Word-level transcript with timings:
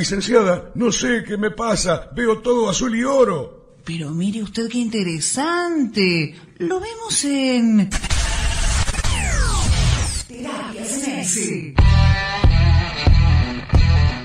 Licenciada, 0.00 0.70
no 0.76 0.90
sé 0.90 1.24
qué 1.26 1.36
me 1.36 1.50
pasa. 1.50 2.08
Veo 2.16 2.38
todo 2.38 2.70
azul 2.70 2.96
y 2.96 3.04
oro. 3.04 3.76
Pero 3.84 4.08
mire 4.12 4.42
usted 4.42 4.66
qué 4.66 4.78
interesante. 4.78 6.34
Lo 6.56 6.80
vemos 6.80 7.22
en... 7.24 7.90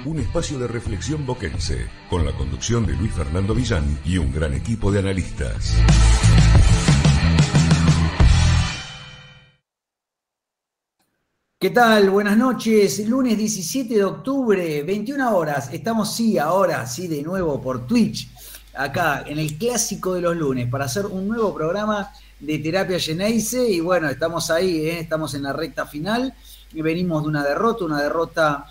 Un 0.05 0.19
espacio 0.19 0.59
de 0.59 0.67
reflexión 0.69 1.25
boquense, 1.25 1.88
con 2.10 2.26
la 2.26 2.32
conducción 2.32 2.86
de 2.86 2.94
Luis 2.94 3.12
Fernando 3.12 3.54
Villán 3.54 4.00
y 4.05 4.18
un 4.18 4.32
gran 4.32 4.54
equipo 4.54 4.94
de 4.94 5.00
analistas. 5.00 5.76
¿Qué 11.66 11.71
tal? 11.71 12.11
Buenas 12.11 12.38
noches. 12.38 13.09
Lunes 13.09 13.39
17 13.39 13.95
de 13.95 14.04
octubre, 14.04 14.84
21 14.84 15.36
horas. 15.36 15.73
Estamos, 15.73 16.15
sí, 16.15 16.38
ahora, 16.38 16.86
sí, 16.86 17.07
de 17.07 17.24
nuevo 17.24 17.60
por 17.60 17.88
Twitch, 17.88 18.29
acá 18.75 19.24
en 19.25 19.39
el 19.39 19.57
clásico 19.57 20.14
de 20.14 20.21
los 20.21 20.38
lunes, 20.38 20.69
para 20.69 20.86
hacer 20.86 21.07
un 21.07 21.28
nuevo 21.28 21.55
programa 21.55 22.11
de 22.39 22.60
terapia 22.60 23.00
Geneise. 23.00 23.68
Y 23.68 23.79
bueno, 23.79 24.07
estamos 24.10 24.51
ahí, 24.51 24.86
¿eh? 24.86 25.00
estamos 25.00 25.33
en 25.33 25.41
la 25.41 25.54
recta 25.54 25.88
final. 25.88 26.36
Y 26.71 26.83
venimos 26.83 27.24
de 27.24 27.29
una 27.29 27.43
derrota, 27.43 27.86
una 27.86 28.00
derrota 28.00 28.68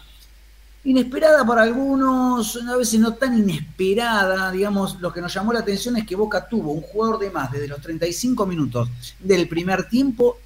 inesperada 0.84 1.44
para 1.44 1.62
algunos, 1.62 2.56
a 2.62 2.76
veces 2.76 3.00
no 3.00 3.14
tan 3.14 3.36
inesperada, 3.36 4.52
digamos, 4.52 5.00
lo 5.00 5.12
que 5.12 5.20
nos 5.20 5.34
llamó 5.34 5.52
la 5.52 5.60
atención 5.60 5.96
es 5.96 6.06
que 6.06 6.14
Boca 6.14 6.46
tuvo 6.46 6.70
un 6.70 6.82
jugador 6.82 7.18
de 7.18 7.30
más 7.30 7.50
desde 7.50 7.66
los 7.66 7.80
35 7.80 8.46
minutos 8.46 8.88
del 9.18 9.48
primer 9.48 9.88
tiempo 9.88 10.36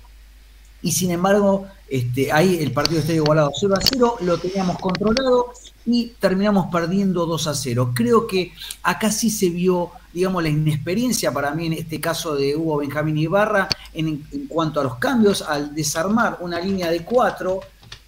y 0.82 0.92
sin 0.92 1.10
embargo 1.10 1.66
este, 1.88 2.30
ahí 2.32 2.58
el 2.60 2.72
partido 2.72 3.00
está 3.00 3.12
igualado 3.12 3.50
0 3.58 3.74
a 3.76 3.80
0, 3.82 4.16
lo 4.20 4.38
teníamos 4.38 4.78
controlado 4.78 5.52
y 5.86 6.08
terminamos 6.20 6.66
perdiendo 6.70 7.24
2 7.24 7.46
a 7.46 7.54
0. 7.54 7.92
Creo 7.94 8.26
que 8.26 8.52
acá 8.82 9.10
sí 9.10 9.30
se 9.30 9.48
vio, 9.48 9.90
digamos, 10.12 10.42
la 10.42 10.50
inexperiencia 10.50 11.32
para 11.32 11.52
mí 11.52 11.66
en 11.66 11.72
este 11.72 11.98
caso 11.98 12.36
de 12.36 12.54
Hugo 12.54 12.78
Benjamín 12.78 13.16
Ibarra 13.16 13.68
en, 13.94 14.22
en 14.30 14.46
cuanto 14.48 14.80
a 14.80 14.84
los 14.84 14.96
cambios, 14.96 15.40
al 15.40 15.74
desarmar 15.74 16.38
una 16.40 16.60
línea 16.60 16.90
de 16.90 17.04
4 17.04 17.60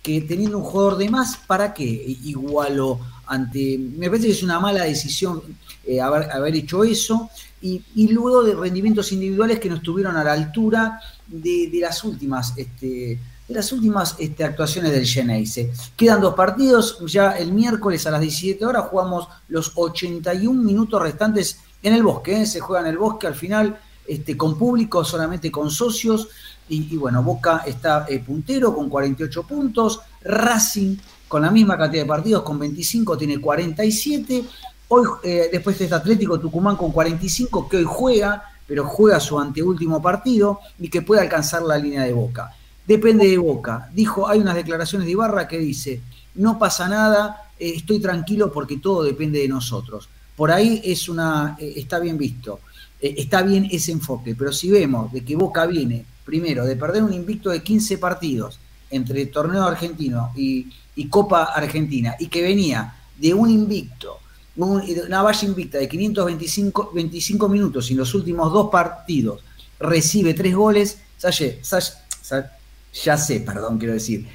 que 0.02 0.20
teniendo 0.22 0.58
un 0.58 0.64
jugador 0.64 0.98
de 0.98 1.08
más, 1.08 1.38
¿para 1.46 1.72
qué 1.72 1.84
igualo 1.84 3.00
ante... 3.26 3.78
Me 3.78 4.08
parece 4.08 4.26
que 4.26 4.32
es 4.32 4.42
una 4.42 4.60
mala 4.60 4.84
decisión 4.84 5.42
eh, 5.86 6.00
haber, 6.00 6.30
haber, 6.30 6.54
hecho 6.54 6.84
eso 6.84 7.30
y, 7.60 8.08
luego 8.08 8.42
de 8.42 8.54
rendimientos 8.54 9.12
individuales 9.12 9.60
que 9.60 9.68
no 9.68 9.76
estuvieron 9.76 10.16
a 10.16 10.24
la 10.24 10.32
altura 10.32 11.00
de, 11.26 11.70
las 11.80 12.04
últimas... 12.04 12.54
Este, 12.56 13.18
las 13.48 13.72
últimas 13.72 14.14
este, 14.20 14.44
actuaciones 14.44 14.92
del 14.92 15.04
Geneise. 15.04 15.72
Quedan 15.96 16.20
dos 16.20 16.34
partidos, 16.34 16.98
ya 17.06 17.32
el 17.32 17.52
miércoles 17.52 18.06
a 18.06 18.12
las 18.12 18.20
17 18.20 18.64
horas 18.64 18.84
jugamos 18.88 19.26
los 19.48 19.72
81 19.74 20.62
minutos 20.62 21.02
restantes 21.02 21.58
en 21.82 21.94
el 21.94 22.04
bosque, 22.04 22.42
¿eh? 22.42 22.46
se 22.46 22.60
juega 22.60 22.82
en 22.82 22.86
el 22.86 22.98
bosque 22.98 23.26
al 23.26 23.34
final, 23.34 23.76
este, 24.06 24.36
con 24.36 24.56
público, 24.56 25.04
solamente 25.04 25.50
con 25.50 25.68
socios, 25.68 26.28
y, 26.68 26.94
y 26.94 26.96
bueno, 26.96 27.24
Boca 27.24 27.64
está 27.66 28.06
eh, 28.08 28.20
puntero 28.20 28.72
con 28.72 28.88
48 28.88 29.42
puntos, 29.42 30.00
Racing 30.22 30.96
con 31.30 31.42
la 31.42 31.50
misma 31.50 31.78
cantidad 31.78 32.02
de 32.02 32.08
partidos, 32.08 32.42
con 32.42 32.58
25, 32.58 33.16
tiene 33.16 33.40
47, 33.40 34.44
hoy 34.90 35.06
eh, 35.24 35.48
después 35.50 35.80
está 35.80 35.96
Atlético 35.96 36.38
Tucumán 36.38 36.76
con 36.76 36.92
45, 36.92 37.68
que 37.68 37.78
hoy 37.78 37.86
juega, 37.86 38.44
pero 38.66 38.84
juega 38.84 39.18
su 39.18 39.38
anteúltimo 39.38 40.00
partido 40.00 40.60
y 40.78 40.88
que 40.88 41.02
puede 41.02 41.22
alcanzar 41.22 41.62
la 41.62 41.76
línea 41.78 42.04
de 42.04 42.12
Boca 42.12 42.54
depende 42.90 43.28
de 43.28 43.38
Boca. 43.38 43.88
Dijo, 43.94 44.28
hay 44.28 44.40
unas 44.40 44.56
declaraciones 44.56 45.06
de 45.06 45.12
Ibarra 45.12 45.46
que 45.46 45.58
dice, 45.58 46.00
no 46.34 46.58
pasa 46.58 46.88
nada, 46.88 47.50
eh, 47.56 47.74
estoy 47.76 48.00
tranquilo 48.00 48.50
porque 48.52 48.78
todo 48.78 49.04
depende 49.04 49.38
de 49.38 49.46
nosotros. 49.46 50.08
Por 50.34 50.50
ahí 50.50 50.80
es 50.84 51.08
una, 51.08 51.56
eh, 51.60 51.74
está 51.76 52.00
bien 52.00 52.18
visto, 52.18 52.58
eh, 53.00 53.14
está 53.18 53.42
bien 53.42 53.68
ese 53.70 53.92
enfoque, 53.92 54.34
pero 54.34 54.52
si 54.52 54.70
vemos 54.70 55.12
de 55.12 55.24
que 55.24 55.36
Boca 55.36 55.66
viene, 55.66 56.04
primero, 56.24 56.64
de 56.64 56.74
perder 56.74 57.04
un 57.04 57.12
invicto 57.12 57.50
de 57.50 57.62
15 57.62 57.98
partidos 57.98 58.58
entre 58.90 59.26
torneo 59.26 59.62
argentino 59.62 60.32
y, 60.34 60.66
y 60.96 61.06
Copa 61.06 61.44
Argentina, 61.44 62.16
y 62.18 62.26
que 62.26 62.42
venía 62.42 62.92
de 63.16 63.32
un 63.32 63.50
invicto, 63.50 64.18
una 64.56 65.22
valla 65.22 65.46
invicta 65.46 65.78
de 65.78 65.88
525 65.88 66.90
25 66.92 67.48
minutos 67.48 67.90
y 67.90 67.94
en 67.94 67.98
los 67.98 68.14
últimos 68.14 68.52
dos 68.52 68.68
partidos 68.70 69.42
recibe 69.78 70.34
tres 70.34 70.54
goles, 70.54 70.98
Salle, 71.16 71.60
Salle, 71.62 72.46
ya 72.92 73.16
sé, 73.16 73.40
perdón, 73.40 73.78
quiero 73.78 73.94
decir, 73.94 74.26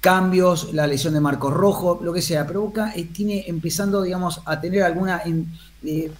cambios, 0.00 0.72
la 0.72 0.86
lesión 0.86 1.14
de 1.14 1.20
Marcos 1.20 1.52
Rojo, 1.52 1.98
lo 2.02 2.12
que 2.12 2.22
sea, 2.22 2.46
pero 2.46 2.62
Boca 2.62 2.92
eh, 2.94 3.08
tiene 3.12 3.44
empezando, 3.48 4.02
digamos, 4.02 4.40
a 4.44 4.60
tener 4.60 4.82
alguna, 4.82 5.22
eh, 5.84 6.12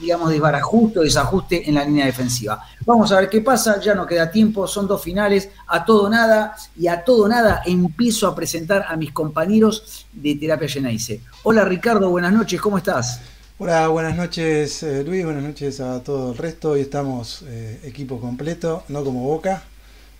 digamos, 0.00 0.30
desbarajuste 0.30 1.00
o 1.00 1.02
desajuste 1.02 1.68
en 1.68 1.74
la 1.74 1.84
línea 1.84 2.06
defensiva. 2.06 2.62
Vamos 2.84 3.12
a 3.12 3.20
ver 3.20 3.28
qué 3.28 3.40
pasa, 3.40 3.80
ya 3.80 3.94
no 3.94 4.06
queda 4.06 4.30
tiempo, 4.30 4.66
son 4.66 4.86
dos 4.86 5.02
finales, 5.02 5.50
a 5.66 5.84
todo 5.84 6.08
nada, 6.08 6.56
y 6.78 6.86
a 6.86 7.04
todo 7.04 7.28
nada 7.28 7.62
empiezo 7.66 8.26
a 8.26 8.34
presentar 8.34 8.86
a 8.88 8.96
mis 8.96 9.12
compañeros 9.12 10.06
de 10.12 10.36
Terapia 10.36 10.68
Geneise. 10.68 11.20
Hola 11.42 11.64
Ricardo, 11.64 12.10
buenas 12.10 12.32
noches, 12.32 12.60
¿cómo 12.60 12.78
estás? 12.78 13.20
Hola, 13.58 13.88
buenas 13.88 14.16
noches 14.16 14.82
eh, 14.82 15.02
Luis, 15.02 15.24
buenas 15.24 15.42
noches 15.42 15.80
a 15.80 16.02
todo 16.02 16.32
el 16.32 16.38
resto, 16.38 16.70
hoy 16.70 16.82
estamos 16.82 17.42
equipo 17.82 18.20
completo, 18.20 18.84
no 18.88 19.02
como 19.02 19.20
Boca, 19.20 19.62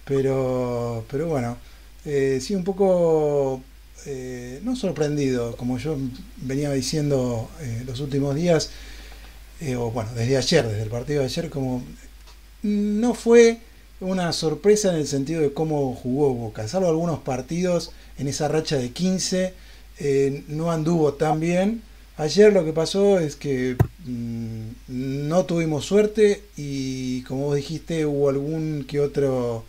pero, 0.05 1.05
pero 1.11 1.29
bueno, 1.29 1.57
eh, 2.07 2.39
sí, 2.41 2.55
un 2.55 2.65
poco, 2.65 3.61
eh, 4.07 4.61
no 4.63 4.77
sorprendido, 4.77 5.57
como 5.57 5.79
yo 5.79 5.97
venía 6.39 6.73
diciendo 6.73 7.51
eh, 7.61 7.83
los 7.87 8.01
últimos 8.01 8.35
días, 8.35 8.71
o 9.79 9.91
bueno, 9.91 10.11
desde 10.15 10.37
ayer, 10.37 10.67
desde 10.67 10.83
el 10.83 10.91
partido 10.91 11.21
de 11.21 11.27
ayer, 11.27 11.51
como 11.51 11.83
no 12.63 13.15
fue 13.15 13.59
una 14.01 14.33
sorpresa 14.33 14.91
en 14.91 14.97
el 14.97 15.07
sentido 15.07 15.41
de 15.41 15.53
cómo 15.53 15.95
jugó 15.95 16.35
Boca, 16.35 16.69
salvo 16.69 16.89
algunos 16.89 17.21
partidos 17.21 17.93
en 18.19 18.29
esa 18.29 18.49
racha 18.49 18.77
de 18.77 18.91
15, 18.91 19.55
eh, 19.99 20.45
no 20.49 20.71
anduvo 20.71 21.15
tan 21.15 21.41
bien. 21.41 21.83
Ayer 22.19 22.53
lo 22.53 22.65
que 22.65 22.73
pasó 22.73 23.19
es 23.19 23.37
que 23.37 23.77
mmm, 24.05 24.69
no 24.89 25.45
tuvimos 25.45 25.85
suerte 25.85 26.43
y 26.57 27.23
como 27.23 27.47
vos 27.47 27.57
dijiste 27.57 28.07
hubo 28.07 28.29
algún 28.29 28.85
que 28.89 29.01
otro 29.01 29.65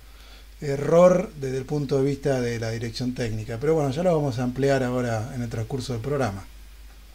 error 0.62 1.30
desde 1.40 1.58
el 1.58 1.66
punto 1.66 1.98
de 1.98 2.06
vista 2.06 2.42
de 2.42 2.60
la 2.60 2.72
dirección 2.72 3.14
técnica. 3.14 3.58
Pero 3.60 3.76
bueno, 3.76 3.92
ya 3.92 4.04
lo 4.04 4.16
vamos 4.16 4.40
a 4.40 4.44
ampliar 4.44 4.84
ahora 4.84 5.32
en 5.36 5.42
el 5.42 5.50
transcurso 5.50 5.94
del 5.94 6.02
programa. 6.02 6.46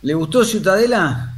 ¿Le 0.03 0.15
gustó 0.15 0.45
Ciutadela? 0.45 1.37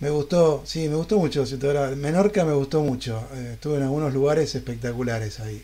Me 0.00 0.10
gustó, 0.10 0.62
sí, 0.66 0.88
me 0.88 0.96
gustó 0.96 1.18
mucho 1.18 1.46
Ciutadela. 1.46 1.94
Menorca 1.96 2.44
me 2.44 2.52
gustó 2.52 2.82
mucho. 2.82 3.26
Eh, 3.34 3.50
estuve 3.54 3.76
en 3.76 3.84
algunos 3.84 4.12
lugares 4.12 4.54
espectaculares 4.54 5.40
ahí. 5.40 5.62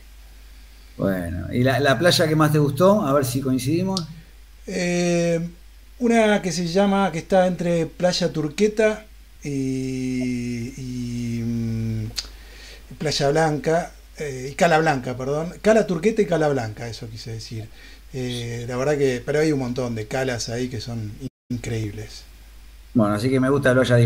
Bueno, 0.97 1.53
¿y 1.53 1.62
la, 1.62 1.80
la, 1.80 1.98
playa 1.98 2.28
que 2.28 2.36
más 2.36 2.53
te 2.53 2.59
gustó? 2.59 3.03
A 3.03 3.12
ver 3.12 3.25
si 3.25 3.41
coincidimos. 3.41 4.06
Eh, 4.66 5.41
una 5.98 6.41
que 6.42 6.53
se 6.53 6.66
llama, 6.66 7.10
que 7.12 7.19
está 7.19 7.47
entre 7.47 7.86
Playa 7.86 8.32
Turqueta 8.32 9.04
y, 9.42 10.72
y 10.76 11.42
mmm, 11.42 12.10
Playa 12.98 13.30
Blanca, 13.30 13.92
eh, 14.20 14.48
y 14.53 14.54
Cala 14.54 14.78
Blanca, 14.78 15.16
perdón. 15.16 15.54
Cala 15.62 15.86
Turqueta 15.86 16.22
y 16.22 16.26
Cala 16.26 16.48
Blanca, 16.48 16.86
eso 16.86 17.08
quise 17.08 17.32
decir. 17.32 17.69
Eh, 18.12 18.64
la 18.69 18.76
verdad 18.76 18.98
que, 18.98 19.22
pero 19.25 19.41
hay 19.41 19.53
un 19.53 19.60
montón 19.60 19.94
de 19.94 20.06
calas 20.06 20.48
ahí 20.48 20.69
que 20.69 20.81
son 20.81 21.12
increíbles. 21.48 22.25
Bueno, 22.92 23.14
así 23.14 23.30
que 23.30 23.38
me 23.38 23.48
gusta 23.48 23.70
que 23.70 23.76
lo 23.76 23.80
haya 23.82 23.97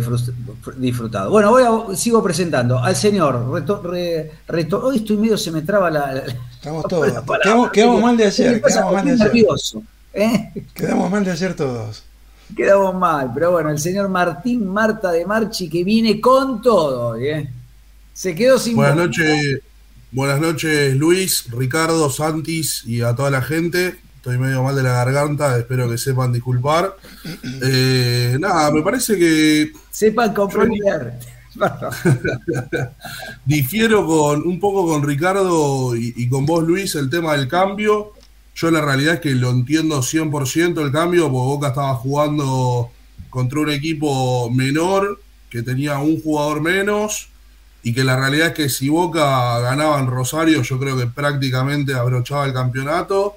disfrutado. 0.77 1.31
Bueno, 1.31 1.51
voy 1.51 1.63
a, 1.63 1.97
sigo 1.97 2.23
presentando 2.23 2.79
al 2.79 2.95
señor. 2.95 3.51
Reto, 3.51 3.81
re, 3.83 4.31
reto, 4.47 4.85
hoy 4.85 4.97
estoy 4.97 5.17
medio, 5.17 5.39
se 5.39 5.51
me 5.51 5.63
traba 5.63 5.91
la. 5.91 6.13
la 6.13 6.25
Estamos 6.53 6.85
todos. 6.87 7.07
Quedamos, 7.43 7.71
quedamos, 7.71 8.03
mal 8.03 8.17
de 8.17 8.27
ayer. 8.27 8.61
Quedamos 8.61 8.93
mal 8.93 9.05
de 9.07 9.13
ayer. 9.13 9.27
Nervioso, 9.27 9.83
¿eh? 10.13 10.53
Quedamos 10.75 11.11
mal 11.11 11.25
de 11.25 11.31
ayer 11.31 11.57
todos. 11.57 12.05
Quedamos 12.55 12.95
mal, 12.95 13.31
pero 13.33 13.53
bueno, 13.53 13.71
el 13.71 13.79
señor 13.79 14.11
Martín 14.11 14.67
Marta 14.67 15.11
de 15.11 15.25
Marchi 15.25 15.71
que 15.71 15.83
viene 15.83 16.21
con 16.21 16.61
todo. 16.61 17.17
¿eh? 17.17 17.51
Se 18.13 18.35
quedó 18.35 18.59
sin. 18.59 18.77
Buenas 18.77 18.97
noches. 18.97 19.63
Buenas 20.15 20.41
noches, 20.41 20.95
Luis, 20.95 21.47
Ricardo, 21.51 22.09
Santis 22.09 22.85
y 22.87 23.01
a 23.01 23.17
toda 23.17 23.31
la 23.31 23.43
gente. 23.43 23.97
Estoy 24.15 24.39
medio 24.39 24.63
mal 24.63 24.77
de 24.77 24.85
la 24.85 24.93
garganta, 24.93 25.59
espero 25.59 25.91
que 25.91 25.99
sepan 25.99 26.33
disculpar. 26.33 26.97
Eh, 27.61 28.37
nada, 28.39 28.71
me 28.71 28.81
parece 28.83 29.19
que. 29.19 29.73
Sepan 29.91 30.33
comprender. 30.33 31.15
Difiero 33.45 34.07
con 34.07 34.47
un 34.47 34.61
poco 34.61 34.87
con 34.87 35.03
Ricardo 35.03 35.97
y, 35.97 36.15
y, 36.17 36.29
con 36.29 36.47
vos, 36.47 36.63
Luis, 36.63 36.95
el 36.95 37.11
tema 37.11 37.37
del 37.37 37.49
cambio. 37.49 38.13
Yo 38.55 38.71
la 38.71 38.83
realidad 38.83 39.15
es 39.15 39.21
que 39.21 39.35
lo 39.35 39.51
entiendo 39.51 39.99
100% 39.99 40.81
el 40.81 40.93
cambio, 40.93 41.25
porque 41.25 41.35
Boca 41.35 41.69
estaba 41.69 41.97
jugando 41.97 42.93
contra 43.31 43.59
un 43.59 43.71
equipo 43.71 44.49
menor 44.49 45.21
que 45.51 45.65
tenía 45.65 45.99
un 45.99 46.23
jugador 46.23 46.61
menos 46.61 47.34
y 47.87 47.93
que 47.93 48.03
la 48.03 48.17
realidad 48.17 48.49
es 48.49 48.55
que 48.55 48.69
si 48.71 48.89
Boca 48.89 49.61
ganaba 49.61 50.01
en 50.01 50.07
Rosario, 50.07 50.63
yo 50.63 50.79
creo 50.79 50.97
que 50.97 51.07
prácticamente 51.07 51.93
abrochaba 51.93 52.47
el 52.47 52.55
campeonato. 52.55 53.37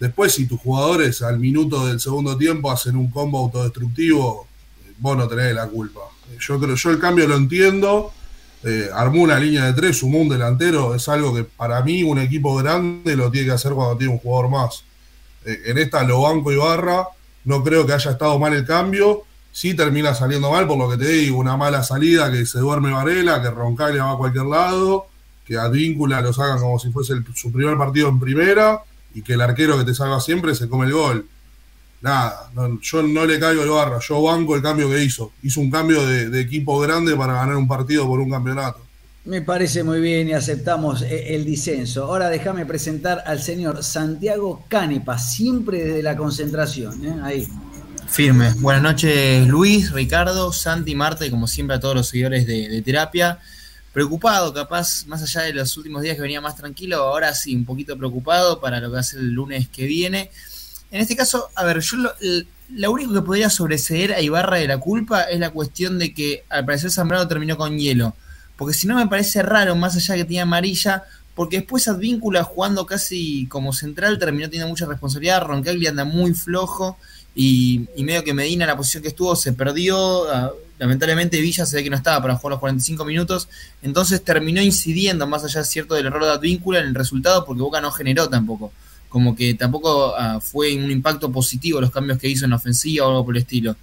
Después, 0.00 0.34
si 0.34 0.48
tus 0.48 0.60
jugadores 0.60 1.22
al 1.22 1.38
minuto 1.38 1.86
del 1.86 2.00
segundo 2.00 2.36
tiempo 2.36 2.72
hacen 2.72 2.96
un 2.96 3.08
combo 3.08 3.38
autodestructivo, 3.38 4.48
vos 4.98 5.16
no 5.16 5.28
tenés 5.28 5.54
la 5.54 5.68
culpa. 5.68 6.00
Yo 6.40 6.58
creo, 6.58 6.74
yo 6.74 6.90
el 6.90 6.98
cambio 6.98 7.28
lo 7.28 7.36
entiendo. 7.36 8.12
Eh, 8.64 8.88
armó 8.92 9.22
una 9.22 9.38
línea 9.38 9.66
de 9.66 9.74
tres, 9.74 9.98
sumó 9.98 10.18
un 10.18 10.28
delantero, 10.28 10.96
es 10.96 11.08
algo 11.08 11.32
que 11.32 11.44
para 11.44 11.82
mí 11.82 12.02
un 12.02 12.18
equipo 12.18 12.56
grande 12.56 13.14
lo 13.14 13.30
tiene 13.30 13.46
que 13.46 13.52
hacer 13.52 13.72
cuando 13.74 13.96
tiene 13.96 14.12
un 14.12 14.18
jugador 14.18 14.50
más. 14.50 14.82
Eh, 15.44 15.62
en 15.66 15.78
esta 15.78 16.02
lo 16.02 16.22
banco 16.22 16.50
y 16.50 16.56
barra, 16.56 17.06
no 17.44 17.62
creo 17.62 17.86
que 17.86 17.92
haya 17.92 18.10
estado 18.10 18.36
mal 18.40 18.54
el 18.54 18.66
cambio. 18.66 19.22
Sí 19.52 19.74
termina 19.74 20.14
saliendo 20.14 20.50
mal, 20.50 20.66
por 20.66 20.78
lo 20.78 20.90
que 20.90 20.96
te 20.96 21.10
digo, 21.10 21.38
una 21.38 21.56
mala 21.56 21.82
salida, 21.82 22.32
que 22.32 22.46
se 22.46 22.58
duerme 22.58 22.90
Varela, 22.90 23.40
que 23.40 23.50
Roncaglia 23.50 24.04
va 24.04 24.12
a 24.12 24.16
cualquier 24.16 24.46
lado, 24.46 25.06
que 25.44 25.56
Advíncula 25.58 26.20
lo 26.20 26.32
sacan 26.32 26.58
como 26.58 26.78
si 26.78 26.90
fuese 26.90 27.14
su 27.34 27.52
primer 27.52 27.76
partido 27.76 28.08
en 28.08 28.18
primera, 28.18 28.80
y 29.14 29.22
que 29.22 29.34
el 29.34 29.42
arquero 29.42 29.78
que 29.78 29.84
te 29.84 29.94
salva 29.94 30.20
siempre 30.20 30.54
se 30.54 30.68
come 30.68 30.86
el 30.86 30.92
gol 30.94 31.26
nada, 32.02 32.50
yo 32.82 33.02
no 33.02 33.24
le 33.24 33.40
caigo 33.40 33.62
el 33.62 33.70
barra, 33.70 33.98
yo 34.00 34.22
banco 34.22 34.56
el 34.56 34.62
cambio 34.62 34.90
que 34.90 35.02
hizo. 35.02 35.32
Hizo 35.42 35.60
un 35.60 35.70
cambio 35.70 36.04
de, 36.04 36.40
equipo 36.40 36.78
grande 36.80 37.16
para 37.16 37.34
ganar 37.34 37.56
un 37.56 37.68
partido 37.68 38.06
por 38.06 38.20
un 38.20 38.30
campeonato. 38.30 38.80
Me 39.24 39.40
parece 39.40 39.84
muy 39.84 40.00
bien 40.00 40.28
y 40.28 40.32
aceptamos 40.32 41.02
eh, 41.02 41.36
el 41.36 41.44
disenso. 41.44 42.04
Ahora 42.04 42.28
déjame 42.28 42.66
presentar 42.66 43.22
al 43.24 43.40
señor 43.40 43.84
Santiago 43.84 44.64
Canepa, 44.66 45.16
siempre 45.16 45.84
desde 45.84 46.02
la 46.02 46.16
concentración. 46.16 47.06
¿eh? 47.06 47.20
Ahí. 47.22 47.48
Firme. 48.08 48.52
Buenas 48.58 48.82
noches, 48.82 49.46
Luis, 49.46 49.92
Ricardo, 49.92 50.52
Santi, 50.52 50.94
Marta 50.94 51.24
y 51.24 51.30
como 51.30 51.46
siempre 51.46 51.76
a 51.76 51.80
todos 51.80 51.94
los 51.94 52.08
seguidores 52.08 52.46
de, 52.46 52.82
terapia. 52.82 53.38
Preocupado, 53.92 54.52
capaz, 54.52 55.06
más 55.06 55.22
allá 55.22 55.42
de 55.42 55.54
los 55.54 55.76
últimos 55.76 56.02
días 56.02 56.16
que 56.16 56.22
venía 56.22 56.40
más 56.40 56.56
tranquilo, 56.56 56.96
ahora 56.96 57.34
sí, 57.34 57.54
un 57.54 57.64
poquito 57.64 57.96
preocupado 57.96 58.60
para 58.60 58.80
lo 58.80 58.92
que 58.92 58.98
hace 58.98 59.16
el 59.18 59.32
lunes 59.32 59.68
que 59.68 59.86
viene. 59.86 60.30
En 60.90 61.00
este 61.00 61.16
caso, 61.16 61.48
a 61.54 61.64
ver, 61.64 61.80
yo 61.80 61.96
lo, 62.68 62.90
único 62.90 63.12
que 63.14 63.22
podría 63.22 63.50
sobreseer 63.50 64.12
a 64.12 64.20
Ibarra 64.20 64.58
de 64.58 64.68
la 64.68 64.78
culpa 64.78 65.22
es 65.22 65.40
la 65.40 65.50
cuestión 65.50 65.98
de 65.98 66.12
que 66.12 66.44
al 66.48 66.64
parecer 66.64 66.90
Zambrano 66.90 67.28
terminó 67.28 67.56
con 67.56 67.78
hielo. 67.78 68.14
Porque 68.56 68.74
si 68.74 68.86
no 68.86 68.96
me 68.96 69.06
parece 69.06 69.42
raro, 69.42 69.74
más 69.74 69.96
allá 69.96 70.16
que 70.16 70.24
tenía 70.24 70.42
amarilla, 70.42 71.04
porque 71.34 71.58
después 71.58 71.88
Advíncula 71.88 72.44
jugando 72.44 72.84
casi 72.84 73.46
como 73.46 73.72
central 73.72 74.18
terminó 74.18 74.46
teniendo 74.46 74.68
mucha 74.68 74.86
responsabilidad. 74.86 75.42
Roncagli 75.42 75.86
anda 75.86 76.04
muy 76.04 76.34
flojo 76.34 76.98
y, 77.34 77.86
medio 77.98 78.24
que 78.24 78.34
Medina, 78.34 78.66
la 78.66 78.76
posición 78.76 79.02
que 79.02 79.08
estuvo, 79.08 79.34
se 79.36 79.52
perdió. 79.52 80.30
Ah, 80.30 80.52
lamentablemente 80.78 81.40
Villa 81.40 81.64
se 81.64 81.76
ve 81.76 81.84
que 81.84 81.90
no 81.90 81.96
estaba 81.96 82.20
para 82.20 82.36
jugar 82.36 82.52
los 82.52 82.60
45 82.60 83.04
minutos. 83.04 83.48
Entonces 83.82 84.22
terminó 84.22 84.60
incidiendo, 84.60 85.26
más 85.26 85.44
allá 85.44 85.64
cierto 85.64 85.94
del 85.94 86.06
error 86.06 86.24
de 86.24 86.30
Advíncula, 86.30 86.80
en 86.80 86.86
el 86.86 86.94
resultado 86.94 87.44
porque 87.44 87.62
Boca 87.62 87.80
no 87.80 87.90
generó 87.90 88.28
tampoco 88.28 88.72
como 89.12 89.36
que 89.36 89.52
tampoco 89.52 90.14
ah, 90.16 90.40
fue 90.40 90.74
un 90.74 90.90
impacto 90.90 91.30
positivo 91.30 91.82
los 91.82 91.90
cambios 91.90 92.18
que 92.18 92.28
hizo 92.28 92.46
en 92.46 92.50
la 92.50 92.56
ofensiva 92.56 93.06
o 93.06 93.10
algo 93.10 93.26
por 93.26 93.36
el 93.36 93.42
estilo. 93.42 93.76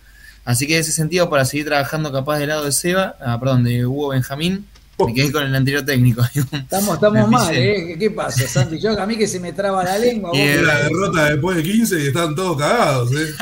Así 0.44 0.66
que 0.66 0.74
en 0.74 0.82
ese 0.82 0.92
sentido, 0.92 1.30
para 1.30 1.46
seguir 1.46 1.68
trabajando 1.68 2.12
capaz 2.12 2.40
del 2.40 2.50
lado 2.50 2.66
de 2.66 2.72
Seba, 2.72 3.16
ah, 3.22 3.40
perdón, 3.40 3.64
de 3.64 3.86
Hugo 3.86 4.10
Benjamín, 4.10 4.66
me 5.06 5.14
quedé 5.14 5.32
con 5.32 5.44
el 5.44 5.56
anterior 5.56 5.84
técnico. 5.84 6.22
Estamos, 6.52 6.96
estamos 6.96 7.30
mal, 7.30 7.56
¿eh? 7.56 7.96
¿Qué 7.98 8.12
pasa, 8.12 8.48
Santi? 8.48 8.80
Yo 8.80 9.00
a 9.00 9.06
mí 9.06 9.18
que 9.18 9.28
se 9.28 9.40
me 9.40 9.54
traba 9.54 9.84
la 9.84 9.98
lengua. 9.98 10.32
Y 10.34 10.62
la 10.62 10.84
derrota 10.84 11.32
después 11.32 11.58
de 11.58 11.64
15 11.64 12.04
y 12.04 12.08
están 12.08 12.36
todos 12.36 12.58
cagados, 12.58 13.12
¿eh? 13.14 13.34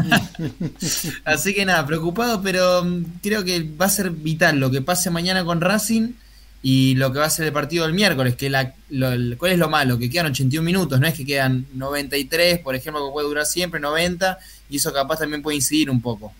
Así 1.25 1.53
que 1.53 1.65
nada, 1.65 1.85
preocupado, 1.85 2.41
pero 2.41 2.83
mm, 2.83 3.03
creo 3.21 3.43
que 3.43 3.67
va 3.79 3.85
a 3.85 3.89
ser 3.89 4.11
vital 4.11 4.59
lo 4.59 4.71
que 4.71 4.81
pase 4.81 5.09
mañana 5.09 5.43
con 5.43 5.61
Racing 5.61 6.13
y 6.61 6.95
lo 6.95 7.13
que 7.13 7.19
va 7.19 7.25
a 7.25 7.29
ser 7.29 7.45
el 7.45 7.53
partido 7.53 7.85
del 7.85 7.93
miércoles, 7.93 8.35
que 8.35 8.49
la, 8.49 8.73
¿cuál 9.37 9.51
es 9.51 9.57
lo 9.57 9.69
malo? 9.69 9.97
Que 9.97 10.09
quedan 10.09 10.27
81 10.27 10.65
minutos, 10.65 10.99
no 10.99 11.07
es 11.07 11.13
que 11.13 11.25
quedan 11.25 11.65
93, 11.73 12.59
por 12.59 12.75
ejemplo, 12.75 13.05
que 13.05 13.11
puede 13.11 13.27
durar 13.27 13.45
siempre 13.45 13.79
90, 13.79 14.37
y 14.69 14.77
eso 14.77 14.91
capaz 14.91 15.19
también 15.19 15.41
puede 15.41 15.55
incidir 15.55 15.89
un 15.89 16.01
poco. 16.01 16.33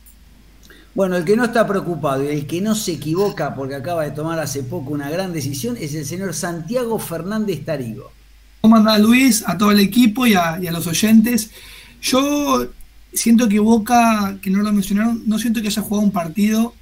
Bueno, 0.95 1.16
el 1.16 1.25
que 1.25 1.36
no 1.36 1.45
está 1.45 1.68
preocupado 1.68 2.24
y 2.24 2.28
el 2.28 2.48
que 2.48 2.60
no 2.60 2.74
se 2.74 2.94
equivoca 2.94 3.54
porque 3.54 3.75
acaba 3.75 4.04
de 4.04 4.12
tomar 4.12 4.39
hace 4.39 4.63
poco 4.63 4.92
una 4.92 5.10
gran 5.10 5.31
decisión 5.31 5.78
es 5.80 5.94
el 5.94 6.06
señor 6.06 6.34
Santiago 6.34 6.98
Fernández 6.98 7.63
Tarigo. 7.63 8.12
¿Cómo 8.62 8.78
anda 8.78 8.98
Luis? 8.98 9.44
A 9.48 9.57
todo 9.57 9.72
el 9.72 9.80
equipo 9.80 10.25
y 10.25 10.34
a, 10.34 10.57
los 10.60 10.88
oyentes. 10.88 11.51
Yo 12.01 12.68
siento 13.13 13.48
que 13.48 13.60
Boca, 13.60 14.38
que 14.42 14.50
no 14.50 14.63
lo 14.63 14.74
mencionaron, 14.74 15.24
no 15.25 15.38
siento 15.38 15.62
que 15.62 15.68
haya 15.68 15.81
jugado 15.81 16.04
un 16.04 16.12
partido 16.12 16.74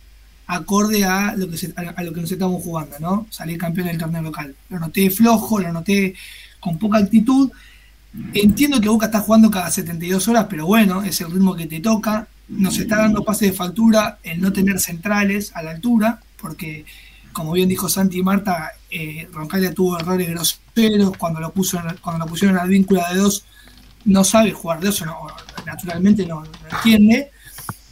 acorde 0.48 1.04
a 1.04 1.36
lo 1.36 1.50
que 1.50 1.74
a, 1.76 2.04
lo 2.04 2.14
que 2.14 2.22
nos 2.22 2.32
estamos 2.32 2.64
jugando, 2.64 2.98
¿no? 3.00 3.28
Salir 3.30 3.58
campeón 3.58 3.88
del 3.88 3.98
torneo 3.98 4.22
local. 4.22 4.56
Lo 4.70 4.80
noté 4.80 5.10
flojo, 5.10 5.60
lo 5.60 5.74
noté 5.74 6.16
con 6.60 6.78
poca 6.78 7.00
actitud. 7.00 7.52
Entiendo 8.34 8.80
que 8.80 8.88
Boca 8.88 9.08
está 9.08 9.20
jugando 9.20 9.52
cada 9.52 9.70
72 9.70 10.28
horas, 10.28 10.48
pero 10.50 10.66
bueno, 10.66 11.04
es 11.04 11.20
el 11.22 11.32
ritmo 11.32 11.56
que 11.56 11.68
te 11.68 11.82
toca. 11.82 12.28
Nos 12.48 12.78
está 12.78 12.98
dando 12.98 13.24
pase 13.24 13.46
de 13.46 13.54
factura 13.54 14.20
el 14.24 14.40
no 14.40 14.54
tener 14.54 14.80
centrales 14.80 15.52
a 15.56 15.64
la 15.64 15.72
altura, 15.72 16.22
porque, 16.40 16.86
como 17.34 17.54
bien 17.54 17.70
dijo 17.70 17.90
Santi 17.90 18.20
y 18.20 18.24
Marta, 18.24 18.72
eh, 18.90 19.28
Roncalia 19.32 19.74
tuvo 19.74 20.00
errores 20.00 20.30
groseros 20.30 21.18
cuando 21.18 21.40
lo, 21.40 21.52
puso 21.52 21.82
cuando 22.02 22.26
lo 22.26 22.30
pusieron 22.30 22.58
al 22.58 22.70
vínculo 22.70 23.02
de 23.12 23.20
dos. 23.20 23.46
No 24.06 24.24
sabe 24.24 24.52
jugar 24.52 24.80
de 24.80 24.90
eso, 24.90 25.06
naturalmente 25.66 26.26
no, 26.26 26.42
no 26.44 26.78
entiende. 26.78 27.32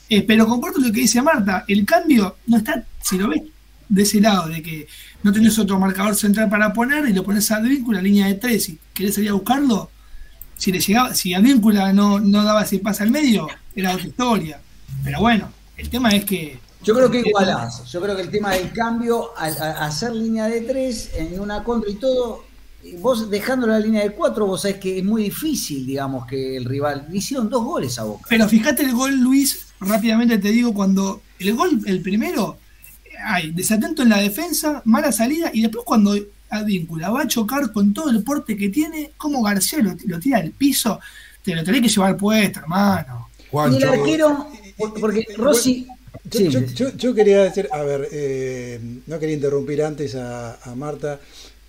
Eh, 0.09 0.21
pero 0.21 0.45
comparto 0.45 0.79
lo 0.79 0.91
que 0.91 1.01
dice 1.01 1.21
Marta, 1.21 1.65
el 1.67 1.85
cambio 1.85 2.37
no 2.45 2.57
está, 2.57 2.83
si 3.01 3.17
lo 3.17 3.29
ves 3.29 3.41
de 3.89 4.03
ese 4.03 4.21
lado, 4.21 4.47
de 4.47 4.61
que 4.61 4.87
no 5.23 5.31
tenés 5.31 5.57
otro 5.57 5.79
marcador 5.79 6.15
central 6.15 6.49
para 6.49 6.71
poner 6.73 7.07
y 7.07 7.13
lo 7.13 7.23
pones 7.23 7.49
a 7.51 7.57
Advíncula, 7.57 8.01
línea 8.01 8.27
de 8.27 8.35
tres, 8.35 8.69
y 8.69 8.79
querés 8.93 9.15
salir 9.15 9.29
a 9.29 9.33
buscarlo, 9.33 9.89
si 10.57 10.71
le 10.71 10.79
llegaba, 10.79 11.13
si 11.15 11.33
Advíncula 11.33 11.93
no, 11.93 12.19
no 12.19 12.43
daba 12.43 12.63
ese 12.63 12.79
pase 12.79 13.03
al 13.03 13.11
medio, 13.11 13.47
era 13.75 13.93
otra 13.93 14.07
historia. 14.07 14.61
Pero 15.03 15.19
bueno, 15.19 15.51
el 15.77 15.89
tema 15.89 16.09
es 16.09 16.25
que 16.25 16.59
yo 16.83 16.93
creo 16.93 17.09
que 17.09 17.19
igualás. 17.19 17.89
Yo 17.89 18.01
creo 18.01 18.15
que 18.15 18.23
el 18.23 18.29
tema 18.29 18.53
del 18.53 18.71
cambio, 18.73 19.37
al, 19.37 19.57
hacer 19.57 20.13
línea 20.13 20.47
de 20.47 20.61
tres 20.61 21.11
en 21.15 21.39
una 21.39 21.63
contra 21.63 21.89
y 21.89 21.95
todo, 21.95 22.43
vos 22.99 23.29
dejando 23.29 23.67
la 23.67 23.79
línea 23.79 24.03
de 24.03 24.11
cuatro, 24.11 24.45
vos 24.45 24.61
sabés 24.61 24.77
que 24.77 24.99
es 24.99 25.03
muy 25.03 25.23
difícil, 25.23 25.85
digamos, 25.85 26.25
que 26.27 26.57
el 26.57 26.65
rival. 26.65 27.07
Le 27.09 27.17
hicieron 27.17 27.49
dos 27.49 27.63
goles 27.63 27.97
a 27.99 28.03
Boca. 28.03 28.25
Pero 28.27 28.49
fíjate 28.49 28.83
el 28.83 28.93
gol, 28.93 29.17
Luis, 29.17 29.67
rápidamente 29.79 30.37
te 30.37 30.49
digo, 30.49 30.73
cuando 30.73 31.21
el 31.39 31.53
gol, 31.53 31.79
el 31.85 32.01
primero, 32.01 32.57
hay 33.25 33.51
desatento 33.51 34.03
en 34.03 34.09
la 34.09 34.17
defensa, 34.17 34.81
mala 34.83 35.13
salida, 35.13 35.51
y 35.53 35.61
después 35.61 35.85
cuando 35.85 36.15
Advíncula 36.49 37.09
va 37.09 37.21
a 37.21 37.27
chocar 37.27 37.71
con 37.71 37.93
todo 37.93 38.09
el 38.09 38.23
porte 38.23 38.57
que 38.57 38.69
tiene, 38.69 39.11
como 39.15 39.41
García 39.41 39.79
lo, 39.79 40.19
tira 40.19 40.39
al 40.39 40.51
piso, 40.51 40.99
te 41.41 41.55
lo 41.55 41.63
tenés 41.63 41.81
que 41.81 41.87
llevar 41.87 42.17
puesto, 42.17 42.59
hermano. 42.59 43.22
El 43.65 43.83
arquero, 43.83 44.47
porque 44.99 45.25
Rossi. 45.37 45.87
Yo, 46.97 47.13
quería 47.13 47.43
decir, 47.43 47.67
a 47.71 47.83
ver, 47.83 48.07
eh, 48.11 48.79
no 49.07 49.19
quería 49.19 49.35
interrumpir 49.35 49.83
antes 49.83 50.15
a, 50.15 50.57
Marta. 50.75 51.19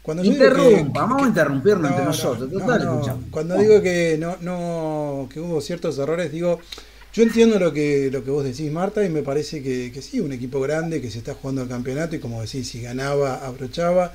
Cuando 0.03 0.23
Interrumpa, 0.23 1.01
vamos 1.01 1.23
a 1.23 1.29
interrumpirnos 1.29 1.91
entre 1.91 2.05
nosotros. 2.05 2.51
cuando 3.31 3.57
digo 3.57 3.81
que 3.81 4.17
no, 4.19 4.37
no, 4.43 5.29
que 5.33 5.41
hubo 5.41 5.63
ciertos 5.63 5.99
errores, 5.99 6.31
digo, 6.31 6.61
yo 7.15 7.23
entiendo 7.23 7.61
lo 7.61 7.73
que, 7.73 8.11
lo 8.11 8.25
que 8.25 8.31
vos 8.33 8.43
decís, 8.43 8.73
Marta, 8.73 9.05
y 9.05 9.09
me 9.09 9.23
parece 9.23 9.63
que, 9.63 10.03
sí, 10.03 10.19
un 10.19 10.33
equipo 10.33 10.61
grande 10.61 11.01
que 11.01 11.13
se 11.13 11.19
está 11.19 11.35
jugando 11.35 11.63
al 11.63 11.69
campeonato 11.69 12.17
y 12.17 12.19
como 12.19 12.43
decís, 12.43 12.69
si 12.69 12.83
ganaba, 12.83 13.37
abrochaba. 13.47 14.13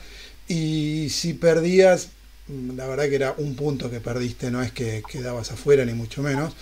Y 0.49 1.07
si 1.09 1.33
perdías, 1.33 2.09
mm, 2.49 2.75
la 2.75 2.87
verdad 2.87 3.07
que 3.07 3.15
era 3.15 3.35
un 3.37 3.55
punto 3.55 3.89
que 3.89 4.01
perdiste, 4.01 4.51
no 4.51 4.61
es 4.61 4.73
que 4.73 5.01
quedabas 5.09 5.49
afuera, 5.49 5.85
ni 5.85 5.93
mucho 5.93 6.21
menos. 6.21 6.53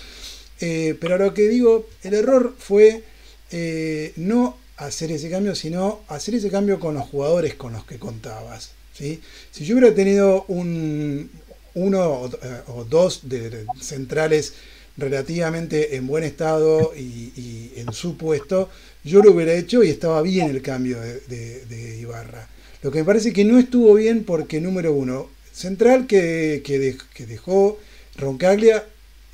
Eh, 0.59 0.97
pero 0.99 1.17
lo 1.17 1.33
que 1.33 1.47
digo, 1.47 1.87
el 2.03 2.13
error 2.13 2.55
fue 2.57 3.03
eh, 3.51 4.13
no 4.15 4.57
hacer 4.77 5.11
ese 5.11 5.29
cambio, 5.29 5.55
sino 5.55 6.01
hacer 6.07 6.35
ese 6.35 6.49
cambio 6.49 6.79
con 6.79 6.95
los 6.95 7.07
jugadores 7.07 7.55
con 7.55 7.73
los 7.73 7.85
que 7.85 7.99
contabas. 7.99 8.71
¿sí? 8.93 9.21
Si 9.51 9.65
yo 9.65 9.75
hubiera 9.77 9.93
tenido 9.95 10.45
un, 10.47 11.29
uno 11.73 12.03
o, 12.03 12.29
o 12.67 12.83
dos 12.85 13.29
de 13.29 13.65
centrales 13.81 14.53
relativamente 14.97 15.95
en 15.95 16.07
buen 16.07 16.23
estado 16.23 16.93
y, 16.95 17.71
en 17.75 17.93
su 17.93 18.17
puesto, 18.17 18.69
yo 19.03 19.21
lo 19.21 19.31
hubiera 19.31 19.53
hecho 19.53 19.83
y 19.83 19.89
estaba 19.89 20.21
bien 20.21 20.49
el 20.49 20.61
cambio 20.61 20.99
de, 20.99 21.97
Ibarra. 22.01 22.49
Lo 22.81 22.91
que 22.91 22.99
me 22.99 23.05
parece 23.05 23.31
que 23.31 23.45
no 23.45 23.59
estuvo 23.59 23.93
bien 23.93 24.23
porque, 24.23 24.59
número 24.59 24.93
uno, 24.93 25.29
Central 25.53 26.07
que, 26.07 26.61
que, 26.63 27.25
dejó 27.25 27.79
Roncaglia 28.15 28.85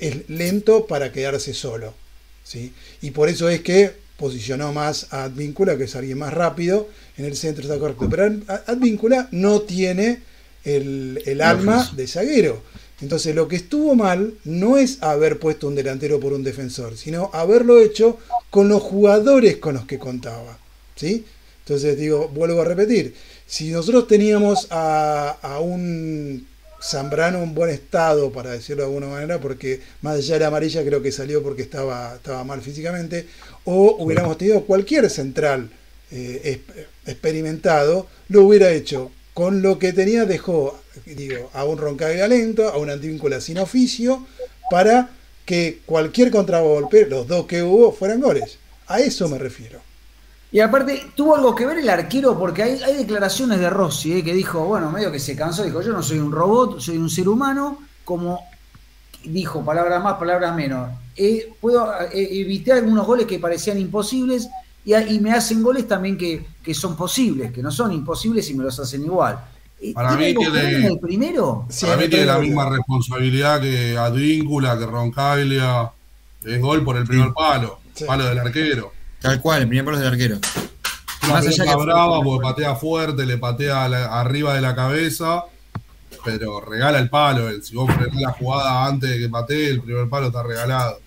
es 0.08 0.28
lento 0.28 0.86
para 0.86 1.12
quedarse 1.12 1.54
solo. 1.54 1.94
¿sí? 2.44 2.72
Y 3.02 3.10
por 3.10 3.28
eso 3.28 3.48
es 3.48 3.60
que 3.60 3.92
posicionó 4.16 4.72
más 4.72 5.12
a 5.12 5.24
Advíncula, 5.24 5.76
que 5.76 5.84
es 5.84 5.96
alguien 5.96 6.18
más 6.18 6.32
rápido, 6.32 6.88
en 7.16 7.24
el 7.24 7.36
centro 7.36 7.62
está 7.62 7.78
correcto. 7.78 8.08
Pero 8.08 8.24
Advíncula 8.66 9.28
no 9.32 9.62
tiene 9.62 10.22
el, 10.64 11.22
el 11.26 11.40
alma 11.40 11.90
de 11.96 12.06
zaguero. 12.06 12.62
Entonces 13.00 13.34
lo 13.34 13.48
que 13.48 13.56
estuvo 13.56 13.94
mal 13.94 14.34
no 14.44 14.78
es 14.78 15.02
haber 15.02 15.38
puesto 15.38 15.66
un 15.66 15.74
delantero 15.74 16.20
por 16.20 16.32
un 16.32 16.44
defensor, 16.44 16.96
sino 16.96 17.30
haberlo 17.32 17.80
hecho 17.80 18.18
con 18.50 18.68
los 18.68 18.82
jugadores 18.82 19.56
con 19.56 19.74
los 19.74 19.84
que 19.84 19.98
contaba. 19.98 20.58
¿sí? 20.94 21.24
Entonces 21.64 21.98
digo, 21.98 22.28
vuelvo 22.28 22.60
a 22.60 22.64
repetir, 22.64 23.14
si 23.46 23.70
nosotros 23.70 24.06
teníamos 24.06 24.68
a, 24.70 25.58
un 25.60 26.46
Zambrano 26.84 27.42
en 27.42 27.54
buen 27.54 27.70
estado, 27.70 28.30
para 28.30 28.50
decirlo 28.50 28.82
de 28.82 28.88
alguna 28.88 29.06
manera, 29.06 29.40
porque 29.40 29.80
más 30.02 30.16
allá 30.16 30.34
de 30.34 30.40
la 30.40 30.46
amarilla 30.48 30.84
creo 30.84 31.00
que 31.00 31.12
salió 31.12 31.42
porque 31.42 31.62
estaba, 31.62 32.16
estaba 32.16 32.44
mal 32.44 32.60
físicamente, 32.60 33.26
o 33.64 33.96
hubiéramos 33.98 34.36
tenido 34.36 34.64
cualquier 34.64 35.08
central 35.08 35.70
eh, 36.10 36.60
experimentado, 37.06 38.06
lo 38.28 38.42
hubiera 38.42 38.70
hecho. 38.70 39.10
Con 39.32 39.62
lo 39.62 39.78
que 39.78 39.92
tenía 39.92 40.26
dejó, 40.26 40.78
digo, 41.06 41.50
a 41.54 41.64
un 41.64 41.78
Roncaglia 41.78 42.28
lento, 42.28 42.68
a 42.68 42.76
un 42.76 42.90
Antívincula 42.90 43.40
sin 43.40 43.58
oficio, 43.58 44.26
para 44.70 45.10
que 45.44 45.80
cualquier 45.86 46.30
contragolpe, 46.30 47.06
los 47.06 47.26
dos 47.26 47.46
que 47.46 47.62
hubo, 47.62 47.92
fueran 47.92 48.20
goles. 48.20 48.58
A 48.86 49.00
eso 49.00 49.28
me 49.28 49.38
refiero. 49.38 49.80
Y 50.54 50.60
aparte, 50.60 51.06
tuvo 51.16 51.34
algo 51.34 51.52
que 51.52 51.66
ver 51.66 51.78
el 51.78 51.88
arquero, 51.88 52.38
porque 52.38 52.62
hay, 52.62 52.80
hay 52.80 52.94
declaraciones 52.94 53.58
de 53.58 53.68
Rossi, 53.68 54.12
eh, 54.12 54.22
que 54.22 54.32
dijo, 54.32 54.64
bueno, 54.64 54.88
medio 54.88 55.10
que 55.10 55.18
se 55.18 55.34
cansó, 55.34 55.64
dijo, 55.64 55.82
yo 55.82 55.92
no 55.92 56.00
soy 56.00 56.20
un 56.20 56.30
robot, 56.30 56.78
soy 56.78 56.96
un 56.96 57.10
ser 57.10 57.28
humano, 57.28 57.80
como 58.04 58.40
dijo, 59.24 59.64
palabras 59.64 60.00
más, 60.00 60.14
palabras 60.14 60.54
menos. 60.54 60.92
Eh, 61.16 61.52
puedo 61.60 61.92
eh, 62.02 62.28
evitar 62.40 62.78
algunos 62.78 63.04
goles 63.04 63.26
que 63.26 63.40
parecían 63.40 63.80
imposibles 63.80 64.48
y, 64.84 64.94
y 64.94 65.18
me 65.18 65.32
hacen 65.32 65.60
goles 65.60 65.88
también 65.88 66.16
que, 66.16 66.46
que, 66.62 66.72
son 66.72 66.94
posibles, 66.94 67.50
que 67.50 67.60
no 67.60 67.72
son 67.72 67.90
imposibles 67.90 68.48
y 68.48 68.54
me 68.54 68.62
los 68.62 68.78
hacen 68.78 69.02
igual. 69.02 69.36
Para 69.92 70.16
mí, 70.16 70.36
tiene, 70.36 70.86
el 70.86 71.00
primero? 71.00 71.66
para 71.80 71.96
mí 71.96 72.08
tiene 72.08 72.26
la 72.26 72.38
misma 72.38 72.70
responsabilidad 72.70 73.60
que 73.60 73.98
Advíncula, 73.98 74.78
que 74.78 74.86
Roncaglia. 74.86 75.90
Es 76.44 76.60
gol 76.60 76.84
por 76.84 76.96
el 76.96 77.04
primer 77.04 77.32
palo, 77.32 77.80
palo 78.06 78.24
del 78.26 78.38
arquero. 78.38 78.92
Tal 79.24 79.40
cual, 79.40 79.62
el 79.62 79.68
primer 79.68 79.86
palo 79.86 79.96
del 79.96 80.08
arquero. 80.08 80.38
Una 81.22 81.32
Más 81.32 81.46
allá 81.46 81.76
brava 81.76 82.20
porque 82.22 82.42
patea 82.42 82.74
fuerte, 82.74 83.24
le 83.24 83.38
patea 83.38 83.86
arriba 84.20 84.54
de 84.54 84.60
la 84.60 84.74
cabeza, 84.74 85.44
pero 86.22 86.60
regala 86.60 86.98
el 86.98 87.08
palo. 87.08 87.48
Si 87.62 87.74
vos 87.74 87.90
frenás 87.90 88.20
la 88.20 88.32
jugada 88.32 88.84
antes 88.84 89.08
de 89.08 89.18
que 89.18 89.30
patee, 89.30 89.70
el 89.70 89.80
primer 89.80 90.10
palo 90.10 90.26
está 90.26 90.42
regalado. 90.42 90.98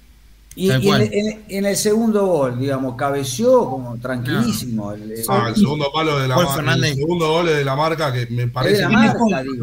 Y, 0.56 0.72
en, 0.72 1.66
el 1.68 1.78
segundo 1.78 2.26
gol, 2.26 2.58
digamos, 2.58 2.96
cabeció 2.96 3.70
como 3.70 4.00
tranquilísimo. 4.00 4.94
El, 4.94 5.14
ah, 5.28 5.50
el 5.50 5.56
segundo 5.56 5.92
palo 5.94 6.18
de 6.18 6.28
la 6.28 6.38
marca. 6.38 6.74
El 6.74 6.96
segundo 6.96 7.30
gol 7.30 7.46
de 7.46 7.64
la 7.64 7.76
marca 7.76 8.12
que 8.12 8.26
me 8.32 8.48
parece. 8.48 8.84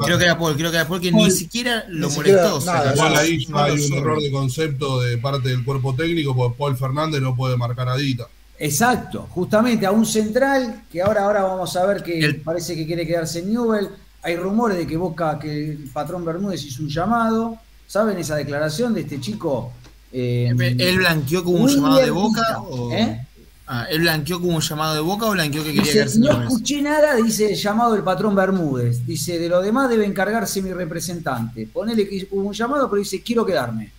creo 0.04 0.16
que 0.16 0.24
era 0.24 0.38
Paul, 0.38 0.54
creo 0.56 0.70
que 0.70 0.76
era 0.76 0.86
Paul 0.86 1.00
que 1.00 1.10
ni 1.10 1.28
siquiera 1.32 1.86
lo 1.88 2.08
molestó. 2.08 2.60
Igual 2.94 3.16
ahí 3.16 3.44
hay 3.52 3.80
un 3.80 3.94
error 3.94 4.22
de 4.22 4.30
concepto 4.30 5.00
de 5.00 5.18
parte 5.18 5.48
del 5.48 5.64
cuerpo 5.64 5.92
técnico, 5.92 6.36
porque 6.36 6.56
Paul 6.56 6.76
Fernández 6.76 7.20
no 7.20 7.34
puede 7.34 7.56
marcar 7.56 7.88
a 7.88 7.96
Dita. 7.96 8.28
Exacto, 8.58 9.28
justamente 9.30 9.84
a 9.84 9.90
un 9.90 10.06
central 10.06 10.84
que 10.90 11.02
ahora, 11.02 11.24
ahora 11.24 11.42
vamos 11.42 11.76
a 11.76 11.86
ver 11.86 12.02
que 12.02 12.40
parece 12.44 12.76
que 12.76 12.86
quiere 12.86 13.06
quedarse 13.06 13.40
en 13.40 13.52
Newell. 13.52 13.88
Hay 14.22 14.36
rumores 14.36 14.78
de 14.78 14.86
que 14.86 14.96
Boca, 14.96 15.38
que 15.38 15.72
el 15.72 15.90
patrón 15.92 16.24
Bermúdez 16.24 16.64
hizo 16.64 16.82
un 16.82 16.88
llamado. 16.88 17.58
¿Saben 17.86 18.18
esa 18.18 18.36
declaración 18.36 18.94
de 18.94 19.02
este 19.02 19.20
chico? 19.20 19.72
Eh, 20.12 20.52
¿Él 20.78 20.98
blanqueó 20.98 21.42
como 21.44 21.58
un 21.58 21.68
llamado 21.68 21.98
de 21.98 22.10
boca? 22.10 22.60
O... 22.60 22.92
¿Eh? 22.92 23.26
Ah, 23.66 23.86
¿Él 23.90 24.00
blanqueó 24.00 24.40
como 24.40 24.56
un 24.56 24.62
llamado 24.62 24.94
de 24.94 25.00
boca 25.00 25.26
o 25.26 25.32
blanqueó 25.32 25.64
que 25.64 25.72
quería 25.72 26.04
dice, 26.04 26.18
No 26.20 26.42
escuché 26.42 26.82
nada, 26.82 27.16
dice 27.16 27.50
el 27.50 27.56
llamado 27.56 27.94
del 27.94 28.02
patrón 28.02 28.34
Bermúdez. 28.34 29.04
Dice, 29.04 29.38
de 29.38 29.48
lo 29.48 29.60
demás 29.60 29.88
debe 29.88 30.06
encargarse 30.06 30.62
mi 30.62 30.72
representante. 30.72 31.66
Ponele 31.66 32.08
que 32.08 32.28
hubo 32.30 32.48
un 32.48 32.54
llamado, 32.54 32.88
pero 32.88 33.00
dice, 33.00 33.22
quiero 33.22 33.44
quedarme. 33.44 33.90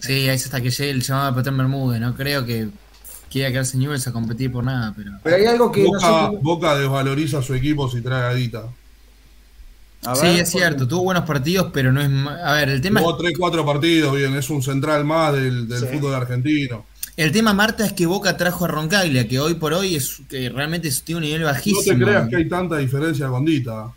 Sí, 0.00 0.28
ahí 0.28 0.36
está 0.36 0.60
que 0.60 0.70
llegue 0.70 0.90
el 0.90 1.02
llamado 1.02 1.26
del 1.26 1.34
patrón 1.34 1.58
Bermúdez. 1.58 2.00
No 2.00 2.14
creo 2.14 2.46
que 2.46 2.68
quiera 3.32 3.50
quedarse 3.50 3.78
Newell's 3.78 4.06
a 4.06 4.12
competir 4.12 4.52
por 4.52 4.64
nada. 4.64 4.92
Pero, 4.96 5.12
pero 5.22 5.36
hay 5.36 5.46
algo 5.46 5.72
que. 5.72 5.84
Boca, 5.84 6.30
Boca 6.40 6.76
desvaloriza 6.76 7.38
a 7.38 7.42
su 7.42 7.54
equipo 7.54 7.88
si 7.88 8.00
trae 8.00 8.30
a 8.30 8.34
Dita 8.34 8.64
sí, 10.14 10.26
es 10.26 10.50
cierto, 10.50 10.86
tuvo 10.88 11.04
buenos 11.04 11.24
partidos, 11.24 11.70
pero 11.72 11.92
no 11.92 12.00
es. 12.00 12.10
A 12.44 12.54
ver, 12.54 12.70
el 12.70 12.80
tema. 12.80 13.00
Tuvo 13.00 13.18
3-4 13.18 13.64
partidos, 13.64 14.16
bien, 14.16 14.34
es 14.34 14.50
un 14.50 14.62
central 14.62 15.04
más 15.04 15.32
del, 15.34 15.68
fútbol 15.68 16.14
argentino. 16.14 16.86
El 17.16 17.30
tema, 17.30 17.52
Marta, 17.52 17.84
es 17.84 17.92
que 17.92 18.06
Boca 18.06 18.36
trajo 18.36 18.64
a 18.64 18.68
Roncaglia, 18.68 19.28
que 19.28 19.38
hoy 19.38 19.54
por 19.54 19.74
hoy 19.74 19.96
es 19.96 20.22
que 20.28 20.48
realmente 20.48 20.90
tiene 21.04 21.18
un 21.18 21.24
nivel 21.24 21.42
bajísimo. 21.44 21.98
No 21.98 22.06
te 22.06 22.10
creas 22.10 22.28
que 22.28 22.36
hay 22.36 22.48
tanta 22.48 22.78
diferencia 22.78 23.28
con 23.28 23.44
Dita. 23.44 23.92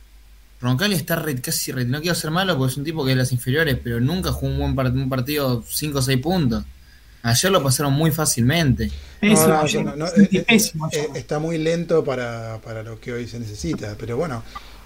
Roncaglia 0.59 0.97
está 0.97 1.23
casi. 1.41 1.73
no 1.73 2.01
quiero 2.01 2.15
ser 2.15 2.31
malo 2.31 2.57
porque 2.57 2.71
es 2.71 2.77
un 2.77 2.83
tipo 2.83 3.03
que 3.05 3.11
es 3.11 3.15
de 3.15 3.23
las 3.23 3.31
inferiores, 3.31 3.77
pero 3.81 3.99
nunca 3.99 4.31
jugó 4.31 4.51
un 4.65 4.75
buen 4.75 4.97
un 4.97 5.09
partido 5.09 5.63
5 5.67 5.97
o 5.97 6.01
6 6.01 6.19
puntos. 6.19 6.65
Ayer 7.25 7.51
lo 7.51 7.63
pasaron 7.63 7.91
muy 7.91 8.11
fácilmente. 8.11 8.91
está 11.15 11.39
muy 11.39 11.57
lento 11.57 12.03
para, 12.03 12.61
para 12.63 12.83
lo 12.83 12.99
que 12.99 13.13
hoy 13.13 13.27
se 13.27 13.39
necesita, 13.39 13.95
pero 13.99 14.15
bueno. 14.15 14.43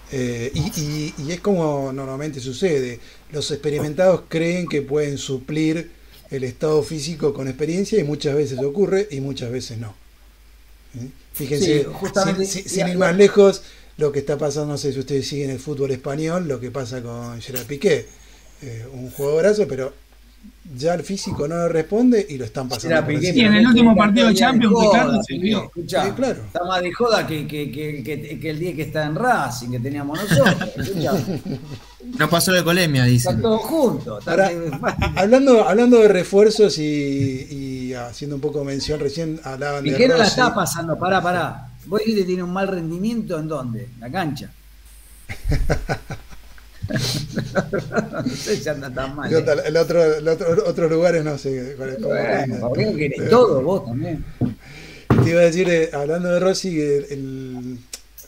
Eh, 0.09 0.49
y, 0.55 1.13
es 1.29 1.41
como 1.41 1.91
normalmente 1.91 2.39
sucede. 2.39 3.01
Los 3.33 3.51
experimentados 3.51 4.21
creen 4.29 4.69
que 4.69 4.81
pueden 4.81 5.17
suplir 5.17 5.91
el 6.31 6.45
estado 6.45 6.81
físico 6.81 7.33
con 7.33 7.49
experiencia 7.49 7.99
y 7.99 8.05
muchas 8.05 8.35
veces 8.35 8.57
ocurre 8.59 9.09
y 9.11 9.19
muchas 9.19 9.51
veces 9.51 9.77
no. 9.77 9.93
¿Eh? 10.95 11.09
Fíjense, 11.33 11.87
sin, 12.45 12.87
ir 12.87 12.97
más 12.97 13.17
lejos, 13.17 13.63
lo 13.97 14.13
que 14.13 14.19
está 14.19 14.37
pasando, 14.37 14.67
no 14.67 14.77
sé 14.77 14.93
si 14.93 14.99
ustedes 14.99 15.27
siguen 15.27 15.49
el 15.49 15.59
fútbol 15.59 15.91
español, 15.91 16.47
lo 16.47 16.61
que 16.61 16.71
pasa 16.71 17.03
con 17.03 17.41
Gerard 17.41 17.65
Piqué. 17.65 18.05
Eh, 18.61 18.85
un 18.93 19.11
jugadorazo, 19.11 19.67
pero 19.67 19.93
ya 20.75 20.93
el 20.93 21.03
físico 21.03 21.47
no 21.47 21.55
le 21.55 21.69
responde 21.69 22.25
y 22.29 22.37
lo 22.37 22.45
están 22.45 22.69
pasando. 22.69 23.11
y 23.11 23.39
en 23.41 23.55
el 23.55 23.67
último 23.67 23.95
partido 23.95 24.27
de 24.27 24.35
Champions, 24.35 24.73
Ricardo 24.79 25.23
se 25.23 25.37
vio. 25.37 25.71
claro. 26.15 26.43
Está 26.45 26.63
más 26.63 26.81
de 26.81 26.93
joda 26.93 27.25
que, 27.25 27.47
que, 27.47 27.71
que, 27.71 28.03
que, 28.39 28.49
el 28.49 28.59
día 28.59 28.75
que 28.75 28.83
está 28.83 29.05
en 29.05 29.15
Racing, 29.15 29.71
que 29.71 29.79
teníamos 29.79 30.19
nosotros. 30.19 30.69
no 32.19 32.29
pasó 32.29 32.51
de 32.51 32.63
colemia, 32.63 33.05
dice. 33.05 33.29
Está 33.29 33.41
todo 33.41 33.57
junto. 33.59 34.19
hablando, 35.15 35.67
hablando 35.67 35.97
de 35.99 36.07
refuerzos 36.07 36.77
y, 36.77 37.47
y, 37.49 37.93
haciendo 37.93 38.35
un 38.35 38.41
poco 38.41 38.63
mención, 38.63 38.99
recién 38.99 39.39
hablaban 39.43 39.83
de. 39.83 39.91
¿Y 39.91 39.95
qué 39.95 40.07
no 40.07 40.17
la 40.17 40.25
está 40.25 40.53
pasando? 40.53 40.97
Pará, 40.97 41.21
pará. 41.21 41.69
¿Vos 41.85 41.99
dijiste 41.99 42.21
que 42.21 42.27
tiene 42.27 42.43
un 42.43 42.53
mal 42.53 42.67
rendimiento 42.67 43.39
en 43.39 43.47
dónde? 43.47 43.89
En 43.95 43.99
la 43.99 44.11
cancha. 44.11 44.51
no 46.89 48.35
sé 48.35 48.57
si 48.57 48.69
anda 48.69 48.93
tan 48.93 49.15
mal. 49.15 49.31
¿eh? 49.31 49.45
El 49.65 49.77
otro, 49.77 50.15
el 50.15 50.27
otro, 50.27 50.47
otros 50.65 50.91
lugares 50.91 51.23
no 51.23 51.37
sé. 51.37 51.75
Bueno, 51.75 51.95
que 52.95 53.27
todo, 53.29 53.61
vos 53.61 53.85
también. 53.85 54.25
Te 55.23 55.29
iba 55.29 55.41
a 55.41 55.45
decir, 55.45 55.69
eh, 55.69 55.89
hablando 55.93 56.29
de 56.29 56.39
Rossi, 56.39 56.79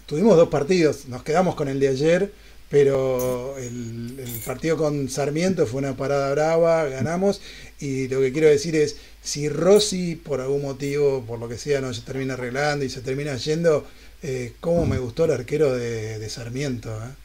tuvimos 0.05 0.37
dos 0.37 0.49
partidos. 0.49 1.07
Nos 1.07 1.23
quedamos 1.23 1.55
con 1.55 1.67
el 1.67 1.79
de 1.79 1.87
ayer, 1.87 2.31
pero 2.69 3.57
el, 3.57 4.19
el, 4.19 4.41
partido 4.45 4.77
con 4.77 5.09
Sarmiento 5.09 5.65
fue 5.65 5.79
una 5.79 5.95
parada 5.95 6.31
brava, 6.31 6.85
ganamos. 6.85 7.41
Y 7.79 8.07
lo 8.07 8.19
que 8.19 8.31
quiero 8.31 8.47
decir 8.47 8.75
es: 8.75 8.97
si 9.21 9.49
Rossi, 9.49 10.15
por 10.15 10.41
algún 10.41 10.63
motivo, 10.63 11.23
por 11.25 11.39
lo 11.39 11.47
que 11.47 11.57
sea, 11.57 11.81
no 11.81 11.93
se 11.93 12.01
termina 12.01 12.33
arreglando 12.33 12.83
y 12.83 12.89
se 12.89 13.01
termina 13.01 13.35
yendo, 13.35 13.85
eh, 14.23 14.53
¿cómo 14.59 14.85
me 14.85 14.97
gustó 14.97 15.25
el 15.25 15.31
arquero 15.31 15.73
de, 15.73 16.19
de 16.19 16.29
Sarmiento? 16.29 16.89
Eh? 16.89 17.20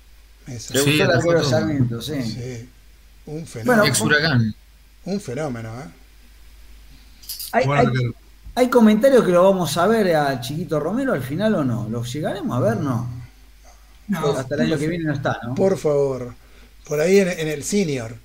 Le 0.47 0.59
sí, 0.59 1.03
gustó 1.03 1.37
el 1.37 1.45
Sarmiento, 1.45 2.01
sí. 2.01 2.23
sí. 2.23 2.69
Un 3.27 3.47
fenómeno. 3.47 3.85
Ex 3.85 4.01
huracán. 4.01 4.55
Un 5.05 5.21
fenómeno, 5.21 5.69
¿eh? 5.81 5.89
Hay, 7.53 7.65
hay, 7.65 7.87
hay, 8.55 8.69
comentarios 8.69 9.25
que 9.25 9.33
lo 9.33 9.43
vamos 9.43 9.77
a 9.77 9.87
ver 9.87 10.15
a 10.15 10.41
Chiquito 10.41 10.79
Romero 10.79 11.13
al 11.13 11.23
final 11.23 11.55
o 11.57 11.65
no. 11.65 11.89
¿Los 11.89 12.13
llegaremos 12.13 12.57
a 12.57 12.61
ver? 12.61 12.77
No. 12.77 13.09
no 14.09 14.29
Hasta 14.31 14.55
el 14.55 14.61
año 14.63 14.79
que 14.79 14.87
viene 14.87 15.05
no 15.05 15.15
está, 15.15 15.41
¿no? 15.45 15.55
Por 15.55 15.77
favor. 15.77 16.35
Por 16.87 17.01
ahí 17.01 17.19
en, 17.19 17.29
en 17.29 17.49
el 17.49 17.65
senior. 17.65 18.17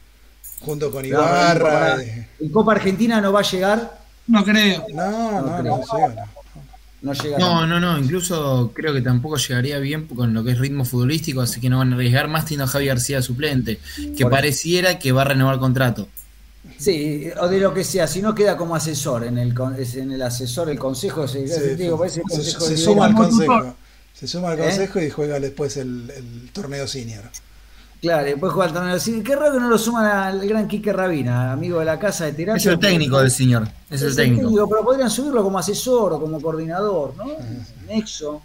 Junto 0.59 0.91
con 0.91 1.03
Ibarra. 1.03 1.97
¿En 2.01 2.51
Copa 2.51 2.73
Argentina 2.73 3.19
no 3.19 3.31
va 3.31 3.39
a 3.39 3.43
llegar? 3.43 3.99
No 4.27 4.43
creo. 4.43 4.85
No, 4.93 5.11
no, 5.11 5.41
no, 5.41 5.41
no, 5.41 5.63
no 5.63 5.77
no 5.77 6.30
llega. 7.13 7.37
No, 7.39 7.65
no, 7.65 7.79
no, 7.79 7.97
incluso 7.97 8.71
creo 8.73 8.93
que 8.93 9.01
tampoco 9.01 9.37
llegaría 9.37 9.79
bien 9.79 10.07
con 10.07 10.33
lo 10.33 10.43
que 10.43 10.51
es 10.51 10.59
ritmo 10.59 10.85
futbolístico, 10.85 11.41
así 11.41 11.59
que 11.59 11.69
no 11.69 11.79
van 11.79 11.91
a 11.93 11.95
arriesgar 11.95 12.27
más 12.27 12.45
teniendo 12.45 12.65
a 12.65 12.67
Javi 12.67 12.85
García 12.85 13.21
suplente, 13.21 13.79
que 14.15 14.25
pareciera 14.25 14.99
que 14.99 15.11
va 15.11 15.23
a 15.23 15.25
renovar 15.25 15.59
contrato. 15.59 16.07
Sí, 16.77 17.29
o 17.39 17.47
de 17.47 17.59
lo 17.59 17.73
que 17.73 17.83
sea, 17.83 18.07
si 18.07 18.21
no 18.21 18.35
queda 18.35 18.55
como 18.55 18.75
asesor, 18.75 19.23
en 19.23 19.37
el, 19.37 19.53
en 19.95 20.11
el 20.11 20.21
asesor, 20.21 20.69
el 20.69 20.79
consejo, 20.79 21.27
se, 21.27 21.47
suma 22.77 23.05
al 23.05 23.15
consejo. 23.15 23.75
Se 24.13 24.27
suma 24.27 24.51
al 24.51 24.59
¿Eh? 24.59 24.63
consejo 24.63 25.01
y 25.01 25.09
juega 25.09 25.39
después 25.39 25.77
el, 25.77 26.11
el 26.15 26.49
torneo 26.51 26.87
senior. 26.87 27.23
Claro, 28.01 28.25
después 28.25 28.51
juega 28.51 28.67
el 28.67 28.73
torneo. 28.73 29.23
Qué 29.23 29.35
raro 29.35 29.53
que 29.53 29.59
no 29.59 29.69
lo 29.69 29.77
suman 29.77 30.05
al 30.05 30.47
gran 30.47 30.67
Quique 30.67 30.91
Rabina, 30.91 31.51
amigo 31.51 31.79
de 31.79 31.85
la 31.85 31.99
casa 31.99 32.25
de 32.25 32.33
terapia. 32.33 32.57
Es 32.57 32.65
el 32.65 32.79
técnico 32.79 33.19
del 33.19 33.29
señor. 33.29 33.67
Es, 33.91 34.01
el 34.01 34.15
técnico. 34.15 34.67
Pero 34.67 34.83
podrían 34.83 35.09
subirlo 35.11 35.43
como 35.43 35.59
asesor 35.59 36.13
o 36.13 36.19
como 36.19 36.41
coordinador, 36.41 37.15
¿no? 37.15 37.27
Nexo. 37.87 38.41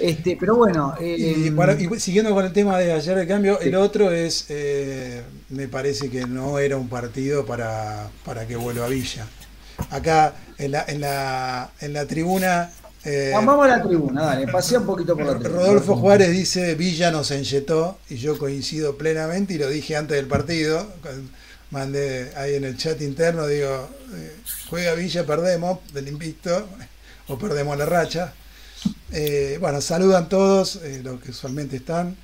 Este, 0.00 0.36
pero 0.38 0.56
bueno. 0.56 0.94
y, 1.00 1.48
eh, 1.48 1.88
siguiendo 1.98 2.34
con 2.34 2.44
el 2.44 2.52
tema 2.52 2.78
de 2.78 2.92
ayer 2.92 3.18
el 3.18 3.28
cambio, 3.28 3.60
el 3.60 3.74
otro 3.76 4.10
es, 4.10 4.46
eh, 4.48 5.22
me 5.50 5.68
parece 5.68 6.10
que 6.10 6.26
no 6.26 6.58
era 6.58 6.76
un 6.76 6.88
partido 6.88 7.46
para, 7.46 8.10
para 8.24 8.46
que 8.46 8.56
vuelva 8.56 8.86
a 8.86 8.88
Villa. 8.88 9.26
Acá 9.90 10.34
en 10.58 10.72
la, 10.72 10.84
en 10.88 11.00
la, 11.00 11.70
en 11.80 11.92
la 11.92 12.06
tribuna 12.06 12.70
Eh, 13.04 13.32
Vamos 13.34 13.64
a 13.64 13.68
la 13.68 13.82
tribuna, 13.82 14.22
dale, 14.22 14.46
pasea 14.46 14.78
un 14.78 14.86
poquito 14.86 15.16
por 15.16 15.26
la 15.26 15.38
tribuna. 15.38 15.62
Rodolfo 15.62 15.96
Juárez 15.96 16.30
dice, 16.30 16.76
Villa 16.76 17.10
nos 17.10 17.32
enyetó, 17.32 17.98
y 18.08 18.16
yo 18.16 18.38
coincido 18.38 18.96
plenamente, 18.96 19.54
y 19.54 19.58
lo 19.58 19.68
dije 19.68 19.96
antes 19.96 20.16
del 20.16 20.26
partido, 20.26 20.86
mandé 21.70 22.32
ahí 22.36 22.54
en 22.54 22.64
el 22.64 22.76
chat 22.76 23.00
interno, 23.02 23.48
digo, 23.48 23.88
eh, 24.14 24.36
juega 24.70 24.94
Villa, 24.94 25.26
perdemos 25.26 25.80
del 25.92 26.08
invicto, 26.08 26.68
o 27.26 27.38
perdemos 27.38 27.76
la 27.76 27.86
racha. 27.86 28.34
Eh, 29.10 29.58
bueno, 29.60 29.80
saludan 29.80 30.28
todos 30.28 30.78
los 31.02 31.20
que 31.20 31.30
usualmente 31.30 31.76
están. 31.76 32.16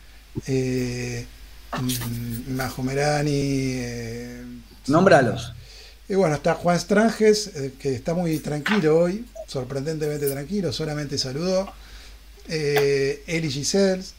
Mm, 0.46 2.54
Majo 2.54 2.82
Merani. 2.82 3.82
Nómbralos. 4.86 5.52
Y 6.08 6.14
bueno, 6.14 6.36
está 6.36 6.54
Juan 6.54 6.80
Stranges, 6.80 7.50
que 7.78 7.94
está 7.94 8.14
muy 8.14 8.38
tranquilo 8.38 8.98
hoy, 8.98 9.26
sorprendentemente 9.48 10.28
tranquilo, 10.30 10.72
solamente 10.72 11.18
saludó. 11.18 11.68
Eh, 12.48 13.24
Eli 13.26 13.50
Gisels, 13.50 14.14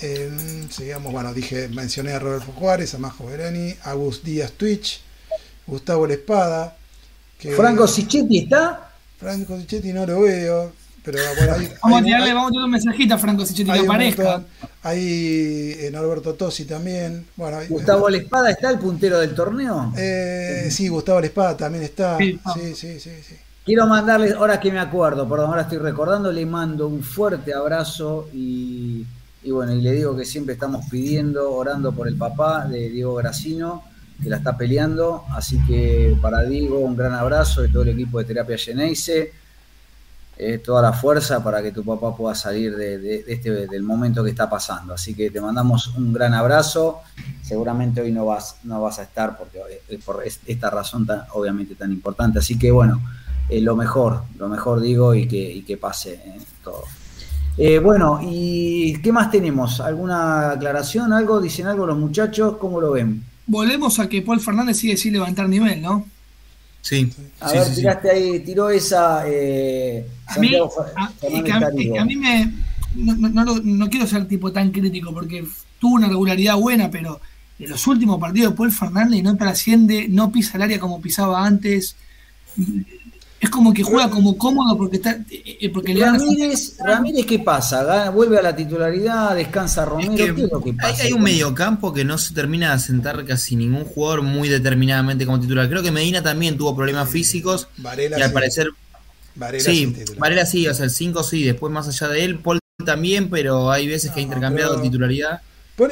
eh, 0.00 0.30
sigamos, 0.70 1.12
bueno, 1.12 1.32
dije, 1.32 1.68
mencioné 1.68 2.12
a 2.12 2.18
Rodolfo 2.18 2.52
Juárez, 2.52 2.94
a 2.94 2.98
Majo 2.98 3.26
Verani, 3.26 3.74
a 3.84 3.94
Gus 3.94 4.22
Díaz 4.22 4.52
Twitch, 4.52 5.00
Gustavo 5.66 6.06
La 6.06 6.14
Espada. 6.14 6.76
¿Franco 7.56 7.86
Sichetti 7.86 8.38
está? 8.38 8.92
Franco 9.18 9.58
Sichetti 9.58 9.92
no 9.92 10.04
lo 10.04 10.20
veo, 10.22 10.72
pero 11.04 11.18
bueno, 11.36 11.54
vamos, 11.82 12.00
a 12.00 12.04
tirarle, 12.04 12.34
vamos 12.34 12.48
a 12.48 12.52
tirar 12.52 12.64
un 12.64 12.70
mensajito 12.70 13.14
a 13.14 13.18
Franco 13.18 13.46
Sichetti 13.46 13.72
que 13.72 13.78
aparezca. 13.78 14.44
Hay 14.82 15.76
en 15.80 15.92
Norberto 15.92 16.34
Tosi 16.34 16.64
también. 16.64 17.26
Bueno, 17.36 17.58
¿Gustavo 17.68 18.08
La 18.08 18.16
Espada 18.16 18.50
está 18.50 18.70
el 18.70 18.78
puntero 18.78 19.18
del 19.18 19.34
torneo? 19.34 19.92
Eh, 19.96 20.68
sí, 20.70 20.88
Gustavo 20.88 21.20
La 21.20 21.26
Espada 21.26 21.56
también 21.56 21.84
está. 21.84 22.18
sí, 22.18 22.38
sí, 22.74 22.98
sí. 22.98 23.10
sí. 23.26 23.36
Quiero 23.64 23.86
mandarle, 23.86 24.32
ahora 24.32 24.58
que 24.58 24.72
me 24.72 24.78
acuerdo, 24.78 25.28
perdón, 25.28 25.50
ahora 25.50 25.62
estoy 25.62 25.78
recordando, 25.78 26.32
le 26.32 26.46
mando 26.46 26.88
un 26.88 27.02
fuerte 27.02 27.52
abrazo 27.52 28.28
y, 28.32 29.06
bueno, 29.50 29.74
y 29.74 29.82
le 29.82 29.92
digo 29.92 30.16
que 30.16 30.24
siempre 30.24 30.54
estamos 30.54 30.86
pidiendo, 30.90 31.52
orando 31.52 31.92
por 31.92 32.08
el 32.08 32.16
papá 32.16 32.66
de 32.66 32.88
Diego 32.88 33.14
Gracino, 33.16 33.84
que 34.22 34.30
la 34.30 34.38
está 34.38 34.56
peleando. 34.56 35.24
Así 35.32 35.58
que 35.66 36.16
para 36.22 36.42
Diego, 36.42 36.78
un 36.78 36.96
gran 36.96 37.12
abrazo 37.12 37.60
de 37.60 37.68
todo 37.68 37.82
el 37.82 37.90
equipo 37.90 38.18
de 38.18 38.24
Terapia 38.24 38.56
Geneise. 38.56 39.32
Eh, 40.42 40.56
toda 40.56 40.80
la 40.80 40.94
fuerza 40.94 41.44
para 41.44 41.62
que 41.62 41.70
tu 41.70 41.84
papá 41.84 42.16
pueda 42.16 42.34
salir 42.34 42.74
de, 42.74 43.24
este, 43.28 43.66
del 43.66 43.82
momento 43.82 44.24
que 44.24 44.30
está 44.30 44.48
pasando. 44.48 44.94
Así 44.94 45.14
que 45.14 45.30
te 45.30 45.38
mandamos 45.38 45.88
un 45.88 46.14
gran 46.14 46.32
abrazo. 46.32 47.02
Seguramente 47.42 48.00
hoy 48.00 48.10
no 48.10 48.24
vas, 48.24 48.56
no 48.64 48.80
vas 48.80 48.98
a 49.00 49.02
estar 49.02 49.36
porque 49.36 49.60
por 50.02 50.22
esta 50.24 50.70
razón 50.70 51.04
tan, 51.06 51.24
obviamente 51.34 51.74
tan 51.74 51.92
importante. 51.92 52.38
Así 52.38 52.58
que 52.58 52.70
bueno, 52.70 53.02
eh, 53.50 53.60
lo 53.60 53.74
mejor, 53.74 54.22
lo 54.38 54.48
mejor 54.48 54.80
digo 54.80 55.12
y 55.12 55.26
que, 55.26 55.64
que 55.66 55.76
pase 55.76 56.12
eh, 56.12 56.38
todo. 56.62 56.84
Eh, 57.58 57.80
bueno, 57.80 58.20
¿y 58.22 58.96
qué 59.02 59.12
más 59.12 59.30
tenemos? 59.30 59.80
¿Alguna 59.80 60.52
aclaración? 60.52 61.12
¿Algo? 61.12 61.40
¿Dicen 61.40 61.66
algo 61.66 61.84
los 61.84 61.98
muchachos? 61.98 62.56
¿Cómo 62.58 62.80
lo 62.80 62.92
ven? 62.92 63.24
Volvemos 63.46 63.98
a 63.98 64.08
que 64.08 64.22
Paul 64.22 64.40
Fernández 64.40 64.76
sigue 64.76 64.96
sin 64.96 65.14
levantar 65.14 65.48
nivel, 65.48 65.82
¿no? 65.82 66.06
Sí. 66.80 67.12
A 67.40 67.52
ver, 67.52 67.74
tiraste 67.74 68.10
ahí, 68.10 68.40
tiró 68.40 68.70
esa. 68.70 69.22
a, 69.22 69.24
mí, 70.38 70.54
a, 70.54 72.04
mí 72.04 72.16
me. 72.16 72.52
No, 72.94 73.44
no, 73.44 73.90
quiero 73.90 74.06
ser 74.06 74.28
tipo 74.28 74.52
tan 74.52 74.70
crítico 74.70 75.12
porque 75.12 75.44
tuvo 75.80 75.96
una 75.96 76.08
regularidad 76.08 76.56
buena, 76.56 76.88
pero 76.88 77.20
en 77.58 77.68
los 77.68 77.84
últimos 77.88 78.20
partidos 78.20 78.52
de 78.52 78.56
Paul 78.56 78.72
Fernández 78.72 79.22
no 79.24 79.36
trasciende, 79.36 80.06
no 80.08 80.30
pisa 80.30 80.56
el 80.56 80.62
área 80.62 80.78
como 80.78 81.00
pisaba 81.00 81.44
antes 81.44 81.96
es 83.40 83.48
como 83.48 83.72
que 83.72 83.82
juega 83.82 84.10
como 84.10 84.36
cómodo 84.36 84.76
porque 84.76 84.96
está 84.96 85.18
eh, 85.30 85.70
porque 85.72 85.94
Ramírez, 85.94 86.76
Ramírez 86.78 87.24
qué 87.24 87.38
pasa 87.38 88.10
vuelve 88.10 88.38
a 88.38 88.42
la 88.42 88.54
titularidad 88.54 89.34
descansa 89.34 89.86
Romero 89.86 90.14
¿qué 90.14 90.24
es 90.24 90.50
lo 90.52 90.60
que 90.62 90.74
pasa? 90.74 91.04
hay, 91.04 91.12
un 91.12 91.22
mediocampo 91.22 91.94
que 91.94 92.04
no 92.04 92.18
se 92.18 92.34
termina 92.34 92.74
de 92.74 92.78
sentar 92.78 93.24
casi 93.24 93.56
ningún 93.56 93.84
jugador 93.84 94.22
muy 94.22 94.48
determinadamente 94.48 95.24
como 95.24 95.40
titular. 95.40 95.68
Creo 95.68 95.82
que 95.82 95.90
Medina 95.90 96.22
también 96.22 96.58
tuvo 96.58 96.76
problemas 96.76 97.08
físicos 97.08 97.68
y 97.78 98.20
al 98.20 98.32
parecer 98.32 98.68
Varela 99.34 99.64
sí, 99.64 99.96
Varela 100.18 100.44
sí, 100.44 100.68
o 100.68 100.74
sea 100.74 100.84
el 100.84 100.90
5 100.90 101.22
sí, 101.22 101.44
después 101.44 101.72
más 101.72 101.88
allá 101.88 102.08
de 102.08 102.24
él, 102.24 102.40
Paul 102.40 102.58
también, 102.84 103.30
pero 103.30 103.70
hay 103.70 103.88
veces 103.88 104.10
que 104.10 104.20
ha 104.20 104.22
intercambiado 104.22 104.80
titularidad. 104.82 105.40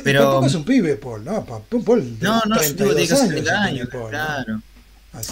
pero 0.05 0.23
tampoco 0.23 0.47
es 0.47 0.55
un 0.55 0.65
pibe, 0.65 0.97
Paul, 0.97 1.25
¿no? 1.25 1.45
Paul, 1.45 2.19
no, 2.21 2.43
no, 2.47 2.57
es 2.57 2.71
un 2.71 2.77
pibe 2.77 2.95
de 2.95 3.09
casi 3.09 3.29
30 3.29 3.63
años, 3.63 3.89
claro 3.89 4.61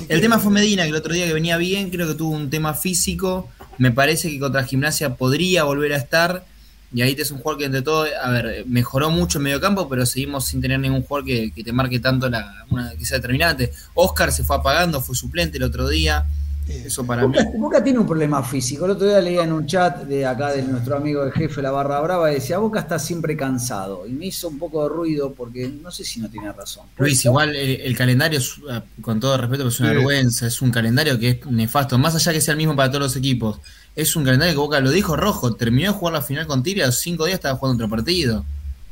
el 0.08 0.20
tema 0.20 0.38
fue 0.38 0.50
Medina, 0.50 0.82
que 0.84 0.88
el 0.88 0.96
otro 0.96 1.12
día 1.12 1.26
que 1.26 1.32
venía 1.32 1.56
bien, 1.56 1.90
creo 1.90 2.08
que 2.08 2.14
tuvo 2.14 2.30
un 2.30 2.50
tema 2.50 2.74
físico. 2.74 3.48
Me 3.78 3.90
parece 3.92 4.30
que 4.30 4.38
contra 4.38 4.64
Gimnasia 4.64 5.16
podría 5.16 5.64
volver 5.64 5.92
a 5.92 5.96
estar. 5.96 6.44
Y 6.92 7.02
ahí 7.02 7.14
te 7.14 7.22
es 7.22 7.30
un 7.30 7.38
jugador 7.38 7.58
que 7.58 7.64
entre 7.66 7.82
todo, 7.82 8.06
a 8.22 8.30
ver, 8.30 8.64
mejoró 8.66 9.10
mucho 9.10 9.38
en 9.38 9.44
medio 9.44 9.60
campo, 9.60 9.88
pero 9.88 10.06
seguimos 10.06 10.46
sin 10.46 10.60
tener 10.60 10.78
ningún 10.78 11.02
jugador 11.02 11.26
que, 11.26 11.52
te 11.62 11.72
marque 11.72 11.98
tanto 11.98 12.30
la, 12.30 12.64
una, 12.70 12.94
que 12.96 13.04
sea 13.04 13.18
determinante. 13.18 13.72
Oscar 13.94 14.32
se 14.32 14.44
fue 14.44 14.56
apagando, 14.56 15.00
fue 15.00 15.14
suplente 15.14 15.58
el 15.58 15.64
otro 15.64 15.88
día. 15.88 16.26
Eso 16.68 17.06
para 17.06 17.24
Boca, 17.24 17.44
mí. 17.44 17.58
Boca 17.58 17.84
tiene 17.84 18.00
un 18.00 18.06
problema 18.06 18.42
físico. 18.42 18.86
El 18.86 18.92
otro 18.92 19.06
día 19.06 19.20
leía 19.20 19.44
en 19.44 19.52
un 19.52 19.66
chat 19.66 20.02
de 20.02 20.26
acá 20.26 20.52
de 20.52 20.62
nuestro 20.62 20.96
amigo 20.96 21.22
el 21.22 21.32
jefe 21.32 21.62
la 21.62 21.70
barra 21.70 22.00
brava, 22.00 22.28
decía 22.28 22.58
Boca 22.58 22.80
está 22.80 22.98
siempre 22.98 23.36
cansado. 23.36 24.06
Y 24.06 24.10
me 24.10 24.26
hizo 24.26 24.48
un 24.48 24.58
poco 24.58 24.82
de 24.82 24.88
ruido 24.88 25.32
porque 25.32 25.68
no 25.68 25.90
sé 25.92 26.04
si 26.04 26.20
no 26.20 26.28
tiene 26.28 26.52
razón. 26.52 26.86
Luis, 26.98 27.24
igual 27.24 27.54
el, 27.54 27.96
calendario, 27.96 28.40
ah, 28.70 28.82
con 29.00 29.20
todo 29.20 29.36
respeto, 29.36 29.68
es 29.68 29.78
una 29.78 29.90
vergüenza, 29.90 30.46
es 30.48 30.60
un 30.60 30.70
calendario 30.70 31.18
que 31.18 31.28
es 31.28 31.46
nefasto, 31.46 31.98
más 31.98 32.14
allá 32.16 32.32
que 32.32 32.40
sea 32.40 32.52
el 32.52 32.58
mismo 32.58 32.74
para 32.74 32.90
todos 32.90 33.02
los 33.02 33.16
equipos. 33.16 33.60
Es 33.94 34.16
un 34.16 34.24
calendario 34.24 34.54
que 34.54 34.58
Boca 34.58 34.80
lo 34.80 34.90
dijo 34.90 35.16
rojo, 35.16 35.54
terminó 35.54 35.92
de 35.92 35.98
jugar 35.98 36.14
la 36.14 36.22
final 36.22 36.46
con 36.46 36.62
Tiri, 36.62 36.80
a 36.80 36.86
los 36.86 36.98
cinco 36.98 37.26
días 37.26 37.36
estaba 37.36 37.56
jugando 37.56 37.84
otro 37.84 37.96
partido. 37.96 38.44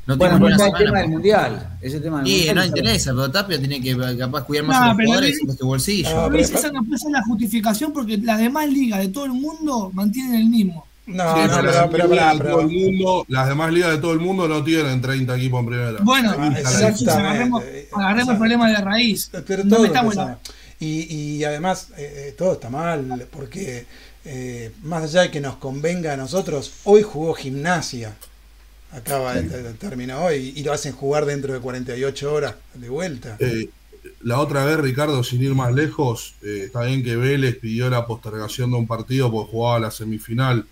No 0.06 0.16
bueno, 0.16 0.38
no 0.38 0.48
el 0.48 0.56
tema 0.56 0.98
del 0.98 1.08
mundial. 1.08 1.78
Ese 1.80 2.00
tema 2.00 2.18
del 2.18 2.26
sí, 2.26 2.46
no 2.54 2.64
interesa, 2.64 3.10
pero 3.12 3.30
Tapia 3.30 3.58
tiene 3.58 3.80
que 3.80 3.96
capaz 4.18 4.44
cuidar 4.44 4.64
más 4.64 4.76
a 4.76 4.88
los 4.88 4.96
jugadores 4.96 5.40
y 5.42 5.50
este 5.50 5.64
bolsillo. 5.64 6.14
No, 6.14 6.30
pero 6.30 6.42
esa 6.42 6.70
no 6.70 6.84
puede 6.84 6.98
ser 6.98 7.10
la 7.10 7.22
justificación 7.22 7.92
porque 7.92 8.18
las 8.18 8.38
demás 8.38 8.68
ligas 8.68 9.00
de 9.00 9.08
todo 9.08 9.24
el 9.24 9.32
mundo 9.32 9.90
mantienen 9.94 10.34
el 10.34 10.48
mismo. 10.48 10.86
No, 11.06 11.46
no, 11.46 11.90
pero, 11.90 12.60
el 12.60 12.68
mundo, 12.68 13.26
las 13.28 13.48
demás 13.48 13.72
ligas 13.72 13.90
de 13.90 13.98
todo 13.98 14.12
el 14.12 14.20
mundo 14.20 14.48
no 14.48 14.64
tienen 14.64 15.02
30 15.02 15.36
equipos 15.36 15.60
en 15.60 15.66
primera. 15.66 15.98
Bueno, 16.02 16.34
ah, 16.38 16.54
agarremos, 17.08 17.62
agarremos 17.92 18.28
el 18.30 18.38
problema 18.38 18.70
de 18.70 18.76
raíz. 18.76 19.30
Pero 19.46 19.68
todo 19.68 19.84
está 19.84 20.02
bueno. 20.02 20.38
Y, 20.80 21.14
y 21.14 21.44
además, 21.44 21.88
eh, 21.96 22.28
eh, 22.28 22.34
todo 22.36 22.54
está 22.54 22.68
mal, 22.70 23.26
porque 23.30 23.86
eh, 24.24 24.72
más 24.82 25.04
allá 25.04 25.22
de 25.22 25.30
que 25.30 25.40
nos 25.40 25.56
convenga 25.56 26.14
a 26.14 26.16
nosotros, 26.16 26.72
hoy 26.84 27.02
jugó 27.02 27.34
gimnasia 27.34 28.14
acaba 28.94 29.34
de, 29.34 29.74
terminar 29.74 30.22
hoy 30.22 30.52
y 30.56 30.62
lo 30.62 30.72
hacen 30.72 30.92
jugar 30.92 31.26
dentro 31.26 31.52
de 31.52 31.60
48 31.60 32.32
horas 32.32 32.54
de 32.74 32.88
vuelta. 32.88 33.36
Eh, 33.40 33.68
la 34.22 34.40
otra 34.40 34.64
vez, 34.64 34.78
Ricardo, 34.78 35.22
sin 35.24 35.42
ir 35.42 35.54
más 35.54 35.72
lejos, 35.72 36.34
eh, 36.42 36.64
está 36.66 36.82
bien 36.84 37.02
que 37.02 37.16
Vélez 37.16 37.58
pidió 37.58 37.90
la 37.90 38.06
postergación 38.06 38.70
de 38.70 38.76
un 38.76 38.86
partido 38.86 39.30
porque 39.30 39.50
jugaba 39.50 39.80
la 39.80 39.90
semifinal, 39.90 40.66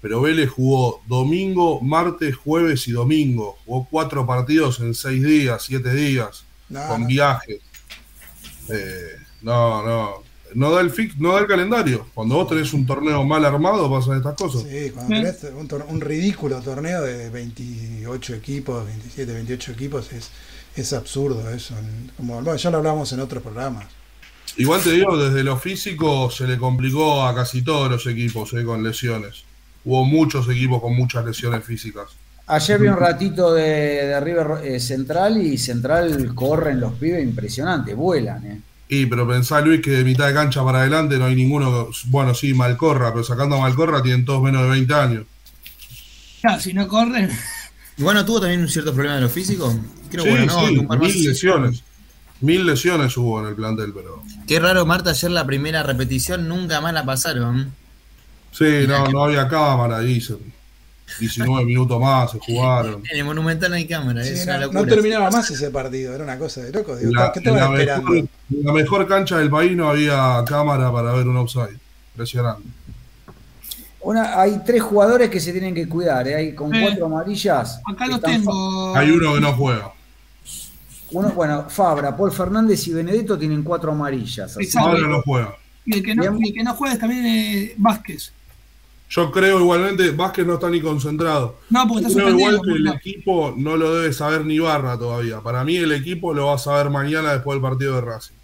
pero 0.00 0.20
Vélez 0.20 0.50
jugó 0.50 1.02
domingo, 1.06 1.80
martes, 1.80 2.36
jueves 2.36 2.86
y 2.86 2.92
domingo. 2.92 3.58
Jugó 3.64 3.88
cuatro 3.90 4.26
partidos 4.26 4.80
en 4.80 4.94
seis 4.94 5.22
días, 5.22 5.64
siete 5.64 5.92
días, 5.92 6.44
con 6.88 7.06
viajes. 7.06 7.60
Eh, 8.68 9.16
no, 9.42 9.82
no 9.84 10.25
no 10.56 10.70
da 10.70 10.80
el 10.80 10.90
fix, 10.90 11.18
no 11.18 11.32
da 11.34 11.40
el 11.40 11.46
calendario. 11.46 12.06
Cuando 12.14 12.36
vos 12.36 12.48
tenés 12.48 12.72
un 12.72 12.86
torneo 12.86 13.22
mal 13.24 13.44
armado 13.44 13.90
pasan 13.90 14.16
estas 14.16 14.34
cosas. 14.34 14.62
Sí, 14.62 14.90
cuando 14.90 15.14
tenés 15.14 15.46
un, 15.88 16.00
ridículo 16.00 16.60
torneo 16.62 17.02
de 17.02 17.28
28 17.28 18.34
equipos, 18.34 18.86
27, 18.86 19.34
28 19.34 19.72
equipos, 19.72 20.12
es, 20.14 20.30
es 20.74 20.92
absurdo 20.94 21.50
eso. 21.50 21.74
Como, 22.16 22.56
ya 22.56 22.70
lo 22.70 22.78
hablamos 22.78 23.12
en 23.12 23.20
otros 23.20 23.42
programas. 23.42 23.84
Igual 24.56 24.80
te 24.80 24.92
digo, 24.92 25.18
desde 25.18 25.44
lo 25.44 25.58
físico 25.58 26.30
se 26.30 26.46
le 26.46 26.56
complicó 26.56 27.26
a 27.26 27.34
casi 27.34 27.60
todos 27.60 27.90
los 27.90 28.06
equipos 28.06 28.54
eh, 28.54 28.64
con 28.64 28.82
lesiones. 28.82 29.44
Hubo 29.84 30.06
muchos 30.06 30.48
equipos 30.48 30.80
con 30.80 30.96
muchas 30.96 31.26
lesiones 31.26 31.64
físicas. 31.66 32.06
Ayer 32.46 32.80
vi 32.80 32.88
un 32.88 32.96
ratito 32.96 33.52
de, 33.52 33.62
de 33.62 34.20
River 34.20 34.46
eh, 34.64 34.80
Central 34.80 35.36
y 35.36 35.58
Central 35.58 36.34
corren 36.34 36.80
los 36.80 36.94
pibes 36.94 37.22
impresionantes, 37.22 37.94
vuelan. 37.94 38.46
Eh. 38.46 38.60
Y 38.88 39.06
pero 39.06 39.26
pensá, 39.26 39.60
Luis, 39.60 39.80
que 39.80 39.90
de 39.90 40.04
mitad 40.04 40.28
de 40.28 40.34
cancha 40.34 40.64
para 40.64 40.80
adelante 40.80 41.18
no 41.18 41.26
hay 41.26 41.34
ninguno. 41.34 41.88
Bueno, 42.06 42.34
sí, 42.34 42.54
Malcorra, 42.54 43.12
pero 43.12 43.24
sacando 43.24 43.56
a 43.56 43.60
Malcorra 43.60 44.02
tienen 44.02 44.24
todos 44.24 44.42
menos 44.42 44.62
de 44.62 44.68
20 44.70 44.94
años. 44.94 45.24
Claro, 46.40 46.60
si 46.60 46.72
no 46.72 46.86
corren. 46.86 47.30
Y 47.96 48.02
bueno, 48.02 48.24
tuvo 48.24 48.40
también 48.40 48.60
un 48.60 48.68
cierto 48.68 48.92
problema 48.92 49.16
de 49.16 49.22
lo 49.22 49.28
físico. 49.28 49.74
Creo 50.10 50.24
sí, 50.24 50.30
bueno, 50.30 50.46
no, 50.46 50.98
mil 50.98 51.24
lesiones. 51.24 51.82
Mil 52.40 52.66
lesiones 52.66 53.16
hubo 53.16 53.40
en 53.40 53.48
el 53.48 53.54
plantel, 53.54 53.92
pero. 53.94 54.22
Qué 54.46 54.60
raro, 54.60 54.84
Marta, 54.86 55.10
ayer 55.10 55.30
la 55.30 55.46
primera 55.46 55.82
repetición 55.82 56.46
nunca 56.46 56.80
más 56.80 56.92
la 56.92 57.04
pasaron. 57.04 57.72
Sí, 58.52 58.84
no, 58.86 59.08
no 59.08 59.24
había 59.24 59.48
cámara 59.48 59.98
ahí. 59.98 60.22
19 61.20 61.64
minutos 61.64 62.00
más 62.00 62.32
se 62.32 62.38
jugaron. 62.38 63.02
En 63.10 63.18
el 63.18 63.24
Monumental 63.24 63.70
no 63.70 63.76
hay 63.76 63.86
cámara, 63.86 64.22
no, 64.72 64.84
terminaba 64.86 65.30
más 65.30 65.50
ese 65.50 65.70
partido, 65.70 66.14
era 66.14 66.24
una 66.24 66.38
cosa 66.38 66.62
de 66.62 66.72
loco. 66.72 66.96
¿Qué 66.96 67.38
estabas 67.38 67.70
esperando? 67.70 68.14
en 68.14 68.28
la 68.50 68.72
mejor 68.72 69.06
cancha 69.06 69.38
del 69.38 69.50
país 69.50 69.76
no 69.76 69.88
había 69.88 70.42
cámara 70.46 70.92
para 70.92 71.12
ver 71.12 71.26
un 71.28 71.36
offside. 71.36 71.78
Impresionante. 72.14 72.62
Una, 74.00 74.40
hay 74.40 74.60
tres 74.64 74.82
jugadores 74.82 75.28
que 75.28 75.40
se 75.40 75.50
tienen 75.52 75.74
que 75.74 75.88
cuidar, 75.88 76.28
¿eh? 76.28 76.34
hay 76.36 76.54
con 76.54 76.72
Eh, 76.74 76.80
cuatro 76.80 77.06
amarillas. 77.06 77.80
Acá 77.84 78.06
los 78.06 78.20
tengo. 78.20 78.96
Hay 78.96 79.10
uno 79.10 79.34
que 79.34 79.40
no 79.40 79.52
juega. 79.52 79.92
Uno, 81.10 81.30
bueno, 81.30 81.66
Fabra, 81.68 82.16
Paul 82.16 82.32
Fernández 82.32 82.86
y 82.88 82.92
Benedetto 82.92 83.38
tienen 83.38 83.62
cuatro 83.62 83.92
amarillas. 83.92 84.56
Ahora 84.76 85.06
no 85.06 85.22
juega. 85.22 85.56
Y 85.84 85.96
el 85.98 86.02
que 86.04 86.14
no, 86.14 86.22
Bien. 86.22 86.38
y 86.40 86.48
el 86.48 86.54
que 86.54 86.64
no 86.64 86.74
juega 86.74 86.94
es 86.94 87.00
también 87.00 87.26
eh, 87.26 87.74
Vázquez. 87.76 88.32
Yo 89.08 89.30
creo 89.30 89.60
igualmente, 89.60 90.10
Vázquez 90.10 90.44
no 90.46 90.54
está 90.54 90.68
ni 90.68 90.80
concentrado. 90.80 91.56
No, 91.70 91.86
porque 91.86 92.06
está 92.06 92.14
Creo 92.14 92.30
suspendido. 92.30 92.50
igual 92.50 92.66
que 92.66 92.72
el 92.76 92.84
no. 92.84 92.94
equipo 92.94 93.54
no 93.56 93.76
lo 93.76 93.94
debe 93.94 94.12
saber 94.12 94.44
ni 94.44 94.58
Barra 94.58 94.98
todavía. 94.98 95.40
Para 95.40 95.62
mí 95.64 95.76
el 95.76 95.92
equipo 95.92 96.34
lo 96.34 96.46
va 96.46 96.54
a 96.56 96.58
saber 96.58 96.90
mañana 96.90 97.32
después 97.32 97.54
del 97.56 97.62
partido 97.62 97.94
de 97.94 98.00
Racing. 98.00 98.34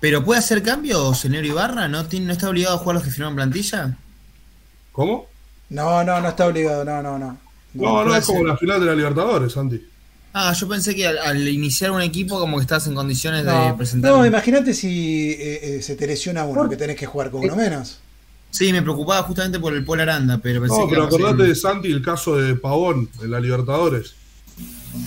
¿Pero 0.00 0.24
puede 0.24 0.38
hacer 0.38 0.62
cambios, 0.62 1.18
señor 1.18 1.44
Ibarra? 1.44 1.88
¿No, 1.88 2.06
tiene- 2.06 2.26
¿No 2.26 2.32
está 2.32 2.48
obligado 2.48 2.76
a 2.76 2.78
jugar 2.78 2.94
los 2.94 3.04
que 3.04 3.10
firmaron 3.10 3.34
plantilla? 3.36 3.96
¿Cómo? 4.92 5.26
No, 5.70 6.02
no, 6.04 6.20
no 6.20 6.28
está 6.28 6.46
obligado, 6.46 6.84
no, 6.84 7.02
no, 7.02 7.18
no. 7.18 7.38
No, 7.74 8.04
no, 8.04 8.16
es 8.16 8.26
como 8.26 8.44
la 8.44 8.56
final 8.56 8.80
de 8.80 8.86
la 8.86 8.94
Libertadores, 8.94 9.52
Santi. 9.52 9.80
Ah, 10.32 10.52
yo 10.52 10.68
pensé 10.68 10.94
que 10.94 11.06
al, 11.06 11.18
al 11.18 11.48
iniciar 11.48 11.90
un 11.90 12.00
equipo 12.00 12.38
como 12.38 12.56
que 12.56 12.62
estás 12.62 12.86
en 12.86 12.94
condiciones 12.94 13.44
de 13.44 13.74
presentar. 13.76 14.12
no, 14.12 14.24
imagínate 14.24 14.72
si 14.74 15.30
eh, 15.32 15.76
eh, 15.78 15.82
se 15.82 15.96
te 15.96 16.06
lesiona 16.06 16.44
uno, 16.44 16.68
que 16.68 16.76
tenés 16.76 16.96
que 16.96 17.06
jugar 17.06 17.30
con 17.30 17.42
uno 17.44 17.56
menos. 17.56 17.98
Sí, 18.50 18.72
me 18.72 18.82
preocupaba 18.82 19.22
justamente 19.22 19.58
por 19.60 19.74
el 19.74 19.84
Paul 19.84 20.00
Aranda, 20.00 20.38
pero 20.42 20.60
pensé 20.60 20.76
No, 20.78 20.86
que 20.88 20.94
pero 20.94 21.10
ser- 21.10 21.20
acordate 21.20 21.48
de 21.48 21.54
Santi 21.54 21.90
el 21.92 22.02
caso 22.02 22.36
de 22.36 22.56
Pavón 22.56 23.08
en 23.22 23.30
la 23.30 23.40
Libertadores. 23.40 24.14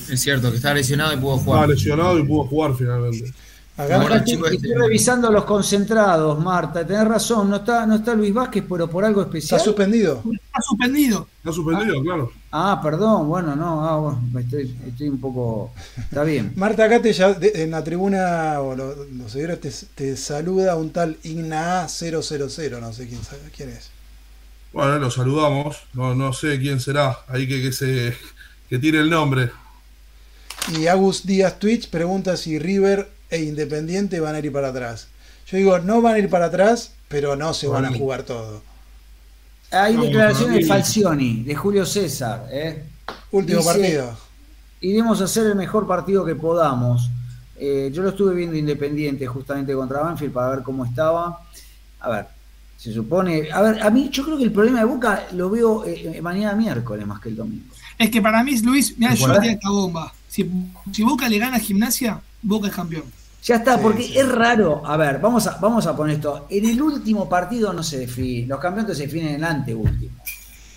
Es 0.09 0.21
cierto, 0.21 0.49
que 0.49 0.57
estaba 0.57 0.75
lesionado 0.75 1.13
y 1.13 1.17
pudo 1.17 1.35
Estaba 1.37 1.55
jugar. 1.57 1.69
lesionado 1.69 2.19
y 2.19 2.23
pudo 2.23 2.45
jugar 2.45 2.73
finalmente. 2.77 3.33
Estoy, 3.75 4.23
chico, 4.23 4.45
estoy 4.45 4.69
este- 4.71 4.79
revisando 4.79 5.31
los 5.31 5.45
concentrados, 5.45 6.39
Marta. 6.39 6.85
Tenés 6.85 7.07
razón, 7.07 7.49
no 7.49 7.55
está, 7.55 7.87
no 7.87 7.95
está 7.95 8.13
Luis 8.13 8.31
Vázquez, 8.31 8.63
pero 8.69 8.87
por 8.87 9.03
algo 9.03 9.21
está 9.23 9.35
especial. 9.37 9.61
suspendido. 9.61 10.21
Está 10.31 10.61
suspendido. 10.61 11.27
Está 11.39 11.51
suspendido, 11.53 12.01
claro. 12.03 12.31
Ah, 12.51 12.79
perdón, 12.83 13.27
bueno, 13.27 13.55
no, 13.55 13.83
ah, 13.83 13.97
bueno, 13.97 14.39
estoy, 14.39 14.77
estoy 14.87 15.09
un 15.09 15.19
poco. 15.19 15.73
Está 15.97 16.23
bien. 16.23 16.53
Marta, 16.55 16.85
acá 16.85 17.01
te, 17.01 17.11
ya- 17.13 17.33
de- 17.33 17.63
en 17.63 17.71
la 17.71 17.83
tribuna, 17.83 18.61
o 18.61 18.75
lo- 18.75 19.05
los 19.05 19.31
seguidores 19.31 19.59
te, 19.59 19.71
te 19.95 20.17
saluda 20.17 20.75
un 20.75 20.91
tal 20.91 21.17
Igna 21.23 21.87
000, 21.87 22.21
no 22.79 22.93
sé 22.93 23.07
quién, 23.07 23.23
sabe- 23.23 23.49
quién 23.55 23.69
es. 23.69 23.89
Bueno, 24.71 24.99
lo 24.99 25.09
saludamos. 25.09 25.77
No, 25.93 26.13
no 26.13 26.31
sé 26.31 26.59
quién 26.59 26.79
será. 26.79 27.19
Ahí 27.27 27.47
que, 27.47 27.59
que 27.61 27.71
se 27.71 28.15
que 28.69 28.77
tire 28.77 28.99
el 28.99 29.09
nombre. 29.09 29.49
Y 30.77 30.85
Agus 30.87 31.25
Díaz 31.25 31.57
Twitch 31.59 31.89
pregunta 31.89 32.37
si 32.37 32.57
River 32.59 33.11
e 33.33 33.41
Independiente 33.41 34.19
van 34.19 34.35
a 34.35 34.39
ir 34.39 34.51
para 34.51 34.67
atrás. 34.69 35.07
Yo 35.47 35.57
digo, 35.57 35.79
no 35.79 36.01
van 36.01 36.15
a 36.15 36.19
ir 36.19 36.29
para 36.29 36.45
atrás, 36.45 36.91
pero 37.07 37.35
no 37.35 37.53
se 37.53 37.67
van 37.67 37.85
a 37.85 37.91
jugar 37.91 38.21
todo. 38.23 38.61
Hay 39.71 39.95
declaraciones 39.97 40.57
de 40.59 40.65
Falcioni, 40.65 41.43
de 41.43 41.55
Julio 41.55 41.83
César. 41.83 42.47
¿eh? 42.51 42.83
Último 43.31 43.59
Dice- 43.59 43.71
partido. 43.71 44.17
Iremos 44.81 45.19
a 45.21 45.23
hacer 45.23 45.47
el 45.47 45.55
mejor 45.55 45.87
partido 45.87 46.23
que 46.23 46.35
podamos. 46.35 47.09
Eh, 47.57 47.89
yo 47.91 48.03
lo 48.03 48.09
estuve 48.09 48.35
viendo 48.35 48.55
Independiente 48.55 49.25
justamente 49.25 49.73
contra 49.73 50.01
Banfield 50.01 50.31
para 50.33 50.49
ver 50.49 50.61
cómo 50.63 50.85
estaba. 50.85 51.39
A 52.01 52.09
ver, 52.09 52.27
se 52.77 52.93
supone. 52.93 53.51
A 53.51 53.61
ver, 53.61 53.81
a 53.81 53.89
mí 53.89 54.09
yo 54.11 54.23
creo 54.23 54.37
que 54.37 54.43
el 54.43 54.51
problema 54.51 54.79
de 54.79 54.85
Boca 54.85 55.25
lo 55.31 55.49
veo 55.49 55.85
eh, 55.85 56.19
mañana 56.21 56.53
miércoles 56.55 57.07
más 57.07 57.19
que 57.19 57.29
el 57.29 57.35
domingo. 57.35 57.73
Es 57.97 58.11
que 58.11 58.21
para 58.21 58.43
mí, 58.43 58.59
Luis, 58.59 58.95
mira, 58.97 59.15
yo 59.15 59.33
esta 59.33 59.69
bomba. 59.69 60.13
Si, 60.27 60.47
si 60.91 61.03
Boca 61.03 61.27
le 61.29 61.39
gana 61.39 61.57
a 61.57 61.59
Gimnasia, 61.59 62.19
Boca 62.43 62.67
es 62.67 62.75
campeón. 62.75 63.22
Ya 63.43 63.55
está, 63.55 63.75
Sí, 63.75 63.81
porque 63.83 64.03
sí. 64.03 64.17
es 64.17 64.29
raro. 64.29 64.81
A 64.85 64.95
ver, 64.97 65.19
vamos 65.19 65.45
a, 65.47 65.57
vamos 65.57 65.85
a 65.85 65.95
poner 65.95 66.15
esto. 66.15 66.47
En 66.49 66.65
el 66.65 66.81
último 66.81 67.27
partido 67.27 67.73
no 67.73 67.83
se 67.83 67.99
define. 67.99 68.47
Los 68.47 68.59
campeones 68.59 68.97
se 68.97 69.03
definen 69.03 69.29
en 69.29 69.35
el 69.35 69.43
anteúltimo. 69.43 70.11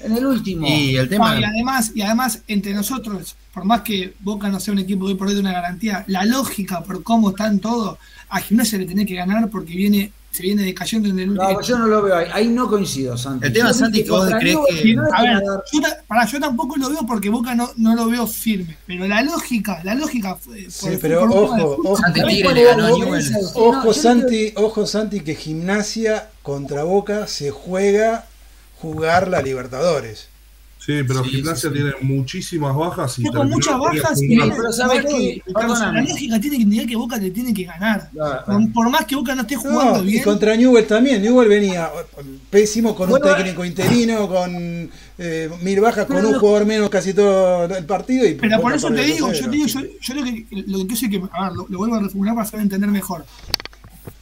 En 0.01 0.17
el 0.17 0.27
último. 0.27 0.67
Y 0.67 0.97
el 0.97 1.09
tema. 1.09 1.35
No, 1.35 1.41
y 1.41 1.45
además, 1.45 1.93
y 1.95 2.03
además, 2.03 2.43
entre 2.49 2.75
nosotros, 2.75 3.37
por 3.55 3.65
más 3.65 3.81
que 3.83 4.15
Boca 4.21 4.49
no 4.49 4.61
sea 4.61 4.73
un 4.73 4.81
equipo 4.81 5.07
que 5.07 5.13
hoy 5.13 5.19
por 5.19 5.29
hoy 5.29 5.35
de 5.35 5.41
una 5.41 5.53
garantía, 5.53 6.05
la 6.09 6.25
lógica 6.25 6.83
por 6.83 7.03
cómo 7.03 7.31
están 7.31 7.61
todos, 7.61 7.99
a 8.29 8.41
Gimnasia 8.41 8.79
le 8.79 8.87
tiene 8.87 9.07
que 9.07 9.15
ganar 9.15 9.49
porque 9.49 9.75
viene, 9.75 10.13
se 10.37 10.43
viene 10.43 10.63
decayendo 10.65 11.09
en 11.09 11.19
el 11.19 11.31
último. 11.31 11.51
No, 11.53 11.61
yo 11.63 11.79
no 11.79 11.87
lo 11.87 12.03
veo 12.03 12.17
ahí. 12.17 12.27
Ahí 12.33 12.49
no 12.49 12.69
coincido, 12.69 13.17
Santi. 13.17 13.47
El 13.47 13.53
tema, 13.53 13.73
Santi, 13.73 14.05
que 14.05 14.11
vos 14.11 14.29
crees 14.39 14.57
que- 14.83 14.95
no 14.95 15.03
A 15.13 15.23
ver, 15.23 15.43
yo, 15.73 15.81
pará, 16.07 16.27
yo 16.27 16.39
tampoco 16.41 16.77
lo 16.77 16.91
veo 16.91 17.01
porque 17.07 17.31
Boca 17.31 17.55
no, 17.55 17.71
no 17.77 17.95
lo 17.95 18.09
veo 18.09 18.27
firme, 18.27 18.77
pero 18.87 19.07
la 19.09 19.23
lógica, 19.23 19.81
la 19.85 19.95
lógica 19.95 20.35
fue. 20.37 20.67
Sí, 20.71 20.87
por- 20.91 20.99
pero 21.01 21.21
por 21.29 21.39
ojo. 21.39 21.97
Santi 21.97 22.21
¿Sabés 22.21 22.35
Tigre 22.37 22.55
le 22.55 22.65
ganó 22.65 22.89
Ojo 23.55 23.93
Santi, 23.95 24.53
ojo 24.57 24.87
Santi, 24.87 25.21
que 25.21 25.35
Gimnasia 25.35 26.29
contra 26.43 26.83
Boca 26.85 27.27
se 27.27 27.51
juega 27.51 28.27
jugar 28.79 29.29
la 29.29 29.41
Libertadores. 29.41 30.29
Sí, 30.79 31.03
pero 31.09 31.25
Sí, 31.25 31.31
Gimnasia 31.31 31.69
sí, 31.71 31.77
sí. 31.77 31.83
tiene 31.83 31.93
muchísimas 32.03 32.77
bajas 32.77 33.19
y 33.19 33.25
terminó 33.25 33.45
muchas 33.57 33.77
bajas 33.77 34.23
y 34.23 34.29
pero. 34.37 34.49
Carlos, 34.51 34.77
Perdóname. 35.53 36.03
la 36.03 36.09
lógica 36.09 36.41
tiene 36.41 36.57
que 36.59 36.63
entender 36.63 36.87
que 36.87 36.95
Boca 36.97 37.17
le 37.17 37.31
tiene 37.33 37.53
que 37.53 37.65
ganar. 37.65 38.09
No, 38.13 38.25
Por, 38.47 38.73
por 38.73 38.91
más 38.91 39.05
que 39.05 39.17
Boca 39.17 39.35
no 39.35 39.43
esté 39.43 39.57
jugando 39.57 39.97
No, 39.99 40.05
y 40.05 40.13
bien. 40.13 40.23
contra 40.23 40.55
Newell 40.55 40.87
también. 40.87 41.21
Newell 41.23 41.49
venía 41.49 41.91
pésimo 42.51 42.95
con 42.95 43.11
un 43.13 43.19
Bueno, 43.19 43.35
técnico 43.35 43.65
interino, 43.65 44.29
con 44.29 44.89
eh, 45.19 45.51
mil 45.61 45.81
bajas, 45.81 46.07
con 46.07 46.25
un 46.25 46.39
jugador 46.39 46.67
menos 46.67 46.89
casi 46.89 47.13
todo 47.15 47.65
el 47.65 47.85
partido. 47.85 48.25
Y 48.25 48.35
Pero 48.35 48.61
por 48.61 48.73
eso 48.73 48.89
te 48.89 49.03
digo, 49.03 49.29
2-0. 49.31 49.33
yo 49.41 49.45
te 49.47 49.51
digo, 49.51 49.67
yo, 49.67 49.81
yo 50.01 50.15
lo 50.15 50.23
que 50.23 50.47
lo 50.67 50.79
que 50.79 50.87
quiero 50.87 50.95
es 50.95 51.01
que, 51.11 51.23
a 51.33 51.43
ver, 51.49 51.53
lo, 51.57 51.67
lo 51.69 51.79
vuelvo 51.79 51.97
a 51.97 52.01
reformular 52.01 52.35
para 52.37 52.47
saber 52.49 52.63
entender 52.63 52.91
mejor. 52.91 53.27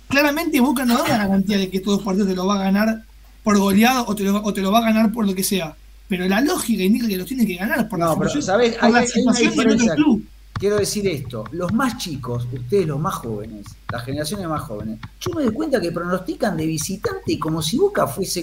Claramente 0.08 0.60
Boca 0.60 0.84
no 0.84 0.96
da 0.98 1.08
la 1.08 1.18
garantía 1.18 1.58
de 1.58 1.68
que 1.68 1.80
todos 1.80 1.98
los 1.98 2.04
partidos 2.06 2.28
te 2.28 2.34
lo 2.36 2.46
va 2.46 2.54
a 2.54 2.64
ganar 2.64 3.02
por 3.42 3.58
goleado 3.58 4.04
o 4.06 4.14
te 4.14 4.22
lo, 4.22 4.42
o 4.42 4.54
te 4.54 4.60
lo 4.62 4.70
va 4.72 4.78
a 4.78 4.82
ganar 4.82 5.12
por 5.12 5.26
lo 5.26 5.34
que 5.34 5.42
sea. 5.42 5.74
Pero 6.16 6.28
la 6.28 6.40
lógica 6.40 6.82
indica 6.84 7.08
que 7.08 7.16
los 7.16 7.26
tiene 7.26 7.44
que 7.44 7.56
ganar 7.56 7.88
por 7.88 7.98
la 7.98 8.04
No, 8.06 8.16
pero 8.18 8.30
situación, 8.30 8.42
¿sabés? 8.42 8.74
por 8.76 8.84
Hay, 8.84 8.92
la 8.92 8.98
hay 9.00 9.04
una 9.04 9.34
situación 9.34 9.36
del 9.36 9.50
otro 9.50 9.62
diferencia. 9.72 9.94
club. 9.96 10.24
Quiero 10.56 10.76
decir 10.76 11.06
esto, 11.08 11.44
los 11.50 11.72
más 11.72 11.98
chicos, 11.98 12.46
ustedes 12.52 12.86
los 12.86 13.00
más 13.00 13.14
jóvenes, 13.14 13.66
las 13.90 14.04
generaciones 14.04 14.46
más 14.46 14.62
jóvenes, 14.62 15.00
yo 15.20 15.32
me 15.32 15.42
doy 15.42 15.52
cuenta 15.52 15.80
que 15.80 15.90
pronostican 15.90 16.56
de 16.56 16.64
visitante 16.66 17.36
como 17.40 17.60
si 17.60 17.76
Boca 17.76 18.06
fuese 18.06 18.40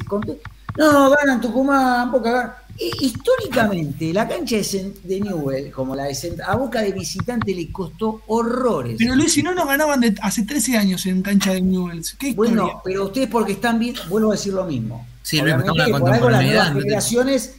No, 0.77 1.09
ganan 1.09 1.39
Tucumán, 1.39 2.11
Boca 2.11 2.31
gana. 2.31 2.55
E- 2.77 2.91
históricamente, 2.99 4.11
la 4.13 4.27
cancha 4.27 4.57
de, 4.57 5.19
Newell, 5.21 5.71
como 5.71 5.95
la 5.95 6.03
de 6.03 6.11
Cent- 6.13 6.41
a 6.45 6.55
Boca 6.57 6.81
de 6.81 6.91
visitante 6.91 7.55
le 7.55 7.71
costó 7.71 8.21
horrores. 8.27 8.95
Pero 8.97 9.15
Luis, 9.15 9.31
si 9.31 9.41
no 9.41 9.53
nos 9.53 9.65
ganaban 9.65 10.01
de, 10.01 10.13
hace 10.21 10.43
13 10.43 10.77
años 10.77 11.05
en 11.05 11.21
cancha 11.21 11.53
de 11.53 11.61
Newells, 11.61 12.15
¿qué 12.15 12.29
historia? 12.29 12.55
Bueno, 12.55 12.81
pero 12.83 13.05
ustedes 13.05 13.29
porque 13.29 13.53
están 13.53 13.79
bien, 13.79 13.95
vuelvo 14.09 14.31
a 14.31 14.35
decir 14.35 14.53
lo 14.53 14.65
mismo. 14.65 15.07
Sí, 15.23 15.39
Obviamente 15.39 15.71
la 15.77 15.99
por 15.99 16.11
algo 16.11 16.29
las 16.29 16.43
nuevas 16.43 16.73
generaciones, 16.73 17.55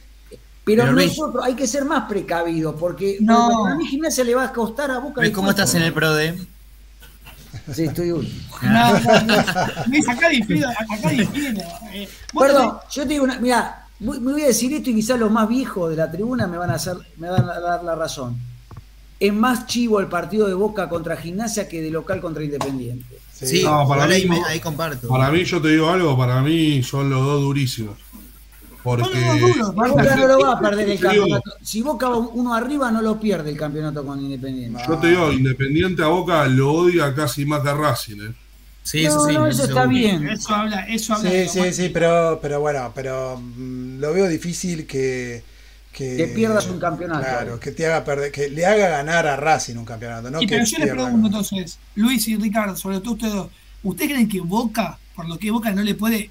pero, 0.63 0.83
Pero, 0.83 0.93
Luis- 0.93 1.17
nosotros 1.17 1.43
hay 1.45 1.55
que 1.55 1.67
ser 1.67 1.85
más 1.85 2.05
precavidos, 2.07 2.75
porque 2.79 3.17
No. 3.21 3.65
a 3.67 3.75
mí 3.75 3.85
gimnasia 3.87 4.23
le 4.23 4.33
va 4.35 4.45
a 4.45 4.53
costar 4.53 4.91
a 4.91 4.99
Boca. 4.99 5.21
¿cómo 5.31 5.49
estás 5.49 5.73
en 5.75 5.81
el. 5.83 5.93
PRODE? 5.93 6.37
Sí, 7.73 7.83
estoy 7.83 8.11
uy. 8.11 8.33
No, 8.63 8.99
no, 8.99 9.21
no. 9.21 9.35
Luis, 9.87 10.07
acá 10.09 10.29
difiero, 10.29 10.69
acá 10.69 11.09
difiero. 11.09 11.61
Eh, 11.93 12.09
Perdón, 12.37 12.77
yo 12.91 13.03
te 13.03 13.09
digo 13.09 13.23
una, 13.25 13.39
mira, 13.39 13.85
me 13.99 14.17
voy 14.19 14.41
a 14.41 14.47
decir 14.47 14.73
esto 14.73 14.89
y 14.89 14.95
quizás 14.95 15.19
los 15.19 15.31
más 15.31 15.47
viejos 15.47 15.89
de 15.91 15.95
la 15.97 16.11
tribuna 16.11 16.47
me 16.47 16.57
van 16.57 16.71
a 16.71 16.75
hacer, 16.75 16.97
me 17.17 17.29
van 17.29 17.47
a 17.49 17.59
dar 17.59 17.83
la 17.83 17.95
razón. 17.95 18.37
Es 19.19 19.31
más 19.33 19.67
chivo 19.67 19.99
el 19.99 20.07
partido 20.07 20.47
de 20.47 20.53
Boca 20.55 20.89
contra 20.89 21.15
Gimnasia 21.15 21.69
que 21.69 21.81
de 21.81 21.91
local 21.91 22.19
contra 22.19 22.43
Independiente. 22.43 23.05
Sí. 23.31 23.47
Sí, 23.47 23.63
No, 23.63 23.87
para 23.87 24.07
mí 24.07 24.13
ahí, 24.15 24.27
me- 24.27 24.39
no. 24.39 24.45
ahí 24.47 24.59
comparto. 24.59 25.07
Para 25.07 25.29
mí, 25.29 25.43
yo 25.45 25.61
te 25.61 25.69
digo 25.69 25.89
algo, 25.89 26.17
para 26.17 26.41
mí 26.41 26.81
son 26.83 27.09
los 27.09 27.23
dos 27.23 27.41
durísimos. 27.41 27.97
Porque 28.83 29.17
No, 29.55 29.71
Boca 29.73 30.15
no 30.17 30.27
lo 30.27 30.39
va 30.39 30.53
a 30.53 30.59
perder 30.59 30.89
el 30.89 30.99
campeonato. 30.99 31.51
Si 31.61 31.81
Boca 31.81 32.09
va 32.09 32.17
uno 32.17 32.53
arriba, 32.53 32.91
no 32.91 33.01
lo 33.01 33.19
pierde 33.19 33.49
el 33.49 33.57
campeonato 33.57 34.05
con 34.05 34.19
Independiente. 34.19 34.83
yo 34.87 34.97
te 34.97 35.07
digo, 35.07 35.31
Independiente 35.31 36.03
a 36.03 36.07
Boca 36.07 36.45
lo 36.47 36.73
odia 36.73 37.13
casi 37.15 37.45
más 37.45 37.61
que 37.61 37.69
a 37.69 37.73
Racing. 37.75 38.21
¿eh? 38.21 38.33
Sí, 38.83 39.03
no, 39.03 39.09
eso 39.09 39.25
sí. 39.27 39.33
no, 39.33 39.47
eso 39.47 39.63
está 39.63 39.85
bien. 39.85 40.27
Eso 40.27 40.53
habla, 40.53 40.85
eso 40.87 41.13
habla 41.13 41.29
Sí, 41.29 41.35
de- 41.37 41.47
sí, 41.47 41.73
sí, 41.73 41.89
pero, 41.89 42.39
pero 42.41 42.59
bueno, 42.59 42.91
pero 42.93 43.37
mm, 43.41 43.99
lo 44.01 44.11
veo 44.13 44.27
difícil 44.27 44.85
que, 44.85 45.41
que, 45.93 46.17
Que 46.17 46.27
pierdas 46.27 46.67
un 46.67 46.79
campeonato. 46.79 47.21
Claro, 47.23 47.59
que 47.61 47.71
te 47.71 47.85
haga 47.85 48.03
perder, 48.03 48.31
que 48.33 48.49
le 48.49 48.65
haga 48.65 48.89
ganar 48.89 49.25
a 49.27 49.37
Racing 49.37 49.77
un 49.77 49.85
campeonato, 49.85 50.29
no 50.29 50.41
y 50.41 50.45
que 50.47 50.55
pero 50.55 50.65
yo 50.65 50.77
les 50.79 50.89
pregunto 50.89 51.27
entonces, 51.27 51.79
Luis 51.95 52.27
y 52.27 52.35
Ricardo, 52.35 52.75
sobre 52.75 52.99
todo 52.99 53.13
ustedes 53.13 53.33
dos, 53.33 53.47
¿ustedes 53.83 54.11
creen 54.11 54.27
que 54.27 54.41
Boca, 54.41 54.97
por 55.15 55.29
lo 55.29 55.37
que 55.39 55.49
Boca 55.51 55.71
no 55.71 55.81
le 55.83 55.95
puede, 55.95 56.29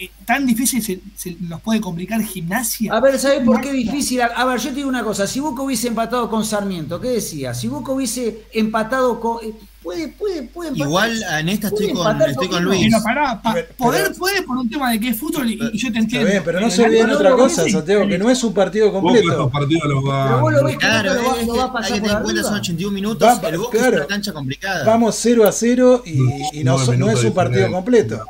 eh, 0.00 0.10
tan 0.26 0.46
difícil 0.46 0.82
se, 0.82 1.00
se 1.14 1.36
nos 1.40 1.60
puede 1.60 1.80
complicar 1.80 2.22
gimnasia? 2.22 2.92
A 2.92 3.00
ver, 3.00 3.18
¿sabes 3.18 3.40
por 3.44 3.60
qué 3.60 3.72
difícil? 3.72 4.20
A, 4.22 4.44
ver, 4.46 4.58
yo 4.58 4.70
te 4.70 4.76
digo 4.76 4.88
una 4.88 5.04
cosa. 5.04 5.26
Si 5.26 5.40
Boca 5.40 5.62
hubiese 5.62 5.88
empatado 5.88 6.28
con 6.30 6.44
Sarmiento, 6.44 7.00
¿qué 7.00 7.08
decía? 7.08 7.52
Si 7.54 7.68
Boca 7.68 7.92
hubiese 7.92 8.44
empatado 8.52 9.20
con. 9.20 9.38
eh, 9.44 9.52
Puede, 9.82 10.08
puede, 10.08 10.42
puede 10.42 10.68
empatar. 10.68 10.88
Igual 10.88 11.22
en 11.40 11.48
esta 11.48 11.68
estoy 11.68 11.88
Puede 11.88 12.04
con, 12.04 12.20
estoy 12.20 12.48
con. 12.48 12.64
Luis. 12.64 12.86
Pero 12.90 13.02
pará, 13.02 13.40
pa- 13.40 13.56
poder 13.78 14.02
pero- 14.08 14.14
puede 14.18 14.42
por 14.42 14.58
un 14.58 14.68
tema 14.68 14.92
de 14.92 15.00
que 15.00 15.08
es 15.08 15.16
fútbol 15.18 15.50
y, 15.50 15.58
y 15.72 15.78
yo 15.78 15.90
te 15.90 15.98
entiendo. 16.00 16.28
bien, 16.28 16.42
pero 16.44 16.60
no 16.60 16.68
se 16.70 16.82
olviden 16.84 17.06
no, 17.06 17.14
otra 17.14 17.30
no, 17.30 17.36
cosa, 17.38 17.64
sí. 17.64 17.70
Santiago, 17.70 18.06
que 18.06 18.18
no 18.18 18.28
es 18.28 18.44
un 18.44 18.52
partido 18.52 18.92
completo. 18.92 19.48
partidos 19.48 19.88
los 19.88 20.04
va 20.04 20.26
Pero 20.26 20.40
vos 20.42 20.52
lo 20.52 20.64
ves 20.64 20.72
que 20.76 20.78
Claro, 20.86 21.14
Boca 21.14 21.22
lo 21.22 21.30
va, 21.30 21.36
lo 21.46 21.54
que 21.54 21.60
a 21.60 21.64
hay 21.64 21.70
pasar 21.72 21.92
que 21.94 22.00
por 22.00 22.08
tener 22.08 22.16
en 22.18 22.22
cuenta, 22.24 22.42
son 22.42 22.50
arriba. 22.52 22.60
81 22.60 22.92
minutos. 22.94 23.26
Va- 23.42 23.48
el 23.48 23.56
Boca 23.58 23.78
claro. 23.78 23.88
es 23.94 23.96
una 24.00 24.06
cancha 24.06 24.32
complicada. 24.34 24.84
Vamos 24.84 25.16
0 25.18 25.48
a 25.48 25.52
0 25.52 26.02
y, 26.04 26.60
y 26.60 26.62
no, 26.62 26.76
no 26.96 27.10
es 27.10 27.24
un 27.24 27.32
partido 27.32 27.70
completo. 27.72 28.22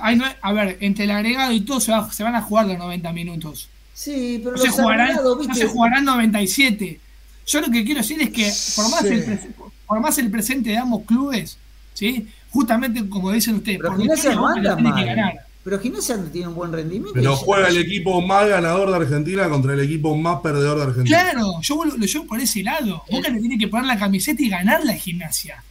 Hay 0.00 0.20
a 0.40 0.52
ver, 0.52 0.78
entre 0.80 1.04
el 1.04 1.10
agregado 1.10 1.52
y 1.52 1.60
todo 1.62 1.80
se, 1.80 1.92
va- 1.92 2.10
se 2.12 2.22
van 2.22 2.34
a 2.34 2.42
jugar 2.42 2.66
los 2.66 2.78
90 2.78 3.12
minutos. 3.12 3.68
Sí, 3.94 4.40
pero 4.42 4.56
No 4.56 4.62
se, 4.62 4.70
jugarán, 4.70 5.16
no 5.16 5.54
se 5.54 5.66
jugarán 5.66 6.04
97. 6.04 7.00
Yo 7.46 7.60
lo 7.60 7.70
que 7.70 7.84
quiero 7.84 8.00
decir 8.00 8.22
es 8.22 8.30
que 8.30 8.50
por 8.76 8.90
más, 8.90 9.00
Sí. 9.02 9.08
el, 9.08 9.26
pres- 9.26 9.48
por 9.86 10.00
más 10.00 10.16
el 10.18 10.30
presente 10.30 10.70
de 10.70 10.78
ambos 10.78 11.02
clubes, 11.04 11.58
¿sí? 11.94 12.26
justamente 12.50 13.06
como 13.08 13.30
dicen 13.32 13.56
ustedes, 13.56 13.78
Pero 13.78 13.90
por 13.90 14.00
Gimnasia 14.00 14.34
no 14.34 14.46
anda 14.48 14.70
la 14.70 14.76
tiene 14.76 14.90
que 14.90 14.94
mal. 14.96 15.06
ganar. 15.06 15.32
Pero 15.64 15.78
Gimnasia 15.78 16.16
no 16.16 16.24
tiene 16.24 16.48
un 16.48 16.54
buen 16.54 16.72
rendimiento. 16.72 17.12
Pero 17.14 17.36
juega 17.36 17.68
el 17.68 17.76
equipo 17.78 18.20
más 18.20 18.48
ganador 18.48 18.90
de 18.90 18.96
Argentina 18.96 19.48
contra 19.48 19.74
el 19.74 19.80
equipo 19.80 20.16
más 20.16 20.40
perdedor 20.40 20.78
de 20.78 20.84
Argentina. 20.84 21.22
Claro, 21.30 21.60
yo 21.62 21.84
lo 21.84 21.96
llevo 22.04 22.26
por 22.26 22.40
ese 22.40 22.62
lado. 22.62 23.02
Boca 23.10 23.28
le 23.28 23.38
tiene 23.40 23.56
que 23.58 23.68
poner 23.68 23.86
la 23.86 23.98
camiseta 23.98 24.42
y 24.42 24.48
ganar 24.48 24.84
la 24.84 24.94
gimnasia. 24.94 25.62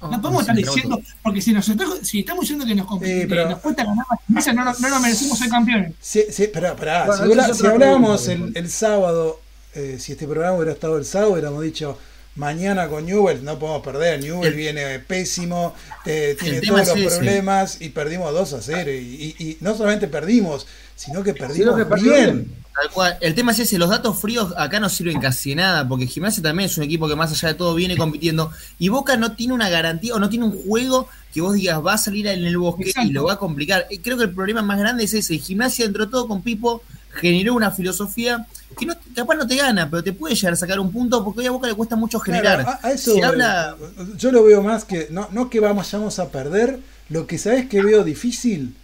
No 0.00 0.20
podemos 0.22 0.40
estar 0.42 0.56
diciendo, 0.56 1.00
porque 1.22 1.40
si, 1.42 1.52
nosotros, 1.52 1.98
si 2.02 2.20
estamos 2.20 2.42
diciendo 2.42 2.64
que 2.66 2.74
nos, 2.74 2.86
Sí, 2.88 2.98
que 3.04 3.26
pero- 3.28 3.50
nos 3.50 3.58
cuesta 3.58 3.84
ganar 3.84 4.06
la 4.10 4.16
gimnasia, 4.26 4.52
no, 4.54 4.64
nos- 4.64 4.80
no 4.80 4.88
nos 4.88 5.00
merecemos 5.02 5.38
ser 5.38 5.48
campeones. 5.50 5.92
Sí, 6.00 6.24
sí, 6.30 6.46
pará, 6.46 6.74
pará. 6.76 7.04
Bueno, 7.06 7.24
si, 7.24 7.30
habla- 7.64 7.72
hablábamos 7.72 8.28
el, 8.28 8.52
el 8.56 8.70
sábado, 8.70 9.40
eh, 9.74 9.96
si 10.00 10.12
este 10.12 10.26
programa 10.26 10.56
hubiera 10.56 10.72
estado 10.72 10.96
el 10.98 11.04
sábado, 11.04 11.32
hubiéramos 11.32 11.62
dicho 11.62 11.98
mañana 12.36 12.88
con 12.88 13.04
Newell 13.06 13.44
no 13.44 13.58
podemos 13.58 13.82
perder. 13.82 14.20
Newell 14.22 14.48
El- 14.48 14.54
viene 14.54 14.98
pésimo, 15.00 15.74
eh, 16.06 16.36
tiene 16.40 16.60
todos 16.60 16.88
los 16.88 16.96
es 16.96 17.14
problemas 17.16 17.80
y 17.82 17.90
perdimos 17.90 18.32
2 18.32 18.52
a 18.54 18.62
0. 18.62 18.90
Y, 18.90 19.34
y- 19.38 19.44
y 19.44 19.58
no 19.60 19.76
solamente 19.76 20.08
perdimos, 20.08 20.66
sino 20.96 21.22
que 21.22 21.34
perdimos 21.34 21.76
que 21.76 21.94
bien. 22.02 22.54
Bien. 22.80 22.88
Tal 22.88 22.90
cual. 22.94 23.18
El 23.20 23.34
tema 23.34 23.52
es 23.52 23.58
ese, 23.58 23.78
los 23.78 23.90
datos 23.90 24.18
fríos 24.18 24.54
acá 24.56 24.80
no 24.80 24.88
sirven 24.88 25.20
casi 25.20 25.50
de 25.50 25.56
nada, 25.56 25.86
porque 25.86 26.06
Gimnasia 26.06 26.42
también 26.42 26.68
es 26.68 26.76
un 26.76 26.84
equipo 26.84 27.08
que 27.08 27.16
más 27.16 27.30
allá 27.32 27.48
de 27.48 27.54
todo 27.54 27.74
viene 27.74 27.96
compitiendo, 27.96 28.50
y 28.78 28.88
Boca 28.88 29.16
no 29.16 29.32
tiene 29.32 29.52
una 29.52 29.68
garantía 29.68 30.14
o 30.14 30.18
no 30.18 30.28
tiene 30.28 30.46
un 30.46 30.62
juego 30.62 31.08
que 31.32 31.40
vos 31.40 31.54
digas 31.54 31.84
va 31.84 31.94
a 31.94 31.98
salir 31.98 32.26
en 32.26 32.44
el 32.44 32.58
bosque 32.58 32.88
Exacto. 32.88 33.08
y 33.08 33.12
lo 33.12 33.24
va 33.24 33.34
a 33.34 33.38
complicar. 33.38 33.86
Creo 34.02 34.16
que 34.16 34.24
el 34.24 34.34
problema 34.34 34.62
más 34.62 34.78
grande 34.78 35.04
es 35.04 35.14
ese. 35.14 35.38
Gimnasia, 35.38 35.84
dentro 35.84 36.06
de 36.06 36.10
todo, 36.10 36.26
con 36.26 36.42
Pipo, 36.42 36.82
generó 37.12 37.54
una 37.54 37.70
filosofía 37.70 38.46
que 38.78 38.86
no, 38.86 38.94
capaz 39.14 39.34
no 39.34 39.46
te 39.46 39.56
gana, 39.56 39.90
pero 39.90 40.02
te 40.02 40.12
puede 40.12 40.34
llegar 40.34 40.52
a 40.52 40.56
sacar 40.56 40.78
un 40.80 40.92
punto, 40.92 41.24
porque 41.24 41.40
hoy 41.40 41.46
a 41.46 41.50
Boca 41.50 41.66
le 41.66 41.74
cuesta 41.74 41.96
mucho 41.96 42.20
generar. 42.20 42.62
Claro, 42.62 42.78
a, 42.82 42.86
a 42.86 42.92
eso 42.92 43.14
Se 43.14 43.22
habla 43.22 43.76
Yo 44.16 44.32
lo 44.32 44.44
veo 44.44 44.62
más 44.62 44.84
que, 44.84 45.08
no, 45.10 45.28
no 45.32 45.50
que 45.50 45.60
vayamos 45.60 46.18
a 46.18 46.28
perder, 46.28 46.80
lo 47.08 47.26
que 47.26 47.38
sabes 47.38 47.68
que 47.68 47.82
veo 47.82 48.04
difícil, 48.04 48.74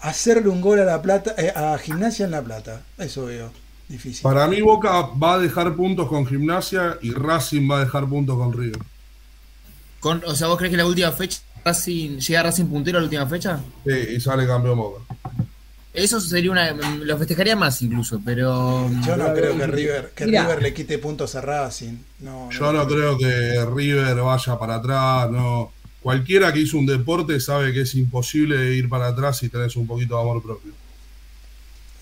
hacerle 0.00 0.48
un 0.48 0.60
gol 0.60 0.80
a 0.80 0.84
la 0.84 1.02
plata, 1.02 1.34
eh, 1.38 1.52
a 1.54 1.78
gimnasia 1.78 2.24
en 2.26 2.32
la 2.32 2.42
plata. 2.42 2.86
Eso 2.98 3.26
veo 3.26 3.52
difícil. 3.88 4.22
Para 4.22 4.46
mí 4.46 4.60
Boca 4.60 5.02
va 5.22 5.34
a 5.34 5.38
dejar 5.38 5.74
puntos 5.74 6.08
con 6.08 6.24
Gimnasia 6.26 6.98
y 7.00 7.12
Racing 7.12 7.68
va 7.70 7.78
a 7.78 7.84
dejar 7.84 8.08
puntos 8.08 8.36
con 8.38 8.52
River. 8.52 8.86
con, 10.00 10.22
o 10.26 10.34
sea, 10.34 10.46
¿vos 10.48 10.58
crees 10.58 10.70
que 10.72 10.76
la 10.76 10.86
última 10.86 11.12
fecha 11.12 11.40
Racing, 11.64 12.18
llega 12.18 12.42
Racing 12.44 12.66
puntero 12.68 12.98
a 12.98 13.00
la 13.00 13.06
última 13.06 13.26
fecha? 13.28 13.66
Sí, 13.84 13.90
y 14.16 14.20
sale 14.20 14.46
campeón 14.46 14.78
Boca. 14.78 15.02
Eso 15.92 16.20
sería 16.20 16.50
una. 16.52 16.72
Lo 16.72 17.18
festejaría 17.18 17.56
más 17.56 17.80
incluso, 17.82 18.20
pero. 18.24 18.96
Yo 19.00 19.16
no 19.16 19.32
Pero, 19.32 19.32
creo 19.32 19.56
que 19.56 19.66
River, 19.66 20.12
que 20.14 20.26
mira. 20.26 20.42
River 20.42 20.62
le 20.62 20.74
quite 20.74 20.98
puntos 20.98 21.34
a 21.34 21.40
Racing. 21.40 21.98
No, 22.18 22.50
Yo 22.50 22.72
no 22.72 22.86
creo 22.86 23.16
que 23.18 23.64
River 23.66 24.16
vaya 24.20 24.58
para 24.58 24.76
atrás, 24.76 25.30
no. 25.30 25.72
Cualquiera 26.08 26.52
que 26.52 26.60
hizo 26.60 26.78
un 26.78 26.86
deporte 26.86 27.38
sabe 27.40 27.72
que 27.72 27.82
es 27.82 27.94
imposible 27.94 28.74
ir 28.74 28.88
para 28.88 29.08
atrás 29.08 29.38
si 29.38 29.48
tenés 29.50 29.76
un 29.76 29.86
poquito 29.86 30.14
de 30.16 30.20
amor 30.22 30.42
propio. 30.42 30.72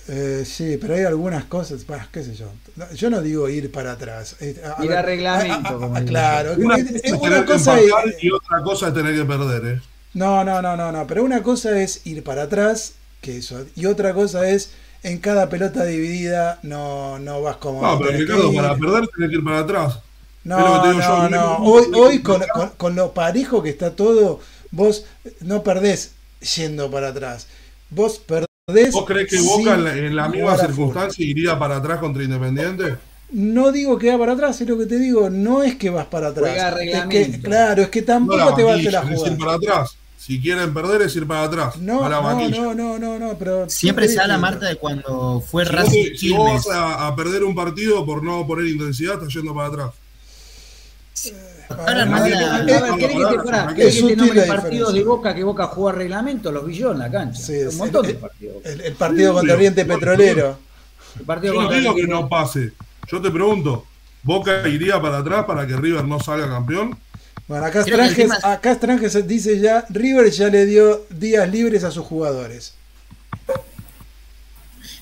Eh, 0.08 0.44
sí, 0.46 0.78
pero 0.80 0.94
hay 0.94 1.02
algunas 1.02 1.46
cosas, 1.46 1.84
bah, 1.86 2.08
qué 2.12 2.22
sé 2.22 2.34
yo. 2.36 2.46
No, 2.76 2.92
Yo 2.92 3.10
no 3.10 3.20
digo 3.22 3.48
ir 3.48 3.72
para 3.72 3.92
atrás. 3.92 4.36
Eh, 4.40 4.60
a 4.64 4.84
Ir 4.84 4.88
ver, 4.90 4.98
a 4.98 5.02
reglamento, 5.02 5.68
a- 5.68 5.72
a- 5.72 5.74
a- 5.74 5.78
como 5.80 5.94
claro, 6.04 6.54
Una, 6.56 6.76
es- 6.76 6.84
cosa 6.84 6.96
es 6.98 7.04
es 7.04 7.12
una 7.12 7.44
cosa 7.44 7.80
es- 7.80 8.22
y 8.22 8.30
otra 8.30 8.62
cosa 8.62 8.88
es 8.88 8.94
tener 8.94 9.16
que 9.16 9.24
perder, 9.24 9.64
¿eh? 9.78 9.80
No, 10.14 10.44
no, 10.44 10.62
no, 10.62 10.76
no, 10.76 10.92
no. 10.92 11.06
Pero 11.06 11.24
una 11.24 11.42
cosa 11.42 11.80
es 11.80 12.06
ir 12.06 12.22
para 12.24 12.44
atrás, 12.44 12.94
que 13.20 13.38
eso. 13.38 13.66
Y 13.74 13.86
otra 13.86 14.14
cosa 14.14 14.48
es 14.48 14.70
en 15.02 15.18
cada 15.18 15.48
pelota 15.48 15.84
dividida 15.84 16.58
no, 16.62 17.18
no 17.18 17.42
vas 17.42 17.56
como. 17.56 17.82
No, 17.82 17.98
pero 17.98 18.12
Ricardo, 18.16 18.52
para 18.54 18.76
perder 18.76 19.08
tenés 19.08 19.30
que 19.30 19.36
ir 19.36 19.44
para 19.44 19.58
atrás. 19.60 19.98
No, 20.46 20.82
que 20.82 20.88
te 20.88 20.94
digo 20.94 21.00
yo, 21.00 21.28
no, 21.28 21.28
no. 21.28 21.56
Hoy, 21.58 21.84
hoy 21.94 22.22
con, 22.22 22.42
con- 22.54 22.70
con 22.76 22.96
lo 22.96 23.12
parejo 23.12 23.62
que 23.62 23.70
está 23.70 23.90
todo, 23.96 24.40
vos 24.70 25.04
no 25.40 25.62
perdés 25.62 26.12
yendo 26.56 26.90
para 26.90 27.08
atrás. 27.08 27.46
Vos 27.90 28.18
perdés. 28.18 28.92
¿Vos 28.92 29.04
crees 29.06 29.28
que 29.30 29.40
Boca 29.40 29.74
en 29.74 29.84
la, 29.84 29.96
en 29.96 30.16
la 30.16 30.28
misma 30.28 30.56
circunstancia 30.56 31.24
iría 31.24 31.58
para 31.58 31.76
atrás 31.76 31.98
contra 31.98 32.22
Independiente? 32.22 32.96
No 33.32 33.72
digo 33.72 33.98
que 33.98 34.10
va 34.12 34.18
para 34.18 34.32
atrás, 34.32 34.60
es 34.60 34.68
lo 34.68 34.78
que 34.78 34.86
te 34.86 34.98
digo, 34.98 35.30
no 35.30 35.62
es 35.62 35.74
que 35.76 35.90
vas 35.90 36.06
para 36.06 36.28
atrás. 36.28 36.74
Es 36.80 37.06
que, 37.06 37.40
claro, 37.40 37.82
es 37.82 37.88
que 37.90 38.02
tampoco 38.02 38.38
la 38.38 38.54
te 38.54 38.62
vas 38.62 38.74
a 38.74 38.76
la 38.76 39.14
es 39.14 39.26
ir 39.26 39.38
para 39.38 39.54
atrás. 39.54 39.96
Si 40.16 40.40
quieren 40.40 40.72
perder 40.74 41.02
es 41.02 41.14
ir 41.16 41.26
para 41.26 41.44
atrás. 41.44 41.76
No, 41.76 42.04
a 42.04 42.08
la 42.08 42.20
no, 42.20 42.48
no, 42.48 42.74
no, 42.74 42.98
no, 42.98 43.18
no, 43.18 43.38
pero 43.38 43.68
Siempre 43.68 44.08
se 44.08 44.20
habla, 44.20 44.34
distinto. 44.34 44.40
Marta, 44.52 44.66
de 44.66 44.76
cuando 44.76 45.40
fue 45.40 45.64
Si 45.64 45.70
vos, 45.70 45.74
Racing 45.84 46.04
te- 46.04 46.18
si 46.18 46.30
vos 46.30 46.66
vas 46.66 46.76
a, 46.76 47.06
a 47.08 47.16
perder 47.16 47.44
un 47.44 47.54
partido 47.54 48.04
por 48.06 48.22
no 48.22 48.46
poner 48.46 48.66
intensidad, 48.66 49.14
estás 49.14 49.32
yendo 49.34 49.54
para 49.54 49.68
atrás. 49.68 49.90
Ahora, 51.68 52.06
Ah, 52.08 52.24
A 52.24 52.28
eh, 52.28 52.64
ver, 52.64 52.82
¿querés 52.98 53.16
que 53.16 53.24
te, 53.36 53.42
pará, 53.42 53.68
Es 53.70 53.74
¿querés 53.74 53.94
que 54.02 54.16
te 54.40 54.42
partidos 54.46 54.94
de. 54.94 55.02
Boca 55.04 55.34
que 55.34 55.42
Boca 55.44 55.66
juega 55.66 55.98
reglamento? 55.98 56.52
Los 56.52 56.64
villó 56.66 56.92
en 56.92 56.98
la 57.00 57.10
cancha. 57.10 57.40
Sí, 57.42 57.54
un 57.54 57.76
montón 57.76 58.04
el- 58.06 58.12
de 58.12 58.18
partidos. 58.18 58.56
El, 58.64 58.80
el 58.82 58.92
partido 58.94 59.32
contra 59.32 59.46
Pero- 59.48 59.56
Oriente 59.56 59.84
Petrolero. 59.84 60.58
El 61.18 61.24
partido 61.24 61.54
Yo 61.54 61.60
no 61.60 61.66
contra 61.66 61.80
digo 61.80 61.94
que 61.96 62.06
no 62.06 62.28
pase. 62.28 62.72
Yo 63.10 63.20
te 63.20 63.30
pregunto, 63.30 63.84
¿Boca 64.22 64.66
iría 64.68 65.00
para 65.00 65.18
atrás 65.18 65.44
para 65.46 65.66
que 65.66 65.76
River 65.76 66.04
no 66.04 66.20
salga 66.20 66.48
campeón? 66.48 66.96
Bueno, 67.48 67.64
acá 67.64 67.82
Stranges, 67.82 68.16
tema- 68.16 68.38
acá 68.42 68.74
Stranges 68.74 69.26
dice 69.26 69.58
ya, 69.60 69.84
River 69.88 70.30
ya 70.30 70.48
le 70.48 70.66
dio 70.66 71.06
días 71.10 71.48
libres 71.50 71.84
a 71.84 71.90
sus 71.90 72.04
jugadores. 72.04 72.74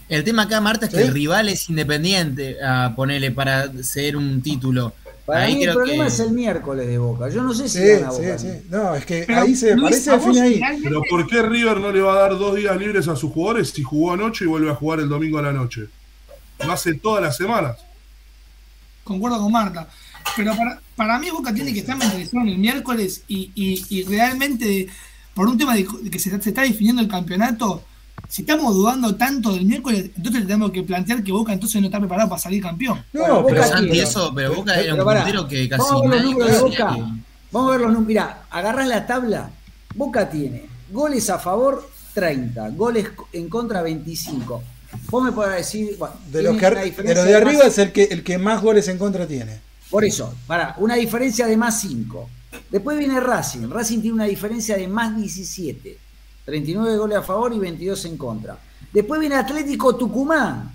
El 0.09 0.23
tema 0.25 0.43
acá, 0.43 0.61
Marta, 0.61 0.85
es 0.87 0.93
que 0.93 0.99
¿Sí? 1.01 1.07
el 1.09 1.15
rival 1.15 1.49
es 1.49 1.69
independiente 1.71 2.57
a 2.63 2.93
ponerle 2.95 3.31
para 3.31 3.71
ceder 3.83 4.17
un 4.17 4.43
título. 4.43 4.93
Para 5.27 5.45
Ahí 5.45 5.57
mí 5.57 5.65
el 5.65 5.73
problema 5.73 6.05
que- 6.05 6.09
es 6.13 6.21
el 6.21 6.33
miércoles 6.33 6.87
de 6.87 6.99
Boca. 6.99 7.31
Yo 7.31 7.43
no 7.43 7.55
sé 7.55 7.67
si 7.69 7.79
Sí, 7.79 7.87
gana 7.89 8.11
sí, 8.11 8.23
Boca. 8.23 8.39
sí. 8.39 8.49
No, 8.69 8.95
es 8.95 9.07
que 9.07 9.25
Pero, 9.27 9.41
ahí 9.41 9.57
se 9.57 9.75
Luis, 9.75 10.07
parece 10.07 10.19
fin 10.33 10.43
ahí. 10.43 10.55
finalmente- 10.55 10.89
Pero 10.89 11.03
¿por 11.09 11.27
qué 11.27 11.43
River 11.43 11.81
no 11.81 11.91
le 11.93 12.01
va 12.03 12.13
a 12.13 12.21
dar 12.21 12.31
dos 12.39 12.55
días 12.57 12.77
libres 12.77 13.09
a 13.09 13.17
sus 13.17 13.33
jugadores 13.33 13.71
si 13.71 13.83
jugó 13.83 14.13
anoche 14.13 14.45
y 14.45 14.49
vuelve 14.49 14.71
a 14.71 14.75
jugar 14.75 15.01
el 15.01 15.09
domingo 15.09 15.39
a 15.39 15.43
la 15.43 15.53
noche? 15.53 15.87
Lo 16.65 16.73
hace 16.73 16.95
todas 16.95 17.23
las 17.23 17.37
semanas. 17.39 17.79
Concuerdo 19.03 19.39
con 19.39 19.51
Marta. 19.53 19.89
Pero 20.37 20.55
para, 20.57 20.81
para 20.97 21.19
mí 21.19 21.31
Boca 21.31 21.53
tiene 21.55 21.73
que 21.73 21.81
estar 21.81 21.97
mentalizado 21.97 22.43
en 22.43 22.49
el 22.49 22.59
miércoles 22.59 23.23
y, 23.29 23.51
y- 23.55 23.85
y 23.91 24.03
realmente, 24.05 24.89
por 25.35 25.49
un 25.49 25.57
tema 25.59 25.75
de, 25.75 25.87
de 26.03 26.11
que 26.11 26.19
se, 26.19 26.31
se 26.41 26.49
está 26.51 26.63
definiendo 26.63 27.01
el 27.03 27.09
campeonato, 27.09 27.83
si 28.29 28.43
estamos 28.43 28.75
dudando 28.75 29.15
tanto 29.17 29.53
del 29.53 29.65
miércoles, 29.65 30.11
entonces 30.17 30.43
tenemos 30.43 30.71
que 30.73 30.83
plantear 30.83 31.23
que 31.23 31.33
Boca 31.33 31.53
entonces 31.53 31.81
no 31.81 31.87
está 31.89 31.99
preparado 31.99 32.29
para 32.29 32.41
salir 32.41 32.63
campeón. 32.63 33.05
No, 33.13 33.21
Bueno, 33.43 33.47
Pero 33.47 33.65
Santi, 33.67 34.01
eso, 34.01 34.33
pero 34.35 34.55
Boca 34.55 34.73
Pero 34.77 34.95
era 34.95 35.05
un 35.05 35.15
puntero 35.23 35.49
que 35.49 35.69
casi 35.69 35.83
Vamos 35.83 36.03
a 36.07 36.09
ver 36.09 36.21
los 36.23 36.25
números 36.33 36.53
de 36.53 36.59
Boca. 36.61 36.95
que- 36.95 37.03
Vamos 37.53 37.69
a 37.69 37.73
ver 37.73 37.81
los 37.83 37.91
números. 37.93 38.09
Mirá, 38.09 38.43
agarrás 38.51 38.89
la 38.89 39.07
tabla. 39.07 39.51
Boca 39.95 40.29
tiene 40.29 40.67
goles 40.91 41.31
a 41.31 41.39
favor 41.39 41.89
30, 42.15 42.69
goles 42.71 43.07
en 43.33 43.49
contra 43.49 43.83
25. 43.83 44.63
Vos 45.11 45.25
me 45.25 45.33
podrás 45.33 45.57
decir. 45.59 45.97
bueno, 45.99 46.15
de 46.31 46.43
los, 46.43 46.57
que, 46.57 46.67
una 46.67 47.23
de 47.25 47.35
arriba 47.35 47.65
más- 47.65 47.73
es 47.73 47.79
el 47.79 47.93
que, 47.93 48.05
el 48.05 48.23
que 48.25 48.39
más 48.39 48.63
goles 48.63 48.87
en 48.89 48.99
contra 48.99 49.27
tiene. 49.27 49.61
Por 49.91 50.05
eso, 50.05 50.35
para, 50.47 50.75
una 50.79 50.95
diferencia 50.97 51.47
de 51.47 51.57
más 51.57 51.81
5. 51.81 52.29
Después 52.71 52.99
viene 52.99 53.21
Racing. 53.21 53.69
Racing 53.69 54.01
tiene 54.01 54.15
una 54.15 54.25
diferencia 54.25 54.77
de 54.77 54.89
más 54.89 55.17
17. 55.17 55.99
39 56.45 56.97
goles 56.99 57.19
a 57.19 57.23
favor 57.23 57.53
y 57.53 57.59
22 57.59 58.05
en 58.07 58.17
contra. 58.17 58.59
Después 58.93 59.21
viene 59.21 59.37
Atlético 59.37 59.97
Tucumán, 59.97 60.71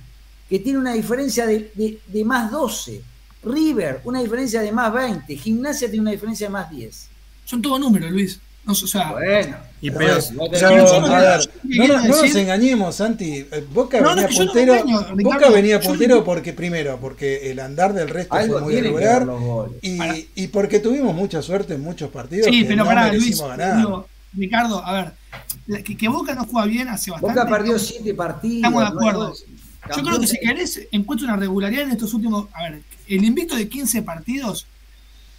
que 0.49 0.59
tiene 0.59 0.79
una 0.79 0.93
diferencia 0.93 1.45
de, 1.45 1.71
de- 1.75 1.99
de 2.07 2.25
más 2.25 2.51
12. 2.51 3.01
River, 3.43 4.01
una 4.03 4.21
diferencia 4.21 4.61
de 4.61 4.71
más 4.71 4.91
20. 4.93 5.35
Gimnasia 5.37 5.87
tiene 5.87 6.01
una 6.01 6.11
diferencia 6.11 6.47
de 6.47 6.51
más 6.53 6.69
10. 6.69 7.07
Son 7.45 7.61
todos 7.61 7.79
números, 7.79 8.11
Luis. 8.11 8.39
No, 8.65 8.73
o 8.73 8.75
sea, 8.75 9.11
Bueno. 9.13 9.55
Y 9.81 9.89
pero 9.89 9.99
pero- 9.99 10.49
Pero, 10.51 10.69
yo 10.87 10.99
no- 10.99 11.07
a 11.07 11.19
ver, 11.21 11.39
¿qué 11.61 11.77
no, 11.77 11.87
no- 11.87 12.01
no 12.03 12.07
nos 12.21 12.35
engañemos, 12.35 12.95
Santi. 12.95 13.45
Boca 13.73 14.01
venía 14.01 14.27
puntero. 14.27 14.73
engaño, 14.75 14.97
Boca 14.99 15.13
Ricardo. 15.37 15.53
venía 15.53 15.79
puntero 15.79 16.23
porque, 16.25 16.51
primero, 16.51 16.97
porque 16.99 17.49
el 17.49 17.59
andar 17.61 17.93
del 17.93 18.09
resto 18.09 18.33
Algo 18.35 18.55
fue 18.55 18.61
muy 18.63 18.75
irregular. 18.75 19.25
Y, 19.81 20.27
y 20.35 20.47
porque 20.47 20.79
tuvimos 20.79 21.15
mucha 21.15 21.41
suerte 21.41 21.75
en 21.75 21.81
muchos 21.81 22.09
partidos 22.09 22.47
sí, 22.47 22.59
que 22.63 22.65
pero 22.65 22.83
no 22.83 22.85
pará, 22.85 23.13
Luis. 23.13 23.39
ganar. 23.41 23.77
digo, 23.77 24.07
Ricardo, 24.33 24.85
a 24.85 24.91
ver, 24.93 25.13
que, 25.83 25.95
que 25.97 26.07
Boca 26.07 26.33
no 26.35 26.45
juega 26.45 26.67
bien 26.67 26.87
hace 26.87 27.11
bastante. 27.11 27.39
Boca 27.39 27.49
perdió 27.49 27.77
7 27.79 28.13
partidos. 28.13 28.55
Estamos 28.57 28.81
de 28.81 28.87
acuerdo. 28.87 29.29
no- 29.87 29.95
Yo 29.95 30.03
creo 30.03 30.19
que 30.19 30.27
si 30.27 30.39
querés 30.39 30.87
encuentra 30.91 31.27
una 31.27 31.37
regularidad 31.37 31.83
en 31.83 31.91
estos 31.91 32.13
últimos. 32.13 32.47
A 32.53 32.63
ver, 32.63 32.81
el 33.07 33.23
invicto 33.23 33.55
de 33.55 33.67
15 33.69 34.01
partidos, 34.03 34.67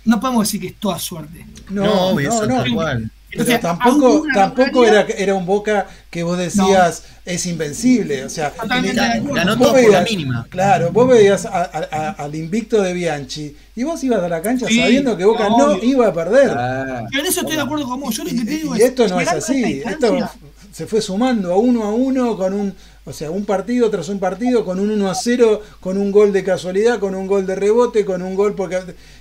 no 0.05 0.19
podemos 0.21 0.47
decir 0.47 0.61
que 0.61 0.69
es 0.69 0.77
toda 0.77 0.99
suerte. 0.99 1.47
No, 1.69 1.85
No, 1.85 2.01
obvio, 2.09 2.29
no, 2.31 2.35
eso 2.37 2.47
no. 2.47 2.57
tal 2.63 2.73
cual. 2.75 3.11
Pero 3.31 3.43
Entonces, 3.43 3.61
tampoco, 3.61 4.25
tampoco 4.35 4.85
era, 4.85 5.03
era 5.03 5.35
un 5.35 5.47
Boca 5.47 5.87
que 6.11 6.23
vos 6.25 6.37
decías 6.37 7.05
es 7.25 7.47
invencible. 7.47 8.25
O 8.25 8.29
sea, 8.29 8.49
acuerdo. 8.49 9.35
Ganó 9.35 9.57
todo 9.57 9.73
por 9.73 9.81
la 9.83 9.87
veías- 10.01 10.11
mínima. 10.11 10.47
Claro, 10.51 10.91
vos 10.93 11.07
veías 11.09 11.47
a- 11.47 11.63
a- 11.63 11.89
a- 11.93 12.11
al 12.25 12.35
invicto 12.35 12.83
de 12.83 12.93
Bianchi 12.93 13.57
y 13.77 13.85
vos 13.85 14.03
ibas 14.03 14.21
a 14.23 14.29
la 14.29 14.43
cancha 14.43 14.67
Sí, 14.67 14.81
sabiendo 14.81 15.17
que 15.17 15.25
Boca 15.25 15.49
no, 15.49 15.77
iba 15.83 16.09
a 16.09 16.13
perder. 16.13 16.51
Ah, 16.51 17.05
en 17.13 17.27
eso 17.27 17.41
estoy 17.43 17.55
de 17.57 17.63
acuerdo 17.63 17.89
con 17.89 18.01
vos. 18.01 18.17
Yo 18.17 18.25
lo 18.25 18.31
que 18.31 18.37
te 18.37 18.43
Y, 18.43 18.57
digo 18.57 18.75
y 18.77 18.79
es. 18.81 18.85
esto 18.87 19.07
no 19.07 19.21
es 19.21 19.29
así. 19.29 19.83
Esto 19.87 20.29
se 20.73 20.87
fue 20.87 21.01
sumando 21.01 21.53
a 21.53 21.57
uno 21.57 21.85
a 21.85 21.93
uno 21.95 22.37
con 22.37 22.53
un, 22.53 22.75
o 23.05 23.13
sea, 23.13 23.31
un 23.31 23.45
partido 23.45 23.91
tras 23.91 24.09
un 24.09 24.19
partido, 24.21 24.65
con 24.65 24.79
un 24.79 24.91
1 24.91 25.11
a 25.11 25.15
0, 25.15 25.63
con 25.81 25.97
un 25.99 26.13
gol 26.13 26.33
de 26.33 26.45
casualidad, 26.45 26.99
con 26.99 27.15
un 27.15 27.27
gol 27.27 27.47
de 27.47 27.55
rebote, 27.57 28.05
con 28.05 28.23
un 28.23 28.35
gol 28.35 28.55
porque 28.55 28.79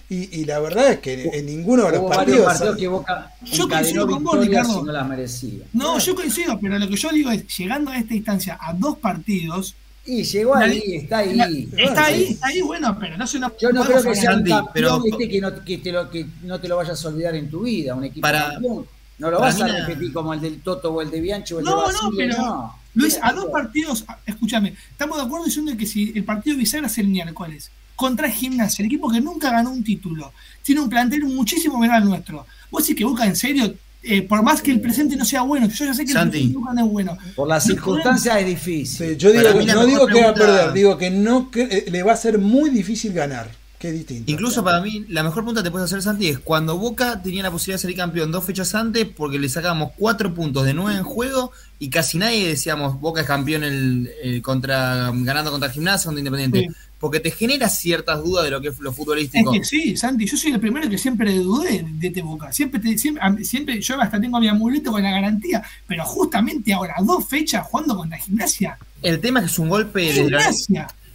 y, 0.09 0.39
y 0.41 0.45
la 0.45 0.59
verdad 0.59 0.91
es 0.91 0.99
que 0.99 1.29
en 1.33 1.45
ninguno 1.45 1.85
de 1.85 1.91
los 1.91 1.99
Hubo 2.01 2.09
partidos, 2.09 2.45
varios 2.45 2.59
partidos 2.59 2.77
que 2.77 2.87
Boca 2.87 3.33
Yo 3.43 3.69
coincido 3.69 4.07
con 4.07 4.23
vos, 4.23 4.39
Ricardo. 4.39 4.83
no 4.83 4.91
las 4.91 5.07
merecía. 5.07 5.63
No, 5.73 5.97
yo 5.99 6.15
coincido, 6.15 6.59
pero 6.61 6.77
lo 6.77 6.87
que 6.89 6.95
yo 6.95 7.09
digo 7.09 7.31
es, 7.31 7.45
llegando 7.57 7.91
a 7.91 7.97
esta 7.97 8.13
instancia 8.13 8.57
a 8.59 8.73
dos 8.73 8.97
partidos, 8.97 9.75
Y 10.05 10.23
llegó 10.23 10.55
La- 10.55 10.65
ahí, 10.65 10.81
está 10.95 11.19
ahí. 11.19 11.35
la- 11.35 11.45
Bueno, 11.47 11.67
está 11.77 12.05
ahí, 12.05 12.25
sí. 12.25 12.33
está 12.33 12.47
ahí, 12.47 12.61
bueno, 12.61 12.97
pero 12.99 13.15
no 13.17 13.27
se 13.27 13.37
nos 13.39 13.51
Yo 13.61 13.71
no 13.71 13.83
creo 13.85 14.01
que 14.01 14.15
sea 14.15 14.31
un 14.35 14.43
campeón, 14.43 14.65
pero- 14.73 14.99
viste, 15.01 15.29
que, 15.29 15.39
no, 15.41 15.63
que, 15.63 15.77
te 15.77 15.91
lo, 15.91 16.09
que 16.09 16.25
no 16.43 16.59
te 16.59 16.67
lo 16.67 16.77
vayas 16.77 17.05
a 17.05 17.07
olvidar 17.09 17.35
en 17.35 17.49
tu 17.49 17.61
vida, 17.61 17.93
un 17.95 18.03
equipo 18.05 18.21
Para- 18.21 18.53
campeón. 18.53 18.85
No 19.19 19.29
lo 19.29 19.39
vas 19.39 19.59
a 19.61 19.67
la- 19.67 19.85
repetir 19.85 20.11
como 20.13 20.33
el 20.33 20.39
del 20.41 20.61
Toto 20.61 20.91
o 20.93 21.01
el 21.01 21.11
de 21.11 21.19
Bianchi 21.21 21.53
o 21.53 21.59
el 21.59 21.65
de 21.65 21.69
No, 21.71 21.77
no, 21.77 21.83
Basile, 21.83 22.09
pero 22.15 22.37
no. 22.37 22.78
Luis, 22.95 23.19
a 23.21 23.32
dos 23.34 23.45
partidos, 23.52 24.04
a- 24.08 24.17
escúchame, 24.25 24.73
estamos 24.91 25.17
de 25.17 25.23
acuerdo 25.23 25.45
diciendo 25.45 25.75
que 25.78 25.86
si 25.86 26.12
el 26.15 26.23
partido 26.23 26.56
de 26.56 26.62
bisagra 26.62 26.88
es 26.88 26.97
el 26.97 27.08
miércoles 27.08 27.71
contra 27.95 28.30
Gimnasia, 28.30 28.82
el 28.84 28.88
equipo 28.88 29.12
que 29.12 29.19
nunca 29.21 29.52
ganó 29.52 29.71
un 29.71 29.84
título, 29.84 30.32
tiene 30.63 30.82
un 30.82 30.89
plantel 30.89 31.23
muchísimo 31.25 31.78
menor 31.78 31.97
al 31.97 32.06
nuestro. 32.06 32.45
Vos 32.71 32.84
decís 32.84 32.95
que 32.97 33.04
Boca 33.06 33.25
en 33.25 33.36
serio, 33.36 33.73
eh, 34.02 34.21
por 34.21 34.41
más 34.41 34.62
que 34.62 34.71
el 34.71 34.80
presente 34.80 35.17
no 35.17 35.25
sea 35.25 35.41
bueno, 35.41 35.67
yo 35.67 35.86
ya 35.86 35.93
sé 35.93 36.06
que 36.06 36.13
Santi. 36.13 36.38
el 36.38 36.43
presente 36.54 36.73
no 36.75 36.86
es 36.86 36.91
bueno. 36.91 37.17
Por 37.36 37.47
las 37.49 37.65
No 37.67 37.73
circunstancias 37.73 38.38
es 38.39 38.45
difícil. 38.47 39.10
Sí, 39.10 39.17
yo 39.17 39.32
digo, 39.34 39.49
no 39.75 39.86
digo 39.86 40.08
que 40.08 40.21
va 40.23 40.30
a 40.30 40.34
perder, 40.34 40.71
digo 40.73 40.97
que 40.97 41.10
no 41.12 41.52
que, 41.52 41.63
eh, 41.63 41.86
le 41.91 42.02
va 42.04 42.13
a 42.13 42.17
ser 42.17 42.38
muy 42.39 42.69
difícil 42.69 43.12
ganar, 43.12 43.52
es 43.87 43.93
distinto. 43.93 44.29
Incluso 44.31 44.61
para 44.63 44.81
mí, 44.81 45.05
la 45.07 45.23
mejor 45.23 45.45
punta 45.45 45.61
que 45.61 45.69
te 45.69 45.71
puedes 45.71 45.85
hacer, 45.85 46.01
Santi, 46.01 46.27
es 46.27 46.39
cuando 46.39 46.77
Boca 46.77 47.21
tenía 47.23 47.41
la 47.43 47.49
posibilidad 47.51 47.77
de 47.77 47.81
salir 47.83 47.95
campeón 47.97 48.31
dos 48.31 48.43
fechas 48.43 48.75
antes 48.75 49.07
porque 49.07 49.39
le 49.39 49.47
sacábamos 49.47 49.93
cuatro 49.97 50.33
puntos 50.33 50.65
de 50.65 50.73
nueve 50.73 50.97
en 50.97 51.03
juego 51.05 51.51
y 51.79 51.89
casi 51.89 52.17
nadie 52.17 52.45
decíamos 52.47 52.99
Boca 52.99 53.21
es 53.21 53.27
campeón 53.27 53.63
el, 53.63 54.09
el 54.21 54.41
contra 54.41 55.11
ganando 55.13 55.51
contra 55.51 55.69
Gimnasia 55.69 56.07
contra 56.09 56.19
Independiente. 56.19 56.59
Sí. 56.69 56.75
Porque 56.99 57.21
te 57.21 57.31
genera 57.31 57.69
ciertas 57.69 58.21
dudas 58.21 58.43
de 58.43 58.51
lo 58.51 58.59
que 58.59 58.67
es 58.67 58.79
lo 58.81 58.89
Es 58.89 58.95
futbolístico. 58.97 59.53
que 59.53 59.63
sí, 59.63 59.95
Santi, 59.95 60.25
yo 60.25 60.35
soy 60.35 60.51
el 60.51 60.59
primero 60.59 60.89
que 60.89 60.97
siempre 60.97 61.33
dudé 61.39 61.85
de 61.89 62.07
este 62.07 62.21
Boca. 62.21 62.51
Siempre, 62.51 62.81
te- 62.81 62.97
siempre, 62.97 63.79
yo 63.81 64.01
hasta 64.01 64.19
tengo 64.19 64.37
mi 64.37 64.49
amuleto 64.49 64.91
con 64.91 65.01
la 65.01 65.11
garantía, 65.11 65.63
pero 65.87 66.03
justamente 66.03 66.73
ahora, 66.73 66.95
dos 67.01 67.25
fechas 67.25 67.65
jugando 67.67 67.95
contra 67.95 68.17
Gimnasia. 68.17 68.77
El 69.01 69.21
tema 69.21 69.39
es 69.39 69.45
que 69.45 69.51
es 69.53 69.59
un 69.59 69.69
golpe 69.69 70.11
de 70.11 70.29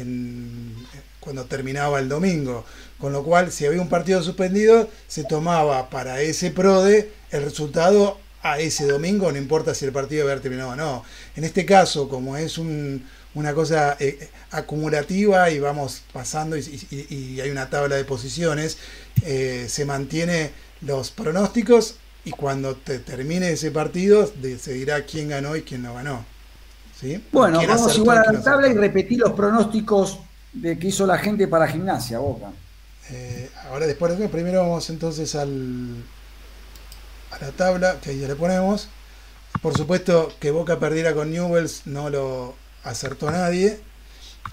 cuando 1.20 1.46
terminaba 1.46 2.00
el 2.00 2.10
domingo. 2.10 2.66
Con 2.98 3.14
lo 3.14 3.24
cual, 3.24 3.52
si 3.52 3.66
había 3.66 3.82
un 3.82 3.90
partido 3.90 4.22
suspendido, 4.22 4.90
se 5.08 5.24
tomaba 5.24 5.90
para 5.90 6.22
ese 6.22 6.52
PRODE 6.52 7.12
el 7.32 7.44
resultado 7.44 8.20
a 8.42 8.60
ese 8.60 8.86
domingo, 8.88 9.32
no 9.32 9.38
importa 9.38 9.74
si 9.76 9.86
el 9.86 9.92
partido 9.92 10.24
había 10.30 10.42
terminado 10.42 10.70
o 10.72 10.76
no. 10.76 11.04
En 11.36 11.44
este 11.44 11.66
caso, 11.66 12.08
como 12.10 12.38
es 12.38 12.58
un- 12.58 13.06
una 13.36 13.54
cosa 13.54 13.96
eh, 14.00 14.30
acumulativa 14.52 15.50
y 15.52 15.60
vamos 15.60 16.02
pasando 16.14 16.58
y, 16.58 17.40
hay 17.42 17.50
una 17.50 17.70
tabla 17.70 17.96
de 17.96 18.06
posiciones, 18.06 18.78
eh, 19.24 19.66
se 19.70 19.86
mantiene 19.86 20.52
los 20.82 21.12
pronósticos 21.12 21.96
y 22.26 22.32
cuando 22.32 22.76
te 22.76 23.00
termine 23.00 23.52
ese 23.52 23.72
partido 23.72 24.32
se 24.60 24.74
dirá 24.74 25.06
quién 25.06 25.30
ganó 25.30 25.56
y 25.56 25.62
quién 25.64 25.84
no 25.84 25.94
ganó. 25.94 26.26
¿Sí? 27.00 27.24
Bueno, 27.32 27.60
¿Quién 27.60 27.70
vamos 27.70 27.98
igual 27.98 28.18
a 28.20 28.32
la 28.32 28.44
tabla 28.44 28.68
y 28.68 28.74
repetir 28.74 29.20
los 29.20 29.34
pronósticos 29.34 30.20
de 30.52 30.78
que 30.80 30.88
hizo 30.88 31.06
la 31.06 31.18
gente 31.18 31.48
para 31.48 31.68
gimnasia, 31.68 32.20
Boca. 32.20 32.52
Eh, 33.10 33.50
ahora 33.70 33.88
después 33.88 34.18
de 34.18 34.24
eso, 34.24 34.32
primero 34.32 34.62
vamos 34.62 34.90
entonces 34.90 35.34
al, 35.36 36.06
a 37.32 37.40
la 37.46 37.52
tabla, 37.52 38.00
que 38.02 38.12
ahí 38.12 38.20
ya 38.20 38.28
le 38.28 38.36
ponemos. 38.36 38.90
Por 39.62 39.78
supuesto 39.78 40.32
que 40.40 40.52
Boca 40.52 40.80
perdiera 40.80 41.14
con 41.14 41.32
Newells 41.32 41.84
no 41.86 42.10
lo 42.10 42.56
acertó 42.84 43.32
nadie. 43.32 43.82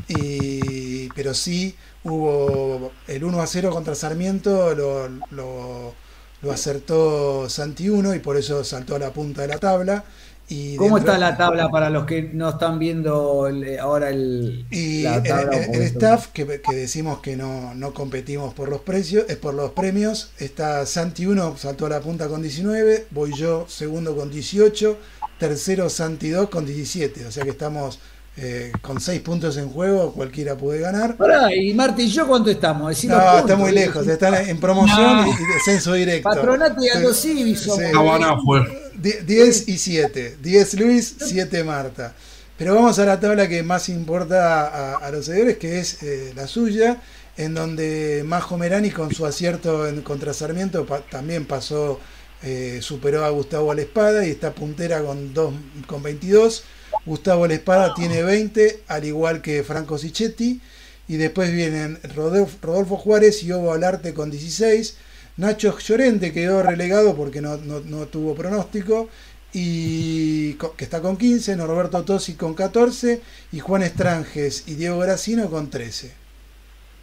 Y, 0.08 1.08
pero 1.10 1.34
sí 1.34 1.76
hubo 2.04 2.92
el 3.08 3.24
1 3.24 3.40
a 3.42 3.46
0 3.46 3.70
contra 3.70 3.94
Sarmiento, 3.94 4.74
lo, 4.74 5.08
lo- 5.30 5.94
lo 6.42 6.52
acertó 6.52 7.48
Santi 7.48 7.88
1 7.88 8.14
y 8.14 8.18
por 8.20 8.36
eso 8.36 8.62
saltó 8.64 8.96
a 8.96 8.98
la 8.98 9.12
punta 9.12 9.42
de 9.42 9.48
la 9.48 9.58
tabla. 9.58 10.04
Y 10.48 10.76
¿Cómo 10.76 10.98
está 10.98 11.18
la 11.18 11.36
tabla 11.36 11.70
para 11.70 11.90
los 11.90 12.06
que 12.06 12.22
no 12.32 12.50
están 12.50 12.78
viendo 12.78 13.48
el- 13.48 13.80
ahora 13.80 14.10
el, 14.10 14.64
Y 14.70 15.02
la 15.02 15.16
el, 15.16 15.22
tabla? 15.24 15.56
el- 15.56 15.74
el 15.74 15.82
staff, 15.82 16.28
que, 16.28 16.46
que 16.60 16.76
decimos 16.76 17.18
que 17.18 17.36
no, 17.36 17.74
no 17.74 17.92
competimos 17.92 18.54
por 18.54 18.68
los 18.68 18.80
precios, 18.82 19.24
es 19.28 19.36
por 19.38 19.54
los 19.54 19.72
premios, 19.72 20.30
está 20.38 20.86
Santi 20.86 21.26
1, 21.26 21.56
saltó 21.56 21.86
a 21.86 21.88
la 21.88 22.00
punta 22.00 22.28
con 22.28 22.42
19, 22.42 23.06
voy 23.10 23.32
yo 23.34 23.66
segundo 23.68 24.14
con 24.14 24.30
18, 24.30 24.96
tercero 25.40 25.90
Santi 25.90 26.28
2 26.30 26.48
con 26.48 26.64
17, 26.64 27.26
o 27.26 27.32
sea 27.32 27.42
que 27.42 27.50
estamos 27.50 27.98
eh, 28.36 28.70
con 28.82 29.00
6 29.00 29.20
puntos 29.22 29.56
en 29.56 29.68
juego, 29.70 30.12
cualquiera 30.12 30.56
puede 30.56 30.78
ganar. 30.80 31.16
Pará, 31.16 31.52
y 31.54 31.74
Marta 31.74 32.02
y 32.02 32.08
yo, 32.08 32.26
¿cuánto 32.28 32.50
estamos? 32.50 32.90
Decinos 32.90 33.16
No, 33.18 33.24
puntos, 33.24 33.40
está 33.40 33.56
muy 33.56 33.72
lejos, 33.72 34.06
están 34.06 34.34
en 34.48 34.60
promoción 34.60 35.22
No. 35.22 35.26
y, 35.26 35.54
descenso 35.54 35.94
directo. 35.94 36.28
Patronato 36.28 36.84
y 36.84 36.88
Aldo 36.90 37.12
Civi 37.14 37.56
somos. 37.56 37.78
Sí. 37.78 37.84
Die- 37.86 38.85
10 39.00 39.68
y 39.68 39.78
7. 39.78 40.38
10 40.42 40.74
Luis, 40.74 41.16
7 41.18 41.64
Marta. 41.64 42.14
Pero 42.58 42.74
vamos 42.74 42.98
a 42.98 43.04
la 43.04 43.20
tabla 43.20 43.48
que 43.48 43.62
más 43.62 43.88
importa 43.90 44.96
a, 44.96 45.10
los 45.10 45.26
seguidores, 45.26 45.58
que 45.58 45.78
es 45.78 46.02
eh, 46.02 46.32
la 46.34 46.46
suya, 46.46 47.02
en 47.36 47.54
donde 47.54 48.22
Majo 48.24 48.56
Merani 48.56 48.90
con 48.90 49.14
su 49.14 49.26
acierto 49.26 49.86
en 49.86 50.00
contra 50.00 50.32
Sarmiento 50.32 50.86
también 51.10 51.44
pasó, 51.44 52.00
eh, 52.42 52.78
superó 52.80 53.24
a 53.26 53.30
Gustavo 53.30 53.74
La 53.74 53.82
Espada 53.82 54.26
y 54.26 54.30
está 54.30 54.54
puntera 54.54 55.02
con, 55.02 55.34
dos, 55.34 55.52
con 55.86 56.02
22. 56.02 56.64
Gustavo 57.04 57.46
La 57.46 57.54
Espada 57.54 57.92
tiene 57.94 58.22
20, 58.22 58.84
al 58.88 59.04
igual 59.04 59.42
que 59.42 59.62
Franco 59.62 59.98
Sichetti. 59.98 60.60
Y 61.08 61.16
después 61.18 61.52
vienen 61.52 62.00
Rodolfo, 62.14 62.56
Rodolfo 62.62 62.96
Juárez 62.96 63.42
y 63.44 63.52
Ovo 63.52 63.72
Alarte 63.72 64.14
con 64.14 64.30
16. 64.30 64.96
Nacho 65.36 65.78
Llorente 65.78 66.32
quedó 66.32 66.62
relegado 66.62 67.14
porque 67.14 67.40
no, 67.40 67.56
no- 67.58 67.80
no 67.80 68.06
tuvo 68.06 68.34
pronóstico. 68.34 69.08
Y 69.52 70.52
que 70.76 70.84
está 70.84 71.00
con 71.00 71.16
15, 71.16 71.56
Norberto 71.56 72.02
Tosi 72.04 72.34
con 72.34 72.52
14 72.52 73.22
y 73.52 73.58
Juan 73.60 73.82
Estranges 73.82 74.64
y 74.66 74.74
Diego 74.74 74.98
Gracino 74.98 75.48
con 75.48 75.70
13. 75.70 76.12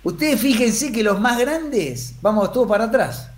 Ustedes 0.04 0.40
fíjense 0.40 0.92
que 0.92 1.02
los 1.02 1.20
más 1.20 1.40
grandes, 1.40 2.14
vamos 2.22 2.52
todo 2.52 2.68
para 2.68 2.84
atrás. 2.86 3.30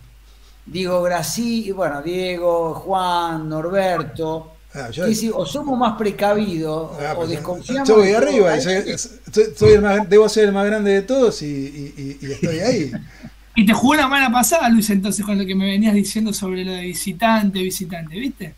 Diego 0.65 1.01
Grací, 1.03 1.71
bueno, 1.71 2.01
Diego, 2.01 2.73
Juan, 2.73 3.47
Norberto. 3.47 4.51
Ah, 4.73 4.89
yo- 4.89 5.05
o 5.37 5.45
somos 5.45 5.79
más 5.79 5.95
precavidos 5.97 6.91
Ah, 6.99 7.13
o 7.13 7.17
pues, 7.17 7.29
desconfiamos. 7.29 7.87
yo 7.87 7.95
voy 7.97 8.11
arriba, 8.11 8.59
soy, 8.59 8.97
soy- 9.31 9.53
soy 9.55 9.71
el 9.73 9.81
más- 9.81 10.09
debo 10.09 10.27
ser 10.27 10.45
el 10.45 10.51
más 10.51 10.65
grande 10.65 10.91
de 10.91 11.01
todos 11.03 11.41
y, 11.41 11.45
y- 11.45 12.17
y- 12.21 12.25
y 12.27 12.31
estoy 12.33 12.59
ahí. 12.59 12.91
Y 13.55 13.65
te 13.65 13.73
jugó 13.73 13.95
la 13.95 14.07
mala 14.07 14.29
pasada, 14.31 14.67
Luis, 14.69 14.89
entonces, 14.89 15.25
con 15.25 15.37
lo 15.37 15.45
que 15.45 15.55
me 15.55 15.65
venías 15.65 15.93
diciendo 15.93 16.33
sobre 16.33 16.65
lo 16.65 16.71
de 16.73 16.81
visitante, 16.81 17.59
visitante, 17.61 18.19
¿viste? 18.19 18.53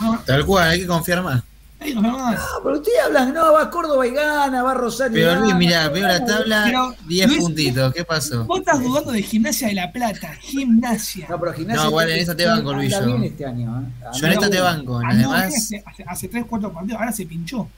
No, 0.00 0.18
Tal 0.26 0.44
cual, 0.46 0.70
hay 0.70 0.80
que 0.80 0.86
confiar 0.86 1.22
más. 1.22 1.42
ahí 1.78 1.92
nos 1.94 2.02
vemos. 2.02 2.20
No, 2.20 2.36
pero 2.62 2.76
ustedes 2.76 2.98
hablan, 3.04 3.34
no, 3.34 3.52
va 3.52 3.70
Córdoba 3.70 4.06
y 4.06 4.10
gana, 4.12 4.62
va 4.62 4.74
Rosario 4.74 5.18
y 5.18 5.20
Pero. 5.22 5.40
Luis, 5.40 5.54
mira, 5.56 5.88
veo 5.90 6.06
la 6.06 6.24
tabla, 6.24 6.62
Pero, 6.66 6.94
10 7.06 7.26
Luis, 7.28 7.38
puntitos. 7.40 7.92
¿Qué 7.94 8.04
pasó? 8.04 8.44
Vos 8.44 8.60
estás 8.60 8.82
dudando 8.82 9.12
de 9.12 9.22
Gimnasia 9.22 9.68
de 9.68 9.74
la 9.74 9.92
Plata, 9.92 10.34
Gimnasia. 10.40 11.26
No, 11.28 11.38
pero 11.38 11.52
Gimnasia 11.52 11.82
No, 11.82 11.88
igual 11.90 12.10
en 12.10 12.18
está- 12.18 12.32
esa 12.32 12.36
te 12.36 12.46
banco, 12.46 12.72
Luis, 12.72 12.90
yo. 12.98 13.16
este 13.22 13.44
año, 13.46 13.80
¿eh? 13.82 14.08
Yo 14.18 14.26
en 14.26 14.32
esta 14.32 14.50
te 14.50 14.60
banco, 14.60 14.98
Ah, 14.98 15.02
las 15.08 15.16
no, 15.16 15.32
demás. 15.32 15.54
hace, 15.54 15.82
hace, 15.86 16.04
hace 16.06 16.28
3, 16.28 16.44
4 16.48 16.72
partidos, 16.72 16.98
ahora 16.98 17.12
se 17.12 17.26
pinchó. 17.26 17.68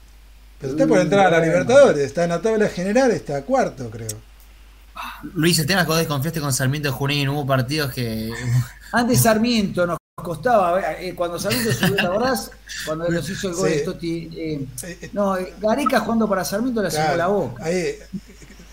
Pero 0.59 0.73
está 0.73 0.87
por 0.87 0.99
entrar 0.99 1.27
a 1.27 1.37
la 1.39 1.45
Libertadores, 1.45 2.03
está 2.03 2.23
en 2.23 2.29
la 2.31 2.41
tabla 2.41 2.67
general, 2.69 3.11
está 3.11 3.41
cuarto, 3.43 3.89
creo. 3.89 4.07
Luis, 5.33 5.59
el 5.59 5.65
tema 5.65 5.81
es 5.81 5.85
que 5.85 5.89
vos 5.91 5.97
desconfiaste 5.99 6.39
con 6.41 6.53
Sarmiento 6.53 6.89
de 6.89 6.93
Junín. 6.93 7.29
Hubo 7.29 7.45
partidos 7.45 7.91
que. 7.93 8.31
Antes 8.91 9.21
Sarmiento 9.21 9.85
nos 9.85 9.97
costaba, 10.15 10.79
eh, 10.99 11.13
cuando 11.15 11.37
Sarmiento 11.39 11.71
subió, 11.73 11.95
¿te 11.95 12.01
acordás? 12.01 12.51
Cuando 12.85 13.07
nos 13.09 13.29
hizo 13.29 13.49
el 13.49 13.55
gol 13.55 13.69
Sí. 13.69 13.75
de 13.75 13.81
Totti. 13.81 14.29
eh, 14.33 14.65
Eh, 14.83 14.97
eh, 15.01 15.09
no, 15.13 15.37
eh, 15.37 15.53
Gareca 15.59 15.99
jugando 16.01 16.27
para 16.27 16.43
Sarmiento 16.45 16.81
le 16.81 16.89
sacó 16.91 17.03
claro, 17.13 17.17
la 17.17 17.27
boca. 17.27 17.63
ahí, 17.65 17.95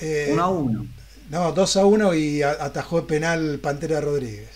eh, 0.00 0.30
1 0.32 0.42
a 0.42 0.48
1. 0.48 0.86
No, 1.30 1.52
2 1.52 1.76
a 1.76 1.84
1 1.86 2.14
y 2.14 2.42
atajó 2.42 2.98
el 3.00 3.04
penal 3.04 3.58
Pantera 3.60 4.00
Rodríguez 4.00 4.50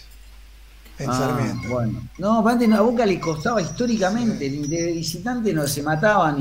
en 0.99 1.11
Ah, 1.11 1.19
Sarmiento. 1.19 1.69
Bueno. 1.69 2.03
No, 2.19 2.47
antes 2.47 2.71
a 2.73 2.81
Boca 2.83 3.05
le 3.07 3.19
costaba 3.19 3.61
históricamente, 3.61 4.49
de 4.49 4.93
visitante 4.93 5.53
no 5.53 5.67
se 5.67 5.83
mataban 5.83 6.39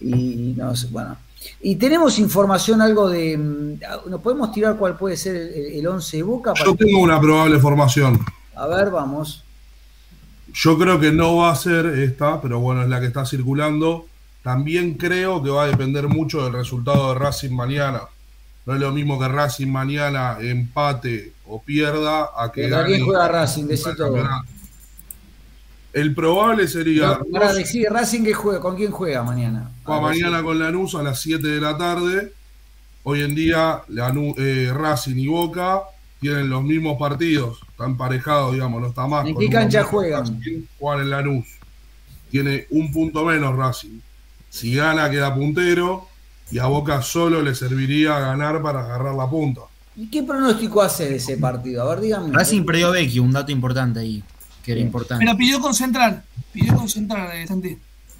y, 0.00 0.06
y 0.08 0.54
no 0.56 0.76
sé, 0.76 0.86
bueno. 0.88 1.16
Y 1.60 1.76
tenemos 1.76 2.18
información 2.18 2.80
algo 2.80 3.08
de. 3.08 3.36
mm, 3.36 4.10
¿Nos 4.10 4.20
podemos 4.20 4.52
tirar 4.52 4.76
cuál 4.76 4.96
puede 4.96 5.16
ser 5.16 5.36
el, 5.36 5.78
el 5.78 5.86
11 5.86 6.16
de 6.16 6.22
Boca? 6.22 6.54
Yo 6.64 6.74
tengo 6.74 7.00
una 7.00 7.20
probable 7.20 7.58
formación. 7.58 8.24
A 8.54 8.66
ver, 8.66 8.90
vamos. 8.90 9.44
Yo 10.52 10.78
creo 10.78 11.00
que 11.00 11.10
no 11.10 11.36
va 11.36 11.50
a 11.50 11.56
ser 11.56 11.86
esta, 11.86 12.40
pero 12.40 12.60
bueno, 12.60 12.82
es 12.82 12.88
la 12.88 13.00
que 13.00 13.06
está 13.06 13.26
circulando. 13.26 14.06
También 14.42 14.94
creo 14.94 15.42
que 15.42 15.50
va 15.50 15.64
a 15.64 15.66
depender 15.66 16.06
mucho 16.06 16.44
del 16.44 16.52
resultado 16.52 17.12
de 17.12 17.18
Racing 17.18 17.52
mañana. 17.52 18.02
No 18.66 18.74
es 18.74 18.80
lo 18.80 18.92
mismo 18.92 19.18
que 19.18 19.28
Racing 19.28 19.68
mañana 19.68 20.36
empate 20.40 21.32
o 21.46 21.62
pierda 21.62 22.30
a 22.36 22.52
que 22.52 22.62
¿Contra 22.62 22.84
quién 22.84 23.04
juega 23.04 23.28
Racing? 23.28 23.64
Decí 23.64 23.88
el 25.94 26.12
probable 26.12 26.66
sería 26.66 27.20
Para 27.32 27.52
decir 27.52 27.86
Racing 27.88 28.24
que 28.24 28.34
juega, 28.34 28.60
¿con 28.60 28.76
quién 28.76 28.90
juega 28.90 29.22
mañana? 29.22 29.70
Va 29.88 29.96
A 29.96 30.00
ver 30.00 30.10
mañana 30.10 30.42
con 30.42 30.58
Lanús 30.58 30.94
a 30.94 31.02
las 31.02 31.20
7 31.20 31.46
de 31.46 31.60
la 31.60 31.76
tarde. 31.76 32.32
Hoy 33.02 33.20
en 33.20 33.34
día 33.34 33.82
Lanús, 33.88 34.34
eh, 34.38 34.70
Racing 34.72 35.16
y 35.16 35.26
Boca 35.26 35.82
tienen 36.20 36.48
los 36.48 36.62
mismos 36.62 36.98
partidos, 36.98 37.60
están 37.68 37.90
emparejados, 37.90 38.54
digamos, 38.54 38.80
no 38.80 38.88
está 38.88 39.06
más. 39.06 39.26
¿En 39.26 39.36
qué 39.36 39.50
cancha 39.50 39.84
juegan? 39.84 40.22
Racing, 40.22 40.62
Juegan 40.78 41.02
en 41.02 41.10
Lanús. 41.10 41.46
Tiene 42.30 42.66
un 42.70 42.90
punto 42.90 43.26
menos 43.26 43.54
Racing. 43.54 44.00
Si 44.48 44.74
gana 44.74 45.10
queda 45.10 45.34
puntero 45.34 46.08
y 46.50 46.58
a 46.58 46.66
Boca 46.66 47.02
solo 47.02 47.42
le 47.42 47.54
serviría 47.54 48.18
ganar 48.18 48.62
para 48.62 48.84
agarrar 48.84 49.14
la 49.14 49.28
punta. 49.28 49.60
¿Y 49.96 50.06
qué 50.06 50.22
pronóstico 50.22 50.80
hace 50.80 51.10
de 51.10 51.16
ese 51.16 51.36
partido? 51.36 51.82
A 51.82 51.90
ver, 51.90 52.00
díganme. 52.00 52.32
Racing 52.32 52.64
perdió 52.64 52.90
Vecchio, 52.90 53.22
un 53.22 53.32
dato 53.32 53.52
importante 53.52 54.00
ahí. 54.00 54.24
Que 54.64 54.72
era 54.72 54.80
importante. 54.80 55.24
Pero 55.24 55.36
pidió 55.36 55.60
concentrar. 55.60 56.24
Pidió 56.52 56.74
concentrar, 56.74 57.36
eh, 57.36 57.46
Santi. 57.46 57.76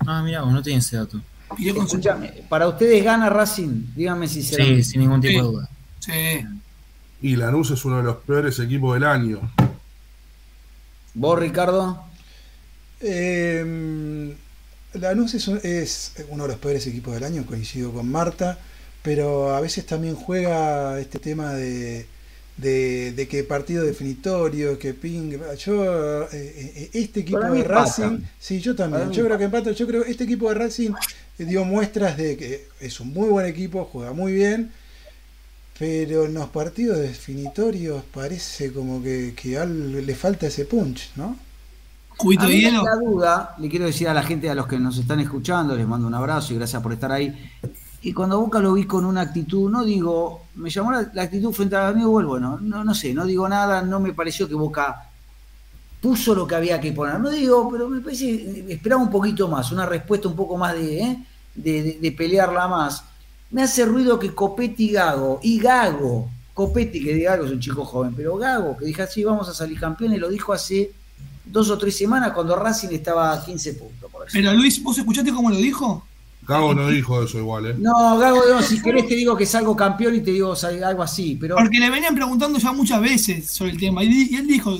Ah, 0.06 0.22
mira, 0.22 0.42
vos 0.42 0.52
no 0.52 0.62
tenés 0.62 0.86
ese 0.86 0.98
dato. 0.98 1.20
Escúchame, 1.58 2.28
para 2.48 2.66
ustedes 2.68 3.04
gana 3.04 3.28
Racing, 3.30 3.94
díganme 3.94 4.26
si 4.28 4.42
será. 4.42 4.64
Sí, 4.64 4.82
sin 4.82 5.00
ningún 5.02 5.20
tipo 5.20 5.32
Sí. 5.32 5.36
de 5.36 5.42
duda. 5.42 5.68
Sí. 6.00 6.46
Y 7.22 7.36
Lanús 7.36 7.70
es 7.70 7.84
uno 7.84 7.98
de 7.98 8.02
los 8.02 8.16
peores 8.16 8.58
equipos 8.58 8.94
del 8.94 9.04
año. 9.04 9.40
¿Vos, 11.14 11.38
Ricardo? 11.38 12.04
Eh, 13.00 14.34
Lanús 14.94 15.34
es 15.34 16.12
uno 16.28 16.42
de 16.44 16.48
los 16.48 16.58
peores 16.58 16.86
equipos 16.86 17.14
del 17.14 17.24
año, 17.24 17.44
coincido 17.46 17.92
con 17.92 18.10
Marta, 18.10 18.58
pero 19.02 19.54
a 19.54 19.60
veces 19.60 19.86
también 19.86 20.14
juega 20.14 20.98
este 21.00 21.18
tema 21.18 21.52
de, 21.52 22.06
de, 22.56 23.12
de 23.12 23.28
que 23.28 23.44
partido 23.44 23.84
definitorio, 23.84 24.78
que 24.78 24.94
ping. 24.94 25.38
Yo, 25.58 26.24
eh, 26.24 26.28
eh, 26.32 26.90
este 26.94 27.20
equipo 27.20 27.50
de 27.50 27.64
Racing, 27.64 28.02
empatan. 28.04 28.30
sí, 28.38 28.60
yo 28.60 28.74
también, 28.76 29.10
yo 29.12 29.24
creo 29.24 29.38
que 29.38 29.44
empata. 29.44 29.72
Yo 29.72 29.86
creo 29.86 30.04
que 30.04 30.10
este 30.10 30.24
equipo 30.24 30.48
de 30.48 30.54
Racing 30.56 30.92
eh, 31.38 31.44
dio 31.44 31.64
muestras 31.64 32.16
de 32.16 32.36
que 32.36 32.68
es 32.80 33.00
un 33.00 33.08
muy 33.12 33.28
buen 33.28 33.46
equipo, 33.46 33.84
juega 33.92 34.12
muy 34.12 34.32
bien. 34.32 34.72
Pero 35.78 36.26
en 36.26 36.34
los 36.34 36.48
partidos 36.50 36.98
definitorios 36.98 38.04
parece 38.04 38.72
como 38.72 39.02
que, 39.02 39.34
que 39.36 39.58
al- 39.58 40.06
le 40.06 40.14
falta 40.14 40.46
ese 40.46 40.64
punch, 40.66 41.10
¿no? 41.16 41.36
Cubito 42.16 42.46
A 42.46 42.48
de 42.48 42.54
mí 42.54 42.60
hielo. 42.60 42.82
la 42.82 42.96
duda, 42.96 43.54
le 43.58 43.68
quiero 43.68 43.86
decir 43.86 44.08
a 44.08 44.14
la 44.14 44.22
gente, 44.22 44.48
a 44.48 44.54
los 44.54 44.66
que 44.68 44.78
nos 44.78 44.98
están 44.98 45.20
escuchando, 45.20 45.76
les 45.76 45.86
mando 45.86 46.06
un 46.06 46.14
abrazo 46.14 46.52
y 46.54 46.56
gracias 46.56 46.80
por 46.82 46.92
estar 46.92 47.10
ahí. 47.12 47.34
Y 48.04 48.12
cuando 48.12 48.38
Boca 48.38 48.60
lo 48.60 48.74
vi 48.74 48.84
con 48.84 49.06
una 49.06 49.22
actitud, 49.22 49.70
no 49.70 49.82
digo, 49.82 50.42
me 50.56 50.68
llamó 50.68 50.92
la, 50.92 51.22
actitud 51.22 51.52
frente 51.52 51.74
a 51.74 51.90
Newell, 51.90 52.26
bueno, 52.26 52.58
no, 52.60 52.94
sé, 52.94 53.14
no 53.14 53.24
digo 53.24 53.48
nada, 53.48 53.80
no 53.80 53.98
me 53.98 54.12
pareció 54.12 54.46
que 54.46 54.54
Boca 54.54 55.08
puso 56.02 56.34
lo 56.34 56.46
que 56.46 56.54
había 56.54 56.78
que 56.78 56.92
poner. 56.92 57.18
No 57.18 57.30
digo, 57.30 57.70
pero 57.72 57.88
me 57.88 58.02
parece, 58.02 58.66
esperaba 58.68 59.02
un 59.02 59.08
poquito 59.08 59.48
más, 59.48 59.72
una 59.72 59.86
respuesta 59.86 60.28
un 60.28 60.36
poco 60.36 60.58
más 60.58 60.74
de, 60.74 61.00
¿eh? 61.00 61.26
de, 61.54 62.14
pelearla 62.14 62.68
más. 62.68 63.04
Me 63.50 63.62
hace 63.62 63.86
ruido 63.86 64.18
que 64.18 64.34
Copetti 64.34 64.90
y 64.90 64.92
Gago, 64.92 65.40
y 65.42 65.58
Gago, 65.58 66.28
Copetti, 66.52 67.02
que 67.02 67.14
de 67.14 67.22
Gago 67.22 67.46
es 67.46 67.52
un 67.52 67.60
chico 67.60 67.86
joven, 67.86 68.12
pero 68.14 68.36
Gago, 68.36 68.76
que 68.76 68.84
dije 68.84 69.00
así, 69.00 69.24
vamos 69.24 69.48
a 69.48 69.54
salir 69.54 69.80
campeones, 69.80 70.20
lo 70.20 70.28
dijo 70.28 70.52
hace 70.52 70.92
dos 71.42 71.70
o 71.70 71.78
tres 71.78 71.96
semanas 71.96 72.32
cuando 72.32 72.54
Racing 72.54 72.88
estaba 72.90 73.32
a 73.32 73.42
15 73.42 73.72
puntos. 73.74 74.10
Pero 74.30 74.52
Luis, 74.52 74.82
¿vos 74.82 74.98
escuchaste 74.98 75.32
cómo 75.32 75.48
lo 75.48 75.56
dijo? 75.56 76.06
Cago 76.46 76.74
no 76.74 76.88
dijo 76.88 77.22
eso 77.22 77.38
igual, 77.38 77.66
¿eh? 77.66 77.74
No, 77.78 78.18
Gago, 78.18 78.42
no, 78.48 78.62
si 78.62 78.82
querés 78.82 79.06
te 79.08 79.14
digo 79.14 79.36
que 79.36 79.46
salgo 79.46 79.74
campeón 79.74 80.14
y 80.16 80.20
te 80.20 80.30
digo 80.32 80.54
algo 80.84 81.02
así, 81.02 81.36
pero 81.40 81.56
Porque 81.56 81.78
le 81.78 81.90
venían 81.90 82.14
preguntando 82.14 82.58
ya 82.58 82.72
muchas 82.72 83.00
veces 83.00 83.50
sobre 83.50 83.72
el 83.72 83.78
tema. 83.78 84.02
Y, 84.04 84.08
di- 84.08 84.28
y 84.32 84.36
él 84.36 84.46
dijo, 84.46 84.76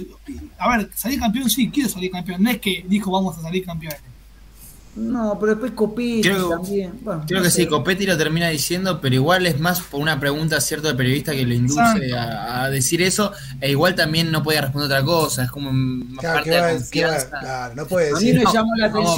a 0.58 0.76
ver, 0.76 0.90
salir 0.94 1.18
campeón, 1.20 1.48
sí, 1.48 1.70
quiero 1.70 1.88
salir 1.88 2.10
campeón. 2.10 2.42
No 2.42 2.50
es 2.50 2.60
que 2.60 2.84
dijo, 2.88 3.10
vamos 3.10 3.36
a 3.38 3.42
salir 3.42 3.64
campeones. 3.64 4.00
No, 4.97 5.36
pero 5.40 5.53
después 5.57 5.72
Copetti 5.72 6.22
Creo- 6.22 6.51
también. 6.51 6.92
Bueno, 7.03 7.24
Creo 7.26 7.40
no 7.40 7.45
que 7.45 7.51
sé. 7.51 7.62
sí, 7.62 7.66
Copetti 7.66 8.07
lo 8.07 8.16
termina 8.16 8.49
diciendo, 8.49 9.01
pero 9.01 9.14
igual 9.16 9.45
es 9.47 9.59
más 9.59 9.80
por 9.80 10.01
una 10.01 10.20
pregunta 10.20 10.61
cierto 10.61 10.86
del 10.86 10.97
periodista 10.97 11.32
que 11.32 11.45
lo 11.45 11.53
induce 11.53 12.12
a, 12.14 12.62
a 12.62 12.70
decir 12.70 13.03
eso, 13.03 13.32
e 13.61 13.70
igual 13.72 13.97
también 13.97 14.30
no 14.30 14.45
podía 14.45 14.61
responder 14.61 14.86
otra 14.92 15.05
cosa, 15.05 15.42
es 15.45 15.51
como 15.51 15.72
más 15.72 16.20
Claro, 16.20 16.34
parte 16.36 16.51
de 16.51 16.61
va- 16.61 16.62
la 16.62 16.68
que 16.68 16.74
va- 16.74 16.78
confianza. 17.11 17.40
claro, 17.40 17.74
no 17.74 17.86
puede 17.86 18.07
A 18.07 18.12
mí 18.12 18.18
decir. 18.20 18.34
me 18.38 18.45
no, 18.45 18.53
llamó 18.53 18.70
la 18.76 18.86
atención 18.86 19.16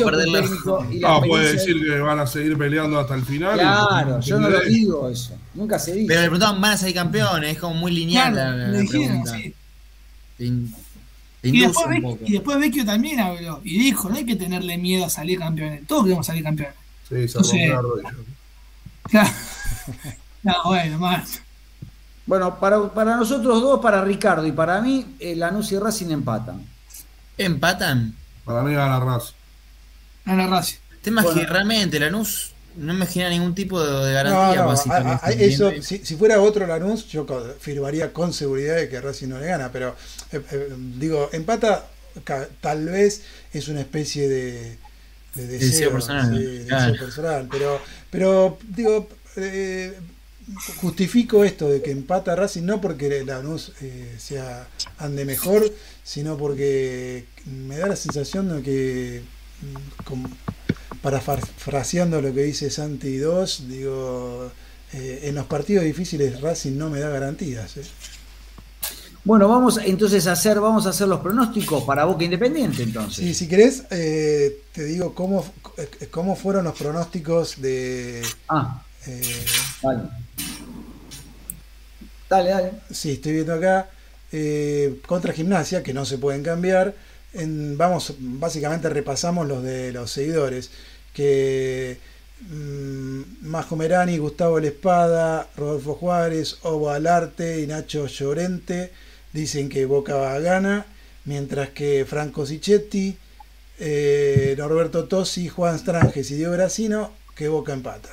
y 0.90 0.98
la 1.00 1.08
No, 1.08 1.20
puede 1.20 1.42
experiencia- 1.52 1.52
decir 1.52 1.82
que 1.84 1.98
van 2.00 2.18
a 2.20 2.26
seguir 2.26 2.56
peleando 2.58 2.98
hasta 2.98 3.14
el 3.14 3.22
final. 3.26 3.58
Claro, 3.58 4.20
yo 4.20 4.40
no 4.40 4.48
lo 4.48 4.60
digo 4.60 5.10
eso. 5.10 5.34
Nunca 5.52 5.78
se 5.78 5.92
dice. 5.92 6.06
Pero 6.08 6.20
le 6.22 6.26
preguntaban, 6.28 6.58
¿van 6.60 6.72
a 6.72 6.76
salir 6.78 6.94
campeones? 6.94 7.52
Es 7.52 7.58
como 7.58 7.74
muy 7.74 7.92
lineal 7.92 8.32
Claro, 8.32 8.56
la, 8.56 8.68
la 8.68 8.78
dijeron 8.78 9.06
pregunta. 9.22 9.32
así. 9.34 9.54
Y 11.54 11.60
después, 11.60 11.86
un 11.86 11.92
Vec- 11.92 12.02
poco. 12.02 12.24
y 12.26 12.32
después 12.32 12.58
Vecchio 12.58 12.84
también 12.84 13.20
habló 13.20 13.60
y 13.64 13.78
dijo, 13.78 14.08
no 14.08 14.16
hay 14.16 14.24
que 14.26 14.36
tenerle 14.36 14.78
miedo 14.78 15.04
a 15.04 15.10
salir 15.10 15.38
campeones. 15.38 15.86
Todos 15.86 16.04
queremos 16.04 16.26
salir 16.26 16.42
campeones. 16.42 16.74
Sí, 17.08 17.66
la 17.68 17.80
rodilla. 17.82 18.10
Claro. 19.04 19.30
No, 20.42 20.54
bueno, 20.64 20.98
más. 20.98 21.42
Bueno, 22.26 22.58
para, 22.58 22.92
para 22.92 23.16
nosotros 23.16 23.60
dos, 23.62 23.80
para 23.80 24.02
Ricardo 24.04 24.46
y 24.46 24.52
para 24.52 24.80
mí, 24.80 25.06
eh, 25.20 25.36
Lanús 25.36 25.70
y 25.72 25.78
Racing 25.78 26.10
empatan. 26.10 26.64
¿Empatan? 27.38 28.14
Para 28.44 28.62
mí 28.62 28.74
gana 28.74 28.98
Racing. 28.98 29.34
Ana 30.24 30.46
Racing. 30.48 30.78
El 30.92 30.98
tema 30.98 31.22
Bueno. 31.22 31.40
es 31.40 31.46
que 31.46 31.52
realmente 31.52 32.00
Lanús 32.00 32.52
no 32.76 32.94
me 32.94 33.06
genera 33.06 33.30
ningún 33.30 33.54
tipo 33.54 33.82
de, 33.82 33.90
No, 33.90 34.12
garantía, 34.12 34.62
no, 34.62 34.68
básicamente. 34.68 35.46
eso, 35.46 35.72
si, 35.80 35.98
si 35.98 36.16
fuera 36.16 36.40
otro 36.40 36.66
Lanús, 36.66 37.06
yo 37.08 37.26
firmaría 37.58 38.12
con 38.12 38.32
seguridad 38.32 38.76
de 38.76 38.88
que 38.88 39.00
Racing 39.00 39.28
no 39.28 39.38
le 39.38 39.46
gana, 39.46 39.70
pero 39.72 39.96
eh, 40.32 40.40
eh, 40.52 40.68
digo, 40.98 41.30
empata, 41.32 41.86
tal 42.60 42.86
vez 42.86 43.22
es 43.52 43.68
una 43.68 43.80
especie 43.80 44.28
de, 44.28 44.78
de 45.34 45.46
deseo, 45.46 45.68
Deseo 45.68 45.92
personal, 45.92 46.38
deseo 46.98 47.48
pero, 47.50 47.80
pero 48.10 48.58
digo, 48.68 49.08
eh, 49.36 49.94
justifico 50.76 51.44
esto 51.44 51.68
de 51.68 51.82
que 51.82 51.90
empata 51.90 52.36
Racing 52.36 52.62
no 52.64 52.80
porque 52.80 53.24
Lanús 53.24 53.72
eh, 53.80 54.14
sea 54.18 54.68
ande 54.98 55.24
mejor, 55.24 55.72
sino 56.04 56.36
porque 56.36 57.24
me 57.44 57.78
da 57.78 57.88
la 57.88 57.96
sensación 57.96 58.48
de 58.48 58.62
que 58.62 59.22
mm, 59.62 60.04
parafraseando 61.12 62.20
lo 62.20 62.34
que 62.34 62.42
dice 62.42 62.68
Santi 62.70 63.16
2, 63.18 63.68
digo, 63.68 64.50
eh, 64.92 65.20
en 65.24 65.34
los 65.36 65.46
partidos 65.46 65.84
difíciles 65.84 66.40
Racing 66.40 66.76
no 66.76 66.90
me 66.90 66.98
da 67.00 67.08
garantías. 67.10 67.76
eh. 67.76 67.82
Bueno, 69.24 69.48
vamos 69.48 69.78
entonces 69.84 70.26
a 70.26 70.32
hacer, 70.32 70.60
vamos 70.60 70.86
a 70.86 70.90
hacer 70.90 71.08
los 71.08 71.20
pronósticos 71.20 71.82
para 71.84 72.04
Boca 72.04 72.24
Independiente 72.24 72.82
entonces. 72.82 73.24
Sí, 73.24 73.34
si 73.34 73.48
querés, 73.48 73.84
eh, 73.90 74.62
te 74.72 74.84
digo 74.84 75.14
cómo, 75.14 75.44
cómo 76.10 76.36
fueron 76.36 76.64
los 76.64 76.76
pronósticos 76.78 77.60
de... 77.60 78.22
Ah, 78.48 78.82
eh, 79.06 79.44
dale. 79.82 80.02
Dale, 82.28 82.50
dale. 82.50 82.70
Sí, 82.90 83.12
estoy 83.12 83.32
viendo 83.32 83.54
acá. 83.54 83.88
contra 85.06 85.32
Gimnasia, 85.32 85.82
que 85.82 85.94
no 85.94 86.04
se 86.04 86.18
pueden 86.18 86.42
cambiar. 86.42 86.94
En- 87.32 87.76
vamos, 87.76 88.14
básicamente 88.18 88.88
repasamos 88.88 89.46
los 89.46 89.62
de 89.62 89.92
los 89.92 90.10
seguidores. 90.10 90.70
Que 91.16 91.96
mm, 92.50 93.20
Majo 93.48 93.74
Merani, 93.76 94.18
Gustavo 94.18 94.60
Lespada, 94.60 95.48
Rodolfo 95.56 95.94
Juárez, 95.94 96.58
Ovo 96.62 96.90
Alarte 96.90 97.62
y 97.62 97.66
Nacho 97.66 98.06
Llorente 98.06 98.92
dicen 99.32 99.70
que 99.70 99.86
Boca 99.86 100.38
gana. 100.40 100.84
Mientras 101.24 101.70
que 101.70 102.04
Franco 102.06 102.44
Sichetti, 102.46 103.16
eh, 103.80 104.54
Norberto 104.58 105.04
Tosi, 105.06 105.48
Juan 105.48 105.78
Stranges 105.78 106.30
y 106.30 106.34
Diego 106.36 106.52
Gracino, 106.52 107.12
que 107.34 107.48
Boca 107.48 107.72
empata. 107.72 108.10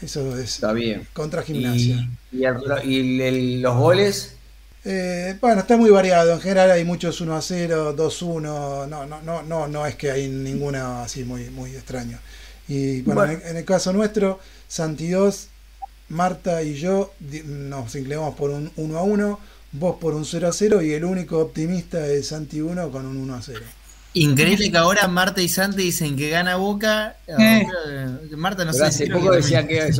Eso 0.00 0.38
es 0.38 0.54
Está 0.54 0.72
bien. 0.72 1.06
contra 1.12 1.42
Gimnasia. 1.42 2.08
Y, 2.32 2.38
y 2.38 2.44
el- 2.44 2.56
y 2.84 3.20
el- 3.20 3.62
los 3.62 3.76
goles. 3.76 4.36
Eh, 4.84 5.36
bueno, 5.40 5.60
está 5.60 5.76
muy 5.76 5.90
variado. 5.90 6.32
En 6.34 6.40
general 6.40 6.70
hay 6.70 6.84
muchos 6.84 7.20
1 7.20 7.36
a 7.36 7.42
0, 7.42 7.92
2 7.94 8.22
1. 8.22 8.86
No, 8.86 9.06
no, 9.06 9.22
no, 9.22 9.42
no, 9.42 9.68
no 9.68 9.86
es 9.86 9.96
que 9.96 10.10
hay 10.10 10.28
ninguna 10.28 11.02
así 11.02 11.24
muy, 11.24 11.50
muy 11.50 11.70
extraño. 11.74 12.18
Y 12.68 13.02
bueno, 13.02 13.20
Bueno. 13.22 13.32
En, 13.34 13.40
el, 13.42 13.48
en 13.50 13.56
el 13.58 13.64
caso 13.64 13.92
nuestro, 13.92 14.40
Santi 14.68 15.08
2, 15.10 15.48
Marta 16.10 16.62
y 16.62 16.74
yo 16.74 17.12
nos 17.44 17.94
inclinamos 17.94 18.34
por 18.34 18.50
un 18.50 18.70
1 18.76 18.98
a 18.98 19.02
1, 19.02 19.40
vos 19.72 19.96
por 20.00 20.14
un 20.14 20.24
0 20.24 20.48
a 20.48 20.52
0 20.52 20.82
y 20.82 20.92
el 20.92 21.04
único 21.04 21.38
optimista 21.40 22.06
es 22.06 22.28
Santi 22.28 22.60
1 22.60 22.90
con 22.90 23.06
un 23.06 23.16
1 23.18 23.34
a 23.34 23.42
0. 23.42 23.60
Increíble 24.14 24.70
que 24.70 24.78
ahora 24.78 25.06
Marta 25.06 25.42
y 25.42 25.48
Santi 25.48 25.82
dicen 25.82 26.16
que 26.16 26.30
gana 26.30 26.56
Boca. 26.56 27.16
Eh. 27.26 27.64
Marta 28.36 28.64
no 28.64 28.72
Pero 28.72 28.84
sé 28.84 28.84
hace 28.84 29.04
creo 29.04 29.18
poco 29.18 29.30
que 29.30 29.36
decía 29.36 29.66
que 29.66 29.92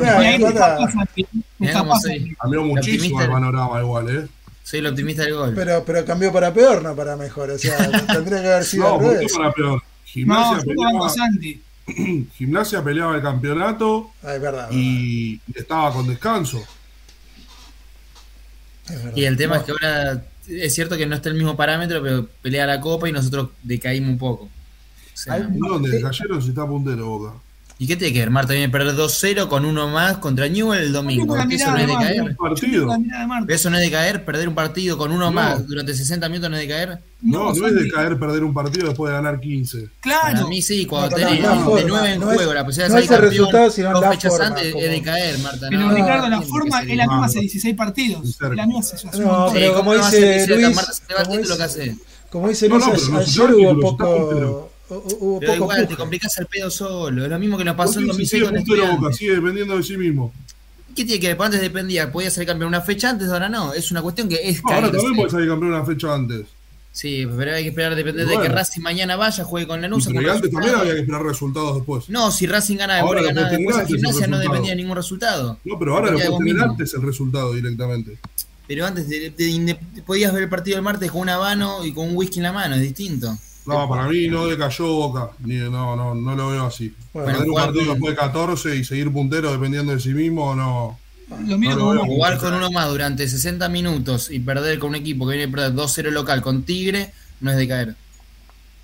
Claro, 1.61 1.89
Pazzi. 1.89 2.03
soy. 2.03 2.35
Cambió 2.41 2.63
muchísimo 2.65 3.21
el 3.21 3.29
panorama 3.31 3.81
igual, 3.81 4.09
¿eh? 4.17 4.29
Soy 4.69 4.81
el 4.81 4.87
optimista 4.87 5.23
del 5.23 5.33
gol. 5.35 5.53
Pero, 5.55 5.83
pero 5.83 6.05
cambió 6.05 6.31
para 6.31 6.53
peor, 6.53 6.83
no 6.83 6.95
para 6.95 7.17
mejor. 7.17 7.49
O 7.53 7.59
sea, 7.59 7.79
tendría 8.13 8.43
que 8.43 8.53
haber 8.53 8.65
sido 8.65 8.85
No, 8.85 8.95
al 8.97 9.01
¿por 9.01 9.09
qué 9.13 9.17
revés. 9.17 9.33
para 9.35 9.53
peor? 9.53 9.73
No, 9.79 9.83
Gimnasia, 10.05 10.57
a 10.59 10.61
peleaba, 10.61 11.09
Santi. 11.09 11.63
Gimnasia 12.37 12.85
peleaba 12.85 13.17
el 13.17 13.23
campeonato 13.23 14.11
Ah, 14.23 14.35
es 14.35 14.43
verdad. 14.43 14.69
y 14.71 15.41
estaba 15.55 15.91
con 15.91 16.07
descanso. 16.07 16.63
es 18.91 18.97
verdad. 19.05 19.17
Y 19.17 19.25
el 19.25 19.37
tema 19.39 19.57
es 19.57 19.63
que 19.63 19.73
ahora 19.73 20.23
es 20.49 20.75
cierto 20.75 20.99
que 20.99 21.07
no 21.07 21.17
está 21.17 21.31
el 21.31 21.35
mismo 21.37 21.57
parámetro, 21.57 22.03
pero 22.03 22.27
pelea 22.43 22.67
la 22.67 22.79
copa 22.81 23.09
y 23.09 23.13
nosotros 23.13 23.49
decaímos 23.63 24.11
un 24.11 24.19
poco. 24.19 24.45
O 24.45 24.51
sea, 25.15 25.33
Ay, 25.35 25.43
¿En 25.43 25.59
dónde? 25.59 25.99
Cayeron 26.03 26.43
si 26.43 26.51
está 26.51 26.67
puntero 26.67 27.07
Boca. 27.07 27.35
¿Y 27.81 27.87
qué 27.87 27.97
tiene 27.97 28.13
que 28.13 28.19
ver? 28.19 28.31
Marta 28.31 28.55
viene 28.55 28.67
a 28.67 28.71
perder 28.73 28.97
2-0 28.97 29.47
con 29.47 29.65
uno 29.65 29.87
más 29.87 30.19
contra 30.19 30.49
Newell 30.49 30.81
el 30.83 30.93
domingo. 30.93 31.37
¿Eso 31.37 31.71
no 31.71 31.77
es 31.79 31.87
de 31.87 31.95
caer? 31.95 32.37
¿Eso 33.49 33.71
no 33.71 33.77
es 33.79 33.83
de 33.85 33.91
caer? 33.93 34.25
¿Perder 34.25 34.49
un 34.49 34.55
partido 34.57 34.99
con 34.99 35.13
uno 35.13 35.27
No. 35.27 35.33
más 35.33 35.65
durante 35.65 35.95
60 35.95 36.29
minutos 36.29 36.51
no 36.51 36.57
es 36.57 36.63
de 36.63 36.69
caer? 36.69 36.99
No, 37.23 37.53
no, 37.55 37.67
es 37.69 37.75
de 37.77 37.89
caer 37.89 38.19
perder 38.19 38.43
un 38.43 38.53
partido 38.53 38.89
después 38.89 39.11
de 39.11 39.17
ganar 39.17 39.39
15. 39.39 39.89
Para 40.03 40.21
Claro. 40.33 40.49
mí 40.49 40.61
sí, 40.61 40.87
cuando 40.87 41.11
No, 41.11 41.17
pero 41.17 41.29
tenés 41.29 41.45
no, 41.45 41.51
de 41.51 41.63
forma, 41.65 41.81
9 41.89 42.13
en 42.15 42.21
no 42.21 42.31
es- 42.33 42.37
juego, 42.37 42.55
la 42.55 42.65
posibilidad 42.65 42.89
no 42.89 43.01
de 43.01 43.07
salir 43.07 43.25
el 43.25 43.31
resultado, 43.31 43.71
sino 43.71 43.85
campeón 43.93 44.05
dos 44.11 44.15
fechas 44.15 44.33
forma, 44.33 44.47
antes 44.49 44.73
como- 44.73 44.85
es 44.85 44.91
de 44.91 45.03
caer, 45.03 45.39
Marta. 45.39 45.67
Pero 45.71 45.81
no, 45.83 45.95
Ricardo, 45.95 46.29
la 46.29 46.43
forma 46.43 46.83
es 46.83 46.97
la 46.97 47.07
misma 47.07 47.25
hace 47.27 47.41
16 47.41 47.75
partidos. 47.77 48.37
La 48.41 48.67
misma 48.67 48.81
hace 48.81 49.07
No, 49.21 49.51
pero 49.53 49.73
como 49.75 49.79
¿cómo 49.79 49.95
no 49.95 50.03
a 50.05 50.11
dice 50.11 50.21
ser 50.21 50.35
17? 50.35 50.63
Luis, 50.63 50.77
Marta 50.77 50.93
se 50.93 51.15
va 51.15 51.23
como 51.23 51.35
quieto 51.37 51.49
lo 51.49 51.57
que 51.57 51.63
dice- 51.63 51.83
hace. 51.83 51.97
Como 52.31 52.49
dice 52.49 52.69
No, 52.69 52.75
Luis, 52.79 53.09
no, 53.09 53.15
no 53.15 53.19
ayer 53.21 53.55
hubo 53.55 53.81
poco, 53.97 54.68
hubo 54.97 55.41
Pero 55.41 55.53
poco 55.53 55.65
igual 55.65 55.77
te 55.77 55.83
empuje. 55.83 55.97
complicás 55.99 56.39
el 56.39 56.47
pedo 56.47 56.71
solo. 56.71 57.25
Es 57.25 57.31
lo 57.31 57.39
mismo 57.39 57.59
que 57.59 57.65
nos 57.65 57.77
¿Por 57.77 57.87
pasó 57.87 57.99
en 57.99 58.05
si 58.05 58.09
2006 58.09 58.31
sigue 58.31 58.45
con? 58.47 58.57
Estudiantes. 58.57 59.17
Sigue 59.17 59.35
dependiendo 59.35 59.77
de 59.77 59.83
sí 59.83 59.97
mismo. 59.97 60.33
¿Qué 60.97 61.05
tiene 61.05 61.21
que 61.21 61.29
ver? 61.35 61.41
Antes 61.41 61.61
dependía, 61.61 62.11
podía 62.11 62.31
ser 62.31 62.45
campeón 62.47 62.69
una 62.69 62.81
fecha 62.81 63.11
antes, 63.11 63.29
ahora 63.29 63.49
no. 63.49 63.73
Es 63.73 63.91
una 63.91 64.03
cuestión 64.03 64.29
que 64.29 64.41
es 64.49 64.63
No, 64.65 64.73
ahora 64.73 64.91
también 64.91 65.15
puede 65.17 65.31
salir 65.31 65.49
campeón 65.49 65.73
una 65.73 65.85
fecha 65.85 66.15
antes. 66.15 66.47
Sí, 66.91 67.29
pero 67.37 67.55
hay 67.55 67.63
que 67.63 67.69
esperar, 67.69 67.95
depender 67.95 68.27
de 68.27 68.41
que. 68.41 68.49
Racing 68.49 68.81
mañana 68.81 69.15
vaya, 69.15 69.45
juegue 69.45 69.69
con 69.69 69.79
Y 69.79 69.83
Lanús. 69.83 70.09
pero 70.13 70.33
antes 70.33 70.51
también 70.51 70.75
había 70.75 70.95
que 70.95 71.01
esperar 71.01 71.23
resultados 71.23 71.77
después. 71.77 72.09
No, 72.09 72.33
si 72.33 72.47
Racing 72.47 72.77
gana 72.79 72.99
Ahora 72.99 73.23
gana 73.23 73.49
después 73.49 73.77
a 73.77 73.83
el 73.83 73.87
gimnasia, 73.87 74.27
no 74.27 74.39
dependía 74.39 74.71
de 74.71 74.77
ningún 74.77 74.97
resultado. 74.97 75.59
No, 75.65 75.79
pero 75.79 75.95
ahora 75.95 76.11
lo 76.11 76.15
puedes 76.19 76.31
tener 76.39 76.55
mismo. 76.55 76.65
antes 76.65 76.95
el 76.95 77.03
resultado 77.03 77.53
directamente. 77.53 78.19
Pero 78.67 78.85
antes 78.87 79.09
de, 79.09 79.79
podías 80.05 80.33
ver 80.33 80.43
el 80.45 80.49
partido 80.49 80.77
del 80.77 80.83
martes 80.85 81.11
con 81.13 81.21
un 81.21 81.29
habano 81.29 81.85
y 81.85 81.93
con 81.93 82.09
un 82.09 82.17
whisky 82.17 82.39
en 82.39 82.43
la 82.45 82.53
mano, 82.53 82.75
es 82.75 82.81
distinto. 82.83 83.39
No, 83.69 83.89
para 83.89 84.09
mí 84.09 84.29
no 84.29 84.47
decayó 84.47 84.87
Boca. 84.87 85.31
Ni, 85.41 85.57
no, 85.57 85.95
no, 85.97 86.15
no 86.15 86.35
lo 86.35 86.49
veo 86.51 86.67
así. 86.67 86.95
Bueno, 87.13 87.29
Perder 87.31 87.49
un 87.49 87.55
partido 87.55 87.93
después 87.93 88.13
de 88.15 88.17
14 88.21 88.77
y 88.77 88.85
seguir 88.85 89.13
puntero 89.13 89.53
dependiendo 89.53 89.93
de 89.93 90.01
sí 90.01 90.11
mismo, 90.11 90.55
no. 90.55 90.99
Lo 91.47 91.59
No 91.59 91.77
como 91.77 91.91
una- 91.91 92.01
Jugar 92.07 92.39
con 92.39 92.55
uno 92.55 92.71
más 92.71 92.89
durante 92.89 93.29
60 93.29 93.69
minutos 93.69 94.31
y 94.31 94.41
perder 94.41 94.79
con 94.79 94.91
un 94.91 94.95
equipo 94.97 95.27
que 95.27 95.37
viene 95.37 95.53
a 95.53 95.55
perder 95.55 95.75
2-0 95.75 96.11
local 96.11 96.41
con 96.41 96.63
Tigre 96.63 97.13
no 97.41 97.51
es 97.51 97.57
de 97.59 97.69
caer. 97.69 97.95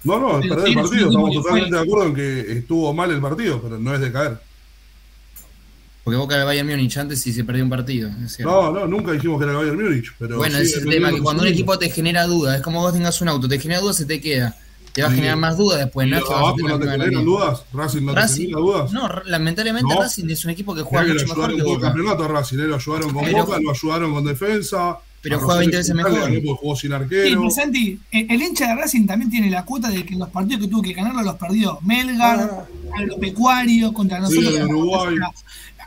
No, 0.03 0.21
no, 0.21 0.39
es 0.41 0.47
perder 0.49 0.69
el 0.69 0.75
partido. 0.75 1.09
Estamos 1.09 1.33
totalmente 1.35 1.69
fue- 1.71 1.79
de 1.79 1.83
acuerdo 1.83 2.09
en 2.11 2.15
que 2.15 2.53
estuvo 2.59 2.93
mal 2.93 3.11
el 3.11 3.21
partido, 3.23 3.63
pero 3.63 3.79
no 3.79 3.95
es 3.95 4.01
de 4.01 4.13
caer. 4.13 4.39
Porque 6.05 6.19
Boca 6.19 6.37
de 6.37 6.45
Bayern 6.45 6.69
Múnich 6.69 6.99
antes 6.99 7.23
sí 7.23 7.33
se 7.33 7.45
perdió 7.45 7.65
un 7.65 7.71
partido. 7.71 8.11
es. 8.23 8.39
No, 8.41 8.71
no, 8.71 8.87
nunca 8.87 9.13
dijimos 9.13 9.39
que 9.39 9.45
era 9.45 9.53
el 9.53 9.59
Bayern 9.59 9.83
Múnich. 9.83 10.13
Pero 10.19 10.37
bueno, 10.37 10.59
ese 10.59 10.77
es 10.77 10.83
el 10.85 10.91
tema, 10.91 11.11
que 11.11 11.21
cuando 11.21 11.43
sí 11.43 11.49
un 11.49 11.53
mismo. 11.55 11.73
equipo 11.73 11.79
te 11.79 11.89
genera 11.91 12.27
dudas, 12.27 12.57
es 12.57 12.63
como 12.63 12.81
vos 12.83 12.93
tengas 12.93 13.19
un 13.23 13.29
auto, 13.29 13.49
te 13.49 13.59
genera 13.59 13.81
dudas, 13.81 13.97
se 13.97 14.05
te 14.05 14.21
queda. 14.21 14.55
Te 14.95 15.03
va 15.03 15.09
a 15.09 15.11
generar 15.13 15.37
más 15.37 15.57
dudas 15.59 15.81
después, 15.81 16.07
¿Y 16.07 16.11
¿no? 16.11 16.19
Que 16.19 16.25
tener 16.63 16.71
no 16.71 16.79
te 16.79 16.91
generan 16.91 17.25
dudas? 17.25 17.65
¿Racing 17.73 18.03
no 18.03 18.15
te 18.15 18.21
Racing, 18.21 18.43
genera 18.43 18.61
dudas? 18.61 18.93
no, 18.93 19.09
lamentablemente 19.27 19.93
No. 19.95 20.01
Racing 20.01 20.31
es 20.31 20.45
un 20.45 20.51
equipo 20.53 20.75
que 20.75 20.83
juega 20.83 21.07
mucho 21.07 21.27
mejor 21.27 21.33
ayudaron 21.51 21.57
que 21.57 21.63
el 21.63 21.67
Boca. 21.77 21.87
campeonato 21.89 22.25
a 22.25 22.29
Racing, 22.29 22.59
¿eh? 22.59 22.63
lo 22.63 22.77
ayudaron 22.77 23.13
con 23.13 23.25
Pero- 23.25 23.39
Boca, 23.45 23.59
lo 23.61 23.71
ayudaron 23.73 24.15
con 24.15 24.25
defensa. 24.25 24.99
Pero 25.21 25.39
juega 25.39 25.55
Rosario 25.55 25.71
20 25.71 25.77
veces 25.79 25.95
mejor. 25.95 26.57
jugó 26.61 26.77
sin 26.77 26.91
Sí, 26.91 26.95
arquero. 26.95 27.41
pero 27.41 27.51
Santi, 27.51 27.99
el, 28.13 28.31
el 28.31 28.43
hincha 28.43 28.67
de 28.69 28.75
Racing 28.77 29.07
también 29.07 29.31
tiene 29.31 29.49
la 29.51 29.65
cuota 29.65 29.89
de 29.89 30.05
que 30.05 30.15
los 30.17 30.29
partidos 30.29 30.63
que 30.65 30.69
tuvo 30.69 30.83
que 30.83 30.93
ganarlo 30.93 31.23
los 31.23 31.37
perdió 31.37 31.79
Melgar, 31.81 32.51
Ah. 32.53 32.65
Agropecuario, 32.99 33.93
contra 33.93 34.21
nosotros. 34.21 34.55
Sí, 34.55 34.63
Uruguay. 34.63 35.17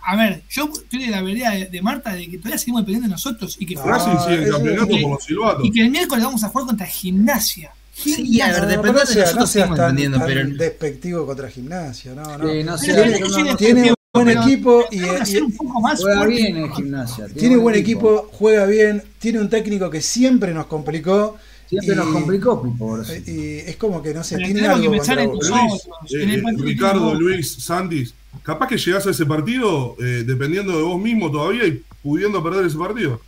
A 0.10 0.16
ver, 0.16 0.42
yo 0.50 0.70
estoy 0.74 1.06
de 1.06 1.12
la 1.12 1.22
vereda 1.22 1.52
de, 1.52 1.66
de 1.66 1.82
Marta 1.82 2.14
de 2.14 2.30
que 2.30 2.38
todavía 2.38 2.58
seguimos 2.58 2.82
dependiendo 2.82 3.08
de 3.10 3.12
nosotros 3.12 3.58
y 3.60 3.66
que, 3.66 3.76
Ah, 3.78 3.84
Racing 3.86 4.18
sigue 4.24 4.36
en 4.36 4.44
eso- 4.44 4.54
campeonato 4.54 4.92
y- 4.98 5.02
por 5.04 5.12
los 5.12 5.24
silbatos. 5.24 5.66
y 5.66 5.72
que 5.72 5.82
el 5.82 5.92
miércoles 5.92 6.24
vamos 6.26 6.44
a 6.44 6.50
jugar 6.50 6.68
contra 6.68 6.88
Gimnasia. 6.88 7.72
Sí, 8.04 8.40
a 8.42 8.48
ver, 8.52 8.62
No, 8.62 8.68
depende 8.68 8.94
no 8.94 9.00
de 9.00 9.06
sea- 9.08 9.22
nosotros 9.24 9.36
no 9.36 9.48
seas 9.48 9.50
seguimos 9.52 9.78
tan, 9.78 9.90
entendiendo, 9.90 10.18
tan 10.20 10.28
pero 10.28 10.48
despectivo 10.50 11.26
contra 11.26 11.50
gimnasia, 11.50 12.14
no, 12.14 12.38
no. 12.38 12.48
Sí, 12.48 12.64
no 12.64 12.78
de- 12.78 13.56
Tiene 13.58 13.90
un 13.90 13.96
buen 14.14 14.30
equipo 14.30 14.86
y, 14.92 14.98
y- 14.98 15.38
un 15.42 15.52
poco 15.58 15.82
más 15.82 16.00
Juega 16.00 16.18
fuerte. 16.18 16.36
bien 16.36 16.58
en 16.58 16.74
gimnasia. 16.74 17.28
tiene 17.28 17.58
un 17.58 17.64
buen 17.64 17.76
equipo, 17.76 18.30
juega 18.34 18.66
bien, 18.66 19.04
tiene 19.20 19.40
un 19.40 19.50
técnico 19.50 19.90
que 19.90 20.02
siempre 20.02 20.54
nos 20.54 20.68
complicó. 20.68 21.38
Siempre 21.68 21.94
y- 21.96 21.98
nos 21.98 22.08
complicó, 22.08 22.62
Pipo. 22.64 23.00
Y 23.26 23.58
es 23.58 23.76
como 23.78 24.02
que 24.02 24.14
no 24.14 24.24
sé, 24.24 24.36
Pero 24.36 24.48
tiene 24.48 24.68
algo 24.68 24.82
que 24.84 24.90
pensar 24.98 25.20
en 25.20 25.30
nosotros. 25.34 25.60
Luis, 26.06 26.38
eh, 26.38 26.42
partido 26.42 26.66
Ricardo, 26.66 27.14
Luis, 27.16 27.54
Santis, 27.56 28.14
capaz 28.44 28.68
que 28.68 28.78
llegás 28.78 29.06
a 29.08 29.10
ese 29.10 29.26
partido 29.26 29.96
eh, 30.00 30.24
dependiendo 30.26 30.78
de 30.78 30.84
vos 30.84 31.02
mismo 31.02 31.30
todavía 31.32 31.66
y 31.66 31.84
pudiendo 32.04 32.42
perder 32.44 32.66
ese 32.68 32.78
partido. 32.78 33.20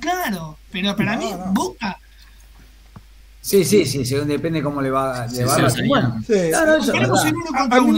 Claro, 0.00 0.58
pero 0.72 0.94
para 0.96 1.14
No, 1.16 1.22
mí, 1.22 1.30
no. 1.30 1.52
Boca. 1.54 1.98
Sí, 3.48 3.64
sí, 3.64 3.84
sí, 3.86 4.04
según 4.04 4.28
depende 4.28 4.62
cómo 4.62 4.82
le 4.82 4.90
va, 4.90 5.26
le 5.26 5.30
Sí, 5.36 5.42
va 5.44 5.54
sí, 5.56 5.62
a 5.62 5.70
sí. 5.70 5.88
Bueno, 5.88 6.22
Sí. 6.26 6.34
claro, 6.50 6.76
eso 6.76 6.92
A, 7.54 7.62
a 7.76 7.80
mí 7.80 7.92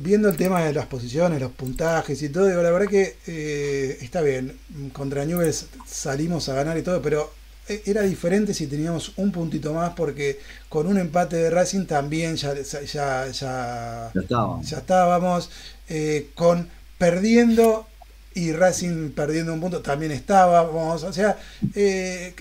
viendo 0.00 0.28
el 0.28 0.36
tema 0.36 0.62
de 0.64 0.72
las 0.72 0.86
posiciones, 0.86 1.40
los 1.40 1.52
puntajes 1.52 2.20
y 2.22 2.28
todo, 2.28 2.46
digo, 2.46 2.62
la 2.62 2.70
verdad 2.70 2.88
que 2.88 3.16
eh, 3.26 3.98
está 4.00 4.20
bien. 4.22 4.56
Contra 4.92 5.24
Newell's 5.24 5.66
salimos 5.86 6.48
a 6.48 6.54
ganar 6.54 6.76
y 6.78 6.82
todo, 6.82 7.00
pero 7.02 7.32
eh, 7.68 7.82
era 7.86 8.02
diferente 8.02 8.54
si 8.54 8.66
teníamos 8.66 9.12
un 9.16 9.32
puntito 9.32 9.72
más 9.74 9.90
porque 9.94 10.40
con 10.68 10.86
un 10.86 10.98
empate 10.98 11.36
de 11.36 11.50
Racing 11.50 11.86
también 11.86 12.36
ya, 12.36 12.54
ya, 12.54 13.30
ya, 13.30 14.14
Ya 14.14 14.20
estaba. 14.20 14.60
ya 14.62 14.78
estábamos. 14.78 15.50
eh, 15.88 16.30
con 16.34 16.68
perdiendo 16.98 17.86
y 18.34 18.52
Racing 18.52 19.10
perdiendo 19.12 19.52
un 19.52 19.60
punto 19.60 19.80
también 19.82 20.12
estábamos. 20.12 21.02
O 21.04 21.12
sea, 21.12 21.38
eh, 21.74 22.34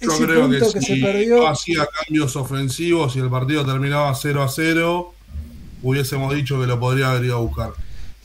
Yo 0.00 0.12
ese 0.12 0.24
creo 0.26 0.42
punto 0.42 0.66
que, 0.72 0.72
que, 0.78 0.80
si 0.80 0.96
se 0.96 1.02
perdió. 1.02 1.36
no 1.38 1.48
hacía 1.48 1.86
cambios 1.86 2.36
ofensivos 2.36 3.16
y 3.16 3.20
el 3.20 3.28
partido 3.30 3.64
terminaba 3.66 4.14
0 4.14 4.42
a 4.42 4.48
0, 4.48 5.14
hubiésemos 5.82 6.34
dicho 6.34 6.60
que 6.60 6.66
lo 6.66 6.78
podría 6.80 7.10
haber 7.10 7.24
ido 7.24 7.36
a 7.36 7.40
buscar. 7.40 7.70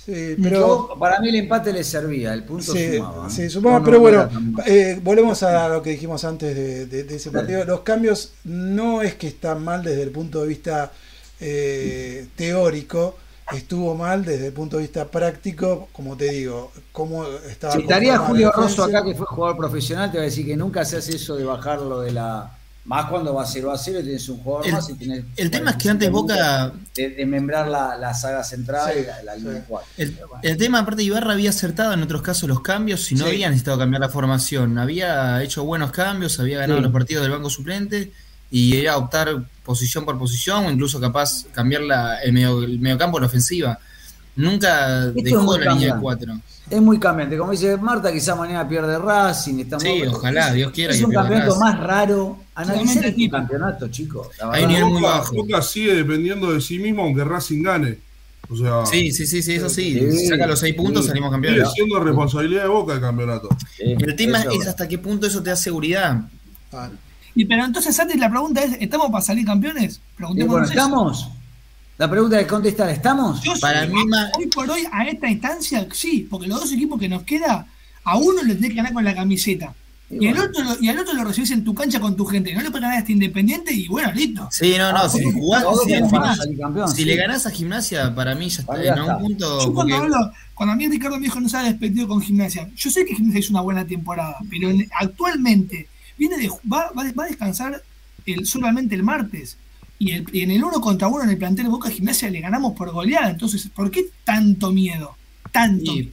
Sí, 0.05 0.35
pero. 0.41 0.89
Yo, 0.89 0.95
para 0.99 1.19
mí 1.21 1.29
el 1.29 1.35
empate 1.35 1.71
le 1.71 1.83
servía, 1.83 2.33
el 2.33 2.43
punto 2.43 2.73
Sí, 2.73 2.97
sumaba. 2.97 3.27
¿eh? 3.27 3.29
sí, 3.31 3.49
sumaba, 3.49 3.79
No, 3.79 3.85
pero 3.85 3.97
no 3.97 4.01
bueno, 4.01 4.29
eh, 4.65 4.99
volvemos 5.01 5.41
a 5.43 5.69
lo 5.69 5.81
que 5.81 5.91
dijimos 5.91 6.23
antes 6.25 6.53
de, 6.55 6.85
de- 6.87 7.03
de 7.05 7.15
ese 7.15 7.31
partido. 7.31 7.63
Los 7.63 7.81
cambios 7.81 8.33
no 8.43 9.01
es 9.01 9.15
que 9.15 9.27
están 9.27 9.63
mal 9.63 9.81
desde 9.81 10.03
el 10.03 10.11
punto 10.11 10.41
de 10.41 10.47
vista 10.47 10.91
eh, 11.39 12.27
teórico, 12.35 13.17
estuvo 13.55 13.95
mal 13.95 14.23
desde 14.25 14.47
el 14.47 14.53
punto 14.53 14.77
de 14.77 14.83
vista 14.83 15.05
práctico, 15.05 15.89
como 15.91 16.15
te 16.17 16.31
digo, 16.31 16.71
cómo 16.91 17.25
estaba. 17.49 17.73
Si 17.73 17.81
estaría 17.81 18.17
Julio 18.17 18.51
Rosso 18.51 18.83
acá, 18.83 19.03
que 19.03 19.15
fue 19.15 19.25
jugador 19.25 19.57
profesional, 19.57 20.11
te 20.11 20.17
va 20.17 20.23
a 20.23 20.25
decir 20.25 20.45
que 20.45 20.55
nunca 20.57 20.83
se 20.85 20.97
hace 20.97 21.15
eso 21.15 21.35
de 21.35 21.43
bajarlo 21.43 22.01
de 22.01 22.11
la. 22.11 22.57
Más 22.85 23.05
cuando 23.05 23.33
va 23.33 23.45
0 23.45 23.71
a 23.71 23.77
0 23.77 24.01
y 24.01 24.03
tienes 24.03 24.27
un 24.27 24.39
jugador 24.43 24.65
El- 24.67 24.73
más 24.73 24.89
y 24.89 24.93
tienes. 24.95 25.23
el 25.37 25.49
tema 25.49 25.71
es 25.71 25.77
que 25.77 25.89
antes 25.89 26.11
Boca- 26.11 26.73
De, 26.93 27.11
de 27.11 27.25
membrar 27.25 27.69
la, 27.69 27.95
la 27.95 28.13
saga 28.13 28.43
central 28.43 28.91
Sí, 28.93 28.99
y 28.99 29.05
la, 29.05 29.23
la 29.23 29.35
línea 29.37 29.59
sí. 29.59 29.65
4. 29.69 29.89
El, 29.95 30.19
el 30.41 30.57
tema, 30.57 30.79
aparte, 30.79 31.01
Ibarra 31.01 31.31
había 31.31 31.51
acertado 31.51 31.93
en 31.93 32.03
otros 32.03 32.21
casos 32.21 32.49
los 32.49 32.59
cambios 32.59 33.09
y 33.13 33.15
no 33.15 33.23
Sí. 33.23 33.29
había 33.31 33.47
necesitado 33.47 33.77
cambiar 33.77 34.01
la 34.01 34.09
formación. 34.09 34.77
Había 34.77 35.41
hecho 35.43 35.63
buenos 35.63 35.91
cambios, 35.91 36.37
había 36.41 36.57
ganado 36.59 36.79
Sí. 36.79 36.83
los 36.83 36.91
partidos 36.91 37.23
del 37.23 37.31
banco 37.31 37.49
suplente 37.49 38.11
y 38.55 38.77
era 38.77 38.97
optar 38.97 39.43
posición 39.65 40.05
por 40.05 40.15
posición 40.19 40.65
o 40.65 40.71
incluso 40.71 40.99
capaz 41.01 41.45
cambiar 41.53 41.81
la, 41.81 42.21
el, 42.21 42.33
medio, 42.33 42.61
el 42.61 42.77
mediocampo, 42.79 43.19
la 43.19 43.25
ofensiva. 43.25 43.79
Nunca 44.35 45.05
Esto 45.07 45.21
dejó 45.23 45.57
la 45.57 45.73
línea 45.73 45.95
de 45.95 45.99
cuatro. 46.01 46.33
Es 46.69 46.79
muy 46.81 46.99
cambiante. 46.99 47.35
Como 47.35 47.51
dice 47.51 47.77
Marta, 47.77 48.11
quizá 48.13 48.35
mañana 48.35 48.67
pierde 48.69 48.99
Racing. 48.99 49.59
Estamos, 49.59 49.83
Sí, 49.83 50.03
ojalá, 50.07 50.49
es, 50.49 50.53
Dios 50.53 50.71
quiera 50.71 50.93
Es 50.93 50.99
que 50.99 51.05
un 51.05 51.11
campeonato 51.13 51.49
Racing. 51.55 51.59
más 51.63 51.79
raro. 51.79 52.37
Analizar 52.53 53.05
este 53.05 53.29
campeonato, 53.29 53.87
chicos. 53.87 54.27
Hay 54.51 54.67
nivel 54.67 54.85
muy 54.85 55.01
Boca, 55.01 55.17
bajo. 55.17 55.35
Boca 55.35 55.61
sigue 55.63 55.95
dependiendo 55.95 56.51
de 56.53 56.61
sí 56.61 56.77
mismo 56.77 57.03
aunque 57.03 57.23
Racing 57.23 57.63
gane. 57.63 57.97
O 58.49 58.55
sea, 58.55 58.85
Sí, 58.85 59.11
sí, 59.11 59.25
sí, 59.25 59.41
sí, 59.41 59.55
eso 59.55 59.67
sí. 59.69 59.99
Sí, 60.11 60.27
Saca 60.27 60.45
los 60.45 60.59
seis 60.59 60.75
puntos, 60.75 61.03
sí. 61.03 61.07
salimos 61.09 61.29
sigue 61.29 61.41
campeones. 61.47 61.73
siendo 61.73 61.99
responsabilidad 61.99 62.63
de 62.63 62.69
Boca 62.69 62.93
el 62.93 63.01
campeonato. 63.01 63.49
Sí, 63.77 63.95
El 63.99 64.15
tema 64.15 64.41
es 64.43 64.67
hasta 64.67 64.87
qué 64.87 64.99
punto 64.99 65.25
eso 65.25 65.41
te 65.41 65.49
da 65.49 65.55
seguridad. 65.55 66.21
Y 67.35 67.45
pero 67.45 67.65
entonces 67.65 67.99
antes 67.99 68.17
la 68.19 68.29
pregunta 68.29 68.63
es, 68.63 68.77
¿estamos 68.79 69.09
para 69.11 69.23
salir 69.23 69.45
campeones? 69.45 69.99
Bueno, 70.19 70.63
eso. 70.63 70.71
¿estamos? 70.71 71.29
La 71.97 72.09
pregunta 72.09 72.39
es 72.39 72.47
contestar, 72.47 72.89
¿estamos? 72.89 73.41
Yo 73.41 73.53
Para 73.61 73.85
sí, 73.85 73.93
mí 73.93 74.05
ma- 74.05 74.29
hoy 74.37 74.47
por 74.47 74.69
hoy, 74.69 74.83
a 74.91 75.05
esta 75.07 75.29
instancia, 75.29 75.87
sí, 75.91 76.27
porque 76.29 76.47
los 76.47 76.59
dos 76.59 76.71
equipos 76.71 76.99
que 76.99 77.07
nos 77.07 77.23
queda, 77.23 77.67
a 78.03 78.17
uno 78.17 78.41
le 78.43 78.55
tenés 78.55 78.71
que 78.71 78.75
ganar 78.77 78.93
con 78.93 79.03
la 79.03 79.13
camiseta. 79.15 79.73
Y 80.09 80.25
Y, 80.25 80.27
al 80.27 80.37
otro, 80.39 80.63
lo- 80.63 80.77
y 80.81 80.89
al 80.89 80.99
otro 80.99 81.13
lo 81.13 81.23
recibís 81.23 81.51
en 81.51 81.63
tu 81.63 81.73
cancha 81.73 81.99
con 81.99 82.15
tu 82.15 82.25
gente. 82.25 82.53
No 82.53 82.61
le 82.61 82.69
puedes 82.69 82.81
ganar 82.81 82.97
a 82.97 82.99
este 82.99 83.13
independiente 83.13 83.73
y 83.73 83.87
bueno, 83.87 84.11
listo. 84.11 84.47
Sí, 84.51 84.75
no, 84.77 84.91
no, 84.91 85.07
si 85.09 85.23
jugás, 85.31 85.63
si, 85.83 85.89
salir 86.37 86.59
campeón, 86.59 86.89
si 86.89 86.95
sí. 86.97 87.05
le 87.05 87.15
ganás 87.15 87.45
a 87.47 87.51
gimnasia, 87.51 88.13
para 88.13 88.35
mí 88.35 88.49
ya 88.49 88.61
está. 88.61 88.83
En 88.83 88.89
algún 88.93 89.17
punto. 89.27 89.45
Yo 89.65 89.73
cuando, 89.73 89.95
porque- 89.95 90.15
hablo, 90.15 90.31
cuando 90.55 90.73
a 90.73 90.75
mí 90.75 90.87
Ricardo 90.87 91.17
me 91.17 91.23
dijo 91.25 91.39
no 91.39 91.47
se 91.49 91.57
ha 91.57 91.63
despedido 91.63 92.07
con 92.07 92.21
gimnasia, 92.21 92.69
yo 92.75 92.89
sé 92.91 93.05
que 93.05 93.15
gimnasia 93.15 93.39
hizo 93.39 93.53
una 93.53 93.61
buena 93.61 93.85
temporada, 93.85 94.37
pero 94.49 94.69
en- 94.71 94.87
actualmente 94.99 95.87
viene 96.17 96.37
de, 96.37 96.49
va, 96.71 96.91
va, 96.97 97.03
va 97.17 97.23
a 97.23 97.27
descansar 97.27 97.81
el, 98.25 98.45
solamente 98.45 98.95
el 98.95 99.03
martes. 99.03 99.57
Y, 99.99 100.11
el- 100.11 100.25
y 100.33 100.41
en 100.41 100.51
el 100.51 100.63
uno 100.63 100.81
contra 100.81 101.07
uno 101.07 101.23
en 101.23 101.29
el 101.29 101.37
plantel 101.37 101.65
de 101.65 101.71
Boca 101.71 101.89
Gimnasia 101.89 102.29
le 102.29 102.41
ganamos 102.41 102.73
por 102.73 102.91
goleada. 102.91 103.29
Entonces, 103.29 103.67
¿por 103.73 103.89
qué 103.91 104.05
tanto 104.23 104.71
miedo? 104.71 105.15
Tanto 105.51 105.91
Sí, 105.91 105.99
miedo. 105.99 106.11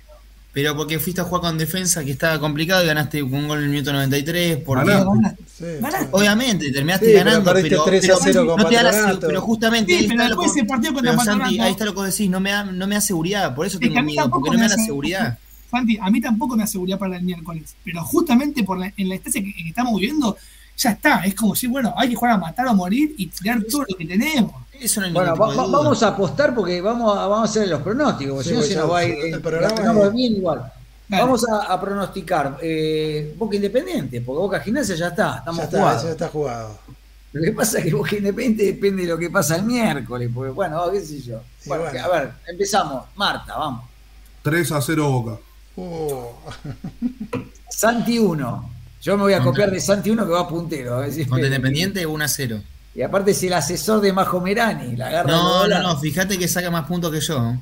pero 0.53 0.76
porque 0.76 0.98
fuiste 1.01 1.20
a 1.22 1.24
jugar 1.24 1.42
con 1.42 1.59
defensa 1.59 2.05
que 2.05 2.11
estaba 2.12 2.38
complicado 2.38 2.84
y 2.84 2.86
ganaste 2.86 3.20
con 3.22 3.34
un 3.34 3.48
gol 3.48 3.59
en 3.59 3.64
el 3.64 3.70
minuto 3.70 3.92
93. 3.92 4.59
Porque. 4.64 4.90
Ganaste. 4.92 5.42
sí, 5.59 5.64
Ganaste. 5.80 6.09
Obviamente, 6.12 6.70
terminaste 6.70 7.07
Sí, 7.07 7.12
pero 7.14 7.24
ganando, 7.24 7.53
perdiste 7.53 7.70
pero, 7.70 7.84
3 7.84 8.05
a 8.05 8.07
pero 8.07 8.18
0 8.22 8.46
con 8.46 8.57
no 8.62 8.68
te 8.68 8.74
da 8.76 8.82
la 8.82 8.90
Patronato. 8.90 9.20
se- 9.22 9.26
pero 9.26 9.40
justamente 9.40 9.92
Sí, 9.92 9.98
ahí 9.98 10.09
pero 10.09 10.22
está 10.22 10.34
lo 10.36 10.42
ese 10.44 10.64
partido 10.64 10.92
contra 10.92 11.12
pero, 11.12 11.24
Santi, 11.24 11.40
Patronato- 11.40 11.62
ahí 11.64 11.70
está 11.72 11.84
lo 11.84 11.92
que 11.92 11.96
vos 12.01 12.07
decís, 12.11 12.30
no 12.30 12.40
me 12.40 12.51
da, 12.51 12.64
no 12.64 12.86
me 12.86 12.94
da 12.94 13.01
seguridad, 13.01 13.55
por 13.55 13.66
eso 13.66 13.78
tengo 13.78 14.03
miedo, 14.03 14.30
porque 14.30 14.51
no 14.51 14.57
me 14.59 14.68
da 14.68 14.76
la 14.76 14.82
seguridad. 14.84 15.38
Santi, 15.71 15.99
a 16.01 16.11
mí 16.11 16.21
tampoco 16.21 16.57
me 16.57 16.62
da 16.62 16.66
seguridad 16.66 16.99
para 16.99 17.16
el 17.16 17.23
miércoles. 17.23 17.75
Pero 17.85 18.03
justamente 18.05 18.64
por 18.64 18.79
la, 18.79 18.93
en 18.97 19.09
la 19.09 19.14
instancia 19.14 19.43
que, 19.43 19.53
que 19.55 19.68
estamos 19.68 19.95
viviendo, 20.01 20.37
ya 20.77 20.91
está. 20.91 21.25
Es 21.25 21.35
como 21.35 21.55
si, 21.55 21.66
bueno, 21.66 21.95
hay 21.97 22.09
que 22.09 22.16
jugar 22.16 22.33
a 22.35 22.39
matar 22.39 22.66
o 22.68 22.75
morir 22.75 23.14
y 23.16 23.27
tirar 23.29 23.62
todo 23.71 23.85
lo 23.89 23.97
que 23.97 24.05
tenemos. 24.07 24.53
Eso 24.73 25.01
no 25.03 25.12
Bueno, 25.12 25.37
va- 25.37 25.55
vamos 25.55 26.03
a 26.03 26.09
apostar 26.09 26.55
porque 26.55 26.81
vamos 26.81 27.16
a, 27.16 27.27
vamos 27.27 27.41
a 27.49 27.51
hacer 27.51 27.68
los 27.68 27.83
pronósticos, 27.83 28.35
porque 28.37 28.49
Sí, 28.49 28.55
si 28.55 28.57
no 28.57 28.62
se 28.62 28.75
ya 28.75 28.81
nos 28.81 28.91
va 28.93 28.99
a 28.99 29.05
el- 29.05 29.11
ir. 29.29 29.35
el 29.35 29.41
programa 29.41 29.68
la 29.68 29.75
tenemos 29.83 30.07
es- 30.07 30.12
bien 30.14 30.33
igual. 30.37 30.73
Dale. 31.09 31.23
Vamos 31.25 31.45
a, 31.49 31.73
a 31.73 31.81
pronosticar. 31.81 32.57
eh, 32.62 33.35
Boca 33.37 33.57
Independiente, 33.57 34.21
porque 34.21 34.39
Boca 34.39 34.61
Gimnasia 34.61 34.95
ya 34.95 35.09
está, 35.09 35.39
estamos 35.39 35.59
Ya 35.59 35.64
está, 35.64 35.79
jugados. 35.79 36.03
ya 36.05 36.11
está 36.11 36.29
jugado. 36.29 36.79
Lo 37.33 37.43
que 37.43 37.53
pasa 37.53 37.79
es 37.79 37.85
que 37.85 37.95
Boca 37.95 38.16
Independiente 38.16 38.64
depende 38.64 39.03
de 39.03 39.09
lo 39.09 39.18
que 39.18 39.29
pasa 39.29 39.57
el 39.57 39.64
miércoles, 39.64 40.31
porque 40.33 40.51
bueno, 40.53 40.83
qué 40.91 41.01
sé 41.01 41.21
yo. 41.21 41.41
Bueno. 41.66 41.85
a 41.87 42.09
ver, 42.09 42.33
empezamos. 42.49 43.05
Marta, 43.16 43.57
vamos. 43.57 43.85
3 44.43 44.73
a 44.73 44.81
0 44.81 45.11
Boca. 45.11 45.39
Uh, 45.81 46.24
Santi 47.70 48.18
1. 48.18 48.70
Yo 49.03 49.16
me 49.16 49.22
voy 49.22 49.33
a 49.33 49.39
Contra- 49.39 49.51
copiar 49.53 49.70
de 49.70 49.81
Santi 49.81 50.11
1 50.11 50.26
que 50.26 50.33
va 50.33 50.47
puntero. 50.49 51.11
si- 51.11 51.24
Contra 51.24 51.47
Independiente 51.47 52.05
1 52.05 52.24
a 52.24 52.28
0. 52.28 52.62
Y 52.95 53.03
aparte 53.03 53.31
es 53.31 53.43
el 53.45 53.53
asesor 53.55 54.01
de 54.01 54.12
Majo 54.12 54.41
Merani. 54.41 54.97
La 54.97 55.07
agarra 55.07 55.31
No, 55.31 55.66
no, 55.68 55.83
no, 55.83 55.97
fíjate 55.99 56.39
que 56.39 56.49
saca 56.49 56.70
más 56.70 56.87
puntos 56.87 57.11
que 57.12 57.20
yo. 57.20 57.55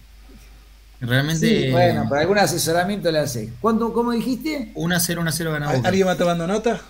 Realmente. 1.00 1.66
Sí, 1.66 1.70
bueno, 1.70 2.06
pero 2.08 2.20
algún 2.22 2.38
asesoramiento 2.38 3.10
le 3.12 3.20
hace. 3.20 3.52
¿Cuánto, 3.60 3.92
¿Cómo 3.92 4.10
dijiste? 4.10 4.72
1 4.74 4.96
a 4.96 4.98
0, 4.98 5.20
1 5.20 5.30
a 5.30 5.32
0 5.32 5.52
gana 5.52 5.72
Boca. 5.72 5.88
¿Alguien 5.88 6.08
va 6.08 6.16
tomando 6.16 6.46
nota? 6.46 6.80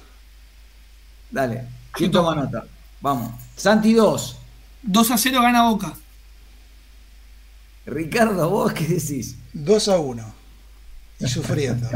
Dale. 1.31 1.65
¿Quién 1.93 2.11
toma 2.11 2.35
nota? 2.35 2.65
Vamos. 3.03 3.33
Santi 3.55 3.93
2. 3.93 4.37
2 4.85 5.11
a 5.11 5.19
0 5.19 5.43
gana 5.43 5.69
Boca. 5.69 5.93
Ricardo, 7.85 8.49
¿vos 8.49 8.73
qué 8.73 8.87
decís? 8.87 9.37
2 9.53 9.89
a 9.89 9.99
1. 9.99 10.38
Y 11.21 11.27
sufriendo. 11.29 11.89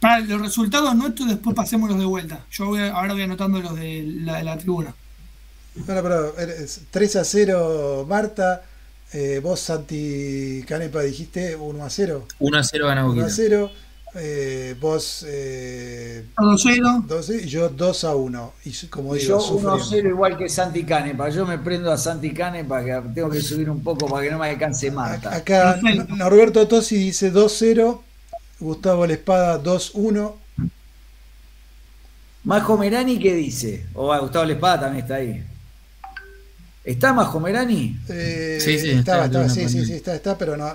Para 0.00 0.20
los 0.20 0.40
resultados 0.40 0.94
nuestros, 0.94 1.28
después 1.28 1.54
pasemos 1.56 1.88
los 1.88 1.98
de 1.98 2.04
vuelta. 2.04 2.44
Yo 2.50 2.66
voy 2.66 2.80
ahora 2.80 3.12
voy 3.14 3.22
anotando 3.22 3.60
los 3.60 3.74
de 3.76 4.02
la, 4.02 4.36
de 4.38 4.44
la 4.44 4.56
tribuna. 4.58 4.94
Bueno, 5.74 6.02
pero 6.02 6.38
eres 6.38 6.80
3 6.90 7.16
a 7.16 7.24
0 7.24 8.06
Marta. 8.08 8.62
Eh, 9.12 9.40
vos, 9.42 9.60
Santi 9.60 10.64
Canepa, 10.66 11.00
dijiste 11.02 11.54
1 11.56 11.84
a 11.84 11.90
0. 11.90 12.26
1 12.38 12.58
a 12.58 12.64
0 12.64 12.86
gana 12.86 13.00
1 13.04 13.08
Boquita. 13.08 13.26
a 13.26 13.30
0. 13.30 13.70
Eh, 14.18 14.74
vos, 14.80 15.24
eh, 15.28 16.24
2 16.38 16.62
0. 16.62 17.04
12, 17.06 17.42
y 17.44 17.46
yo 17.46 17.68
2 17.68 18.04
a 18.04 18.16
1. 18.16 18.52
Y 18.64 18.86
como 18.86 19.14
digo, 19.14 19.26
yo 19.26 19.36
1 19.36 19.42
sufriendo. 19.46 19.84
0 19.84 20.08
igual 20.08 20.36
que 20.38 20.48
Santi 20.48 20.84
Canepa. 20.84 21.28
Yo 21.28 21.44
me 21.46 21.58
prendo 21.58 21.92
a 21.92 21.98
Santi 21.98 22.32
Canepa 22.32 22.84
que 22.84 23.02
tengo 23.14 23.30
que 23.30 23.40
subir 23.40 23.68
un 23.68 23.82
poco 23.82 24.06
para 24.06 24.24
que 24.24 24.30
no 24.30 24.38
me 24.38 24.48
alcance 24.48 24.90
Marta. 24.90 25.34
Acá 25.34 25.78
Perfecto. 25.82 26.16
Norberto 26.16 26.66
Tosi 26.66 26.96
dice 26.96 27.32
2-0, 27.32 28.00
Gustavo 28.60 29.06
La 29.06 29.12
Espada 29.12 29.62
2-1, 29.62 30.34
Majo 32.46 32.78
Merani, 32.78 33.18
¿qué 33.18 33.34
dice? 33.34 33.86
O 33.92 34.16
Gustavo 34.20 34.44
Lespada 34.44 34.82
también 34.82 35.02
está 35.02 35.16
ahí. 35.16 35.44
¿Está 36.86 37.12
Majomerani? 37.12 37.98
Eh, 38.08 38.58
Sí, 38.60 38.78
sí, 38.78 38.90
estaba, 38.90 39.24
está, 39.26 39.44
estaba, 39.46 39.48
sí, 39.48 39.68
sí, 39.68 39.84
sí, 39.84 39.92
está, 39.94 40.14
está, 40.14 40.38
pero 40.38 40.56
no, 40.56 40.72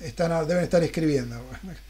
está, 0.00 0.28
no, 0.28 0.46
deben 0.46 0.62
estar 0.62 0.82
escribiendo. 0.84 1.36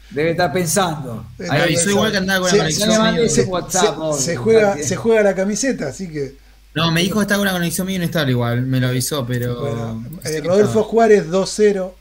Debe 0.09 0.31
estar 0.31 0.51
pensando. 0.51 1.23
Eh, 1.37 1.43
Ahí 1.43 1.49
Me 1.51 1.63
avisó 1.65 1.75
pensó. 1.83 1.89
igual 1.91 2.11
que 2.11 2.17
andaba 2.17 2.39
con 2.39 2.49
la 2.57 2.57
conexión 2.63 3.29
Se, 3.29 3.43
WhatsApp. 3.43 3.83
se- 3.83 3.89
obvio, 4.01 4.13
se 4.17 4.35
juega, 4.37 4.77
se 4.83 4.95
juega 4.95 5.21
la 5.21 5.35
camiseta, 5.35 5.87
así 5.89 6.09
que 6.09 6.35
No, 6.73 6.91
me 6.91 7.01
dijo 7.03 7.19
que 7.19 7.21
estaba 7.21 7.37
con 7.39 7.47
una 7.47 7.51
conexión 7.57 7.85
medio 7.85 7.97
inestable 7.97 8.31
igual, 8.31 8.63
me 8.63 8.79
lo 8.79 8.87
avisó, 8.87 9.23
pero. 9.27 9.61
bueno, 9.61 10.05
eh, 10.23 10.41
Rodolfo 10.41 10.69
estaba. 10.69 10.83
Juárez 10.85 11.27
2-0. 11.29 11.93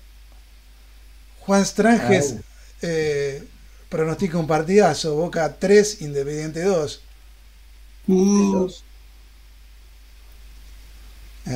Juan 1.40 1.64
Stranges 1.66 2.36
eh, 2.80 3.42
pronostica 3.90 4.38
un 4.38 4.46
partidazo. 4.46 5.14
Boca 5.16 5.54
3, 5.58 6.00
Independiente 6.00 6.62
2. 6.62 7.02
Uh, 8.08 8.70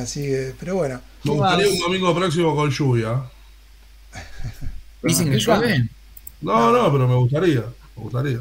Así 0.01 0.21
que, 0.21 0.53
pero 0.59 0.75
bueno. 0.75 1.01
Me 1.23 1.31
¿Qué 1.31 1.37
gustaría 1.37 1.69
un 1.69 1.79
domingo 1.79 2.15
próximo 2.15 2.55
con 2.55 2.69
lluvia. 2.69 3.23
Dicen 5.01 5.29
que 5.31 5.39
llueve. 5.39 5.89
No, 6.41 6.71
no, 6.71 6.91
pero 6.91 7.07
me 7.07 7.15
gustaría. 7.15 7.61
Me 7.95 8.03
gustaría. 8.03 8.39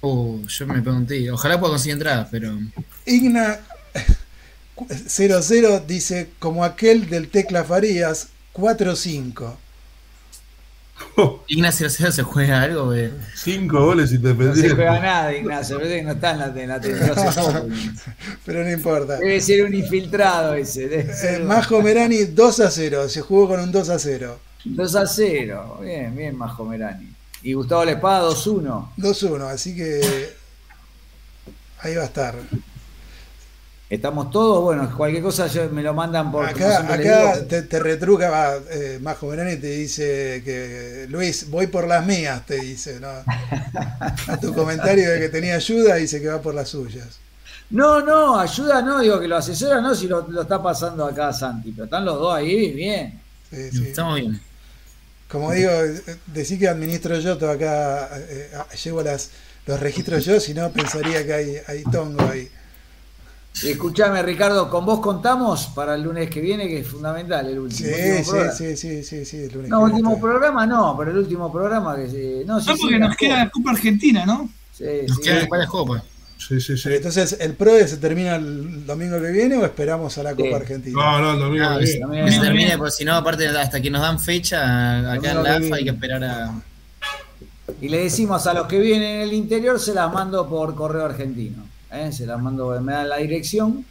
Uh, 0.00 0.46
yo 0.46 0.66
me 0.66 0.82
pregunté. 0.82 1.30
Ojalá 1.30 1.60
pueda 1.60 1.72
conseguir 1.72 1.94
entradas, 1.94 2.28
pero. 2.30 2.58
Igna 3.06 3.60
00 5.08 5.80
dice 5.80 6.30
como 6.38 6.64
aquel 6.64 7.08
del 7.08 7.28
Tecla 7.28 7.64
Farías 7.64 8.28
4-5. 8.54 9.56
Ignacio 11.48 11.88
Cero 11.90 12.12
se 12.12 12.22
juega 12.22 12.62
algo, 12.62 12.94
eh. 12.94 13.12
Cinco 13.34 13.84
goles 13.84 14.04
No 14.04 14.08
se 14.10 14.14
independientes. 14.16 14.74
juega 14.74 15.00
nada, 15.00 15.34
Ignacio. 15.34 15.76
Parece 15.76 15.96
que 15.96 16.02
no 16.02 16.12
está 16.12 16.30
en 16.32 16.38
la, 16.38 16.46
en 16.46 16.68
la. 16.68 16.80
Pero 18.44 18.64
no 18.64 18.70
importa. 18.70 19.18
Debe 19.18 19.40
ser 19.40 19.64
un 19.64 19.74
infiltrado 19.74 20.54
ese. 20.54 20.88
Debe 20.88 21.12
Eh, 21.22 21.38
Majo 21.40 21.82
Merani 21.82 22.24
2 22.24 22.60
a 22.60 22.70
0. 22.70 23.08
Se 23.08 23.20
jugó 23.20 23.48
con 23.48 23.60
un 23.60 23.72
2 23.72 23.88
a 23.88 23.98
0. 23.98 24.38
2 24.64 24.94
a 24.96 25.06
0. 25.06 25.78
Bien, 25.82 26.14
bien, 26.16 26.36
Majomerani. 26.36 27.12
Y 27.42 27.54
Gustavo 27.54 27.84
Lepada 27.84 28.28
2-1. 28.30 28.88
2-1. 28.96 29.48
Así 29.50 29.74
que 29.74 30.00
ahí 31.80 31.96
va 31.96 32.02
a 32.02 32.06
estar. 32.06 32.34
Estamos 33.92 34.30
todos, 34.30 34.62
bueno, 34.62 34.90
cualquier 34.96 35.22
cosa 35.22 35.48
yo- 35.48 35.68
me 35.68 35.82
lo 35.82 35.92
mandan 35.92 36.32
por 36.32 36.46
Acá, 36.46 36.78
acá 36.78 36.96
digo. 36.96 37.46
te, 37.46 37.60
te 37.60 37.78
retruca 37.78 38.56
eh, 38.70 38.98
Majo 39.02 39.26
Merani 39.26 39.56
te 39.56 39.66
dice 39.66 40.40
que 40.42 41.06
Luis, 41.10 41.50
voy 41.50 41.66
por 41.66 41.86
las 41.86 42.06
mías, 42.06 42.46
te 42.46 42.54
dice. 42.58 42.98
¿no? 43.00 43.08
A 44.32 44.38
tu 44.40 44.54
comentario 44.54 45.10
de 45.10 45.20
que 45.20 45.28
tenía 45.28 45.56
ayuda, 45.56 45.96
dice 45.96 46.22
que 46.22 46.28
va 46.28 46.40
por 46.40 46.54
las 46.54 46.70
suyas. 46.70 47.18
No, 47.68 48.00
no, 48.00 48.40
ayuda 48.40 48.80
no, 48.80 49.00
digo 49.00 49.20
que 49.20 49.28
lo 49.28 49.36
asesora 49.36 49.78
no, 49.82 49.94
si 49.94 50.08
lo, 50.08 50.26
lo 50.26 50.40
está 50.40 50.62
pasando 50.62 51.04
acá 51.04 51.30
Santi, 51.30 51.72
pero 51.72 51.84
están 51.84 52.06
los 52.06 52.18
dos 52.18 52.34
ahí, 52.34 52.72
bien. 52.72 53.20
Sí, 53.50 53.70
sí. 53.72 53.86
Estamos 53.88 54.14
bien. 54.20 54.40
Como 55.28 55.52
digo, 55.52 55.70
decí 56.28 56.58
que 56.58 56.66
administro 56.66 57.18
yo 57.18 57.36
todo 57.36 57.50
acá, 57.50 58.08
eh, 58.16 58.50
eh, 58.54 58.76
llevo 58.82 59.02
las, 59.02 59.28
los 59.66 59.78
registros 59.80 60.24
yo, 60.24 60.40
si 60.40 60.54
no 60.54 60.70
pensaría 60.72 61.26
que 61.26 61.32
hay, 61.34 61.56
hay 61.66 61.82
tongo 61.84 62.26
ahí. 62.26 62.48
Escuchame, 63.62 64.22
Ricardo, 64.22 64.68
con 64.70 64.84
vos 64.86 65.00
contamos 65.00 65.66
para 65.74 65.94
el 65.94 66.02
lunes 66.02 66.30
que 66.30 66.40
viene, 66.40 66.66
que 66.68 66.80
es 66.80 66.86
fundamental 66.86 67.46
el 67.46 67.58
último, 67.58 67.88
Sí, 67.88 67.94
último 67.94 68.24
sí, 68.24 68.30
programa. 68.30 68.52
sí, 68.52 68.76
sí, 68.76 69.02
sí, 69.04 69.24
sí, 69.24 69.36
el 69.36 69.52
lunes 69.52 69.70
No, 69.70 69.78
que 69.78 69.84
viene 69.84 69.92
último 69.94 70.10
está. 70.10 70.20
programa 70.22 70.66
no, 70.66 70.94
pero 70.98 71.10
el 71.10 71.18
último 71.18 71.52
programa 71.52 71.96
que 71.96 72.08
se. 72.08 72.44
No, 72.46 72.60
sí, 72.60 72.66
no, 72.70 72.76
sí, 72.76 72.82
porque 72.82 72.98
la 72.98 73.06
nos 73.08 73.16
queda 73.16 73.30
Copa. 73.34 73.44
la 73.44 73.50
Copa 73.50 73.70
Argentina, 73.72 74.26
¿no? 74.26 74.48
Sí, 74.72 74.84
Nos 75.06 75.16
sí. 75.18 75.22
quedan 75.22 75.48
varias 75.48 75.68
copas. 75.70 76.02
Sí, 76.38 76.60
sí, 76.60 76.76
sí. 76.76 76.88
Entonces, 76.92 77.36
¿el 77.40 77.52
PRODE 77.54 77.86
se 77.86 77.98
termina 77.98 78.34
el 78.36 78.84
domingo 78.84 79.20
que 79.20 79.30
viene 79.30 79.56
o 79.58 79.64
esperamos 79.64 80.16
a 80.18 80.22
la 80.24 80.30
Copa 80.34 80.48
Sí. 80.48 80.54
Argentina? 80.54 80.96
No, 81.00 81.20
no, 81.20 81.32
el 81.34 81.38
domingo 81.38 81.64
Ah, 81.68 81.78
que 81.78 81.84
viene. 81.84 82.32
se 82.32 82.40
termine, 82.40 82.78
porque 82.78 82.90
si 82.90 83.04
no, 83.04 83.14
aparte, 83.14 83.46
hasta 83.46 83.80
que 83.80 83.90
nos 83.90 84.00
dan 84.02 84.18
fecha, 84.18 85.12
acá 85.12 85.30
en 85.32 85.42
la 85.42 85.56
AFA 85.56 85.76
hay 85.76 85.84
que 85.84 85.90
esperar 85.90 86.24
a. 86.24 86.52
Y 87.80 87.88
le 87.88 87.98
decimos 88.04 88.46
a 88.46 88.54
los 88.54 88.66
que 88.66 88.80
vienen 88.80 89.16
en 89.16 89.20
el 89.20 89.32
interior, 89.34 89.78
se 89.78 89.94
las 89.94 90.12
mando 90.12 90.48
por 90.48 90.74
correo 90.74 91.04
argentino. 91.04 91.64
¿Eh? 91.92 92.12
Se 92.12 92.26
las 92.26 92.40
mando, 92.40 92.80
me 92.80 92.92
dan 92.92 93.08
la 93.08 93.16
dirección. 93.18 93.84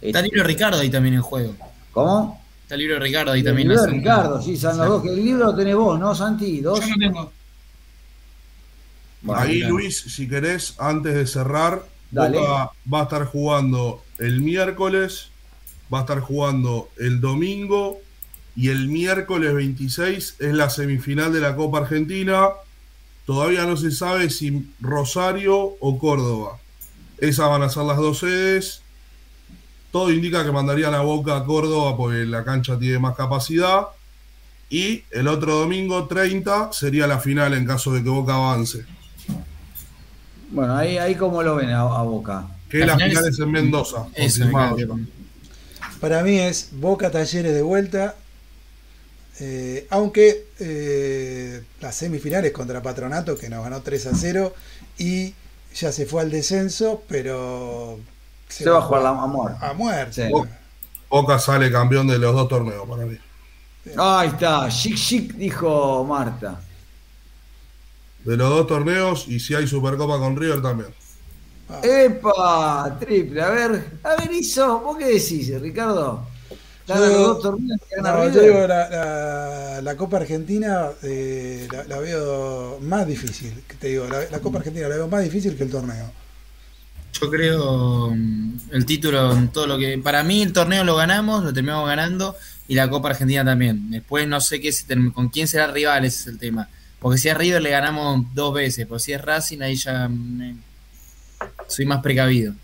Está 0.00 0.18
el 0.20 0.24
libro 0.26 0.42
de 0.42 0.48
Ricardo 0.48 0.78
ahí 0.80 0.90
también 0.90 1.14
en 1.14 1.22
juego. 1.22 1.54
¿Cómo? 1.92 2.42
Está 2.62 2.74
el 2.74 2.80
libro 2.80 2.94
de 2.96 3.00
Ricardo 3.00 3.32
ahí 3.32 3.40
El 3.40 3.46
también. 3.46 3.68
libro 3.68 3.82
de 3.82 3.88
hace- 3.88 3.96
Ricardo, 3.98 4.42
sí, 4.42 4.56
son 4.56 4.76
los 4.78 4.88
dos. 4.88 5.04
El 5.06 5.16
libro 5.24 5.46
lo 5.46 5.54
tenés 5.56 5.76
vos, 5.76 5.98
¿no, 5.98 6.14
Santi? 6.14 6.60
¿Dos? 6.60 6.80
Yo 6.80 6.86
no 6.88 6.96
tengo. 6.98 7.32
Bueno, 9.22 9.40
Ahí, 9.42 9.58
claro. 9.60 9.74
Luis, 9.74 9.98
si 10.00 10.28
querés, 10.28 10.74
antes 10.78 11.14
de 11.14 11.26
cerrar, 11.26 11.84
Dale. 12.10 12.38
Boca 12.38 12.70
va 12.92 13.00
a 13.00 13.02
estar 13.04 13.24
jugando 13.26 14.02
el 14.18 14.40
miércoles, 14.40 15.28
va 15.92 15.98
a 15.98 16.00
estar 16.02 16.20
jugando 16.20 16.88
el 16.98 17.20
domingo 17.20 17.98
y 18.54 18.68
el 18.68 18.88
miércoles 18.88 19.52
26 19.54 20.36
es 20.38 20.54
la 20.54 20.70
semifinal 20.70 21.32
de 21.32 21.40
la 21.40 21.56
Copa 21.56 21.78
Argentina. 21.78 22.48
Todavía 23.26 23.64
no 23.64 23.76
se 23.76 23.90
sabe 23.90 24.30
si 24.30 24.70
Rosario 24.80 25.56
o 25.80 25.98
Córdoba. 25.98 26.58
Esas 27.18 27.48
van 27.48 27.62
a 27.62 27.68
ser 27.68 27.84
las 27.84 27.96
dos 27.96 28.18
sedes. 28.20 28.82
Todo 29.92 30.10
indica 30.12 30.44
que 30.44 30.52
mandarían 30.52 30.94
a 30.94 31.00
Boca 31.00 31.36
a 31.36 31.44
Córdoba 31.44 31.96
porque 31.96 32.24
la 32.26 32.44
cancha 32.44 32.78
tiene 32.78 32.98
más 32.98 33.16
capacidad. 33.16 33.86
Y 34.68 35.04
el 35.10 35.28
otro 35.28 35.56
domingo 35.56 36.06
30 36.06 36.72
sería 36.72 37.06
la 37.06 37.20
final 37.20 37.54
en 37.54 37.64
caso 37.66 37.92
de 37.92 38.02
que 38.02 38.08
Boca 38.08 38.34
avance. 38.34 38.84
Bueno, 40.50 40.76
ahí, 40.76 40.98
ahí 40.98 41.14
como 41.14 41.42
lo 41.42 41.56
ven 41.56 41.70
a, 41.70 41.80
a 41.80 42.02
Boca. 42.02 42.46
Que 42.68 42.78
La 42.80 42.86
la 42.86 42.94
final 42.96 43.08
final 43.10 43.24
es- 43.28 43.34
es 43.34 43.40
en 43.40 43.50
Mendoza. 43.52 44.06
Para 46.00 46.22
mí 46.22 46.38
es 46.38 46.70
Boca 46.72 47.10
Talleres 47.10 47.54
de 47.54 47.62
vuelta. 47.62 48.16
eh, 49.38 49.86
aunque 49.90 50.46
eh, 50.60 51.62
las 51.80 51.94
semifinales 51.94 52.52
contra 52.52 52.82
Patronato, 52.82 53.36
que 53.36 53.48
nos 53.50 53.62
ganó 53.62 53.82
3 53.82 54.06
a 54.06 54.14
0, 54.14 54.54
y 54.98 55.34
ya 55.76 55.92
se 55.92 56.06
fue 56.06 56.22
al 56.22 56.30
descenso, 56.30 57.02
pero 57.08 57.98
Se 58.48 58.68
va 58.68 58.78
a 58.78 58.82
jugar 58.82 59.02
la- 59.02 59.10
a 59.10 59.26
muerte. 59.26 59.58
A 59.66 59.72
muerte. 59.72 60.28
Sí. 60.28 60.32
Boca 61.08 61.38
sale 61.38 61.70
campeón 61.70 62.06
de 62.08 62.18
los 62.18 62.34
dos 62.34 62.48
torneos 62.48 62.88
para 62.88 63.04
mí. 63.06 63.16
Ahí 63.96 64.28
está, 64.28 64.68
chic 64.68 64.96
chic, 64.96 65.32
dijo 65.34 66.04
Marta. 66.04 66.60
De 68.24 68.36
los 68.36 68.50
dos 68.50 68.66
torneos 68.66 69.28
y 69.28 69.38
si 69.38 69.54
hay 69.54 69.66
Supercopa 69.68 70.18
con 70.18 70.36
River 70.36 70.60
también. 70.60 70.92
¡Epa! 71.82 72.96
Triple, 73.00 73.42
a 73.42 73.50
ver, 73.50 73.98
a 74.02 74.16
ver, 74.16 74.32
hizo. 74.32 74.80
¿Vos 74.80 74.96
qué 74.98 75.06
decís, 75.06 75.60
Ricardo? 75.60 76.26
¿Ganan 76.86 77.10
Yo- 77.10 77.16
los 77.18 77.26
dos 77.28 77.42
torneos 77.42 77.80
que 77.88 77.96
gana 77.96 78.12
No, 78.12 78.24
yo 78.32 78.40
River? 78.40 78.42
digo, 78.42 78.66
la, 78.66 78.88
la- 78.90 79.80
la 79.82 79.96
Copa 79.96 80.18
Argentina 80.18 80.90
eh, 81.02 81.68
la, 81.72 81.84
la 81.84 81.98
veo 81.98 82.78
más 82.80 83.06
difícil. 83.06 83.62
que 83.68 83.74
Te 83.76 83.88
digo, 83.88 84.06
la, 84.08 84.24
la 84.30 84.38
Copa 84.40 84.58
Argentina 84.58 84.88
la 84.88 84.96
veo 84.96 85.08
más 85.08 85.22
difícil 85.24 85.56
que 85.56 85.64
el 85.64 85.70
torneo. 85.70 86.10
Yo 87.20 87.30
creo 87.30 88.10
mm, 88.14 88.58
el 88.72 88.84
título, 88.86 89.34
todo 89.52 89.66
lo 89.66 89.78
que. 89.78 89.98
Para 89.98 90.22
mí, 90.22 90.42
el 90.42 90.52
torneo 90.52 90.84
lo 90.84 90.96
ganamos, 90.96 91.42
lo 91.44 91.52
terminamos 91.52 91.88
ganando, 91.88 92.36
y 92.68 92.74
la 92.74 92.90
Copa 92.90 93.10
Argentina 93.10 93.44
también. 93.44 93.90
Después, 93.90 94.28
no 94.28 94.40
sé 94.40 94.60
qué 94.60 94.70
se 94.72 94.86
term- 94.86 95.12
con 95.12 95.28
quién 95.30 95.48
será 95.48 95.68
rival, 95.68 96.04
ese 96.04 96.20
es 96.22 96.26
el 96.28 96.38
tema. 96.38 96.68
Porque 96.98 97.18
si 97.18 97.28
es 97.28 97.36
River, 97.36 97.62
le 97.62 97.70
ganamos 97.70 98.26
dos 98.34 98.54
veces. 98.54 98.86
Porque 98.86 99.02
si 99.04 99.12
es 99.12 99.20
Racing, 99.22 99.60
ahí 99.62 99.76
ya 99.76 100.08
mm, 100.08 100.58
soy 101.68 101.86
más 101.86 102.02
precavido. 102.02 102.54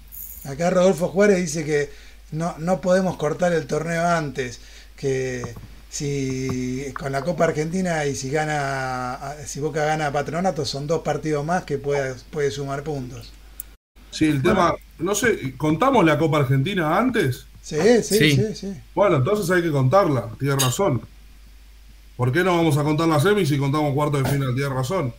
Acá 0.44 0.70
Rodolfo 0.70 1.08
Juárez 1.08 1.38
dice 1.38 1.64
que 1.64 1.90
no, 2.32 2.56
no 2.58 2.80
podemos 2.80 3.16
cortar 3.16 3.52
el 3.52 3.66
torneo 3.66 4.06
antes, 4.06 4.60
que 4.96 5.58
si 5.88 6.92
con 6.98 7.12
la 7.12 7.22
Copa 7.24 7.44
Argentina 7.44 8.06
y 8.06 8.16
si 8.16 8.30
gana, 8.30 9.18
si 9.46 9.60
Boca 9.60 9.84
gana 9.84 10.12
Patronato 10.12 10.64
son 10.64 10.86
dos 10.86 11.02
partidos 11.02 11.44
más 11.44 11.64
que 11.64 11.78
puede, 11.78 12.14
puede 12.30 12.50
sumar 12.50 12.82
puntos. 12.84 13.32
Sí, 14.10 14.26
el 14.26 14.42
tema, 14.42 14.74
no 14.98 15.14
sé, 15.14 15.56
¿contamos 15.56 16.04
la 16.04 16.18
Copa 16.18 16.38
Argentina 16.38 16.98
antes? 16.98 17.46
Sí, 17.60 18.02
sí, 18.02 18.18
Sí. 18.18 18.30
sí, 18.30 18.54
sí. 18.54 18.82
Bueno, 18.94 19.16
entonces 19.16 19.50
hay 19.50 19.62
que 19.62 19.70
contarla, 19.70 20.30
tiene 20.38 20.56
razón. 20.56 21.02
¿Por 22.16 22.32
qué 22.32 22.44
no 22.44 22.56
vamos 22.56 22.76
a 22.78 22.84
contar 22.84 23.08
la 23.08 23.20
semi 23.20 23.46
si 23.46 23.58
contamos 23.58 23.94
cuartos 23.94 24.22
de 24.22 24.30
final? 24.30 24.54
Tiene 24.54 24.70
razón. 24.74 25.14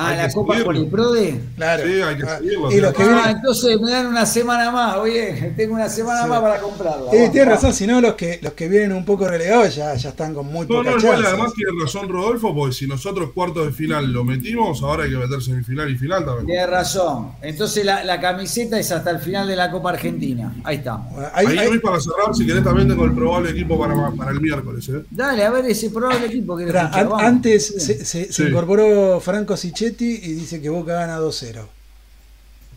Ah, 0.00 0.08
Hay 0.10 0.16
la 0.18 0.32
Copa 0.32 0.52
seguirlo. 0.54 0.64
por 0.64 0.76
el 0.76 0.86
PRODE. 0.86 1.40
Claro. 1.56 1.82
Sí, 1.86 1.92
hay 2.02 2.16
que 2.16 2.22
Ah, 2.22 2.38
seguirlo, 2.38 2.70
y 2.72 2.80
los 2.80 2.94
que. 2.94 3.02
Ah, 3.02 3.06
vienen, 3.08 3.30
entonces 3.36 3.80
me 3.80 3.90
dan 3.90 4.06
una 4.06 4.26
semana 4.26 4.70
más, 4.70 4.96
oye, 4.96 5.52
tengo 5.56 5.74
una 5.74 5.88
semana 5.88 6.22
Sí. 6.22 6.28
más 6.28 6.40
para 6.40 6.60
comprarla. 6.60 7.10
Sí, 7.10 7.16
Vamos, 7.16 7.32
tienes 7.32 7.48
razón, 7.48 7.72
si 7.74 7.86
no 7.86 8.00
los 8.00 8.14
que 8.14 8.38
los 8.42 8.52
que 8.52 8.68
vienen 8.68 8.92
un 8.92 9.04
poco 9.04 9.26
relegados 9.26 9.74
ya, 9.74 9.94
ya 9.94 10.10
están 10.10 10.34
con 10.34 10.46
muy 10.46 10.66
No, 10.66 10.76
poca 10.78 10.90
no, 10.92 10.98
igual 10.98 11.26
además 11.26 11.52
tiene 11.54 11.72
razón 11.82 12.08
Rodolfo, 12.08 12.54
porque 12.54 12.74
si 12.74 12.86
nosotros 12.86 13.30
cuartos 13.34 13.66
de 13.66 13.72
final 13.72 14.12
lo 14.12 14.24
metimos, 14.24 14.82
ahora 14.82 15.04
hay 15.04 15.10
que 15.10 15.16
meter 15.16 15.42
semifinal 15.42 15.90
y 15.90 15.96
final 15.98 16.24
también. 16.24 16.46
Tienes 16.46 16.70
razón. 16.70 17.32
Entonces 17.42 17.84
la, 17.84 18.04
la 18.04 18.20
camiseta 18.20 18.78
es 18.78 18.92
hasta 18.92 19.10
el 19.10 19.18
final 19.18 19.48
de 19.48 19.56
la 19.56 19.70
Copa 19.70 19.90
Argentina. 19.90 20.54
Ahí 20.62 20.76
está. 20.76 20.94
Bueno, 20.96 21.28
ahí- 21.34 21.46
Ahí, 21.46 21.58
ahí- 21.58 21.68
Luis, 21.70 21.80
para 21.80 21.98
cerrar, 22.00 22.34
si 22.34 22.46
querés 22.46 22.62
también 22.62 22.86
tengo 22.88 23.04
el 23.04 23.12
probable 23.12 23.50
equipo 23.50 23.78
para, 23.78 24.10
para 24.12 24.30
el 24.30 24.40
miércoles. 24.40 24.88
¿eh? 24.90 25.02
Dale, 25.10 25.44
a 25.44 25.50
ver 25.50 25.64
ese 25.66 25.90
probable 25.90 26.26
equipo 26.26 26.56
que 26.56 26.64
escuchar, 26.64 27.08
antes 27.18 27.66
se, 27.82 28.04
se- 28.04 28.32
se 28.32 28.32
Sí. 28.32 28.42
incorporó 28.44 29.18
Franco 29.20 29.56
Sichetti 29.88 30.20
y 30.30 30.32
dice 30.34 30.60
que 30.60 30.68
Boca 30.68 30.94
gana 30.94 31.18
2-0. 31.18 31.64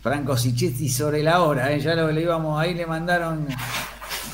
Franco 0.02 0.36
Sichetti 0.36 0.88
sobre 0.88 1.22
la 1.22 1.42
hora, 1.42 1.72
¿eh? 1.72 1.80
ya 1.80 1.94
lo 1.94 2.10
le 2.10 2.22
íbamos, 2.22 2.60
ahí 2.60 2.74
le 2.74 2.86
mandaron 2.86 3.46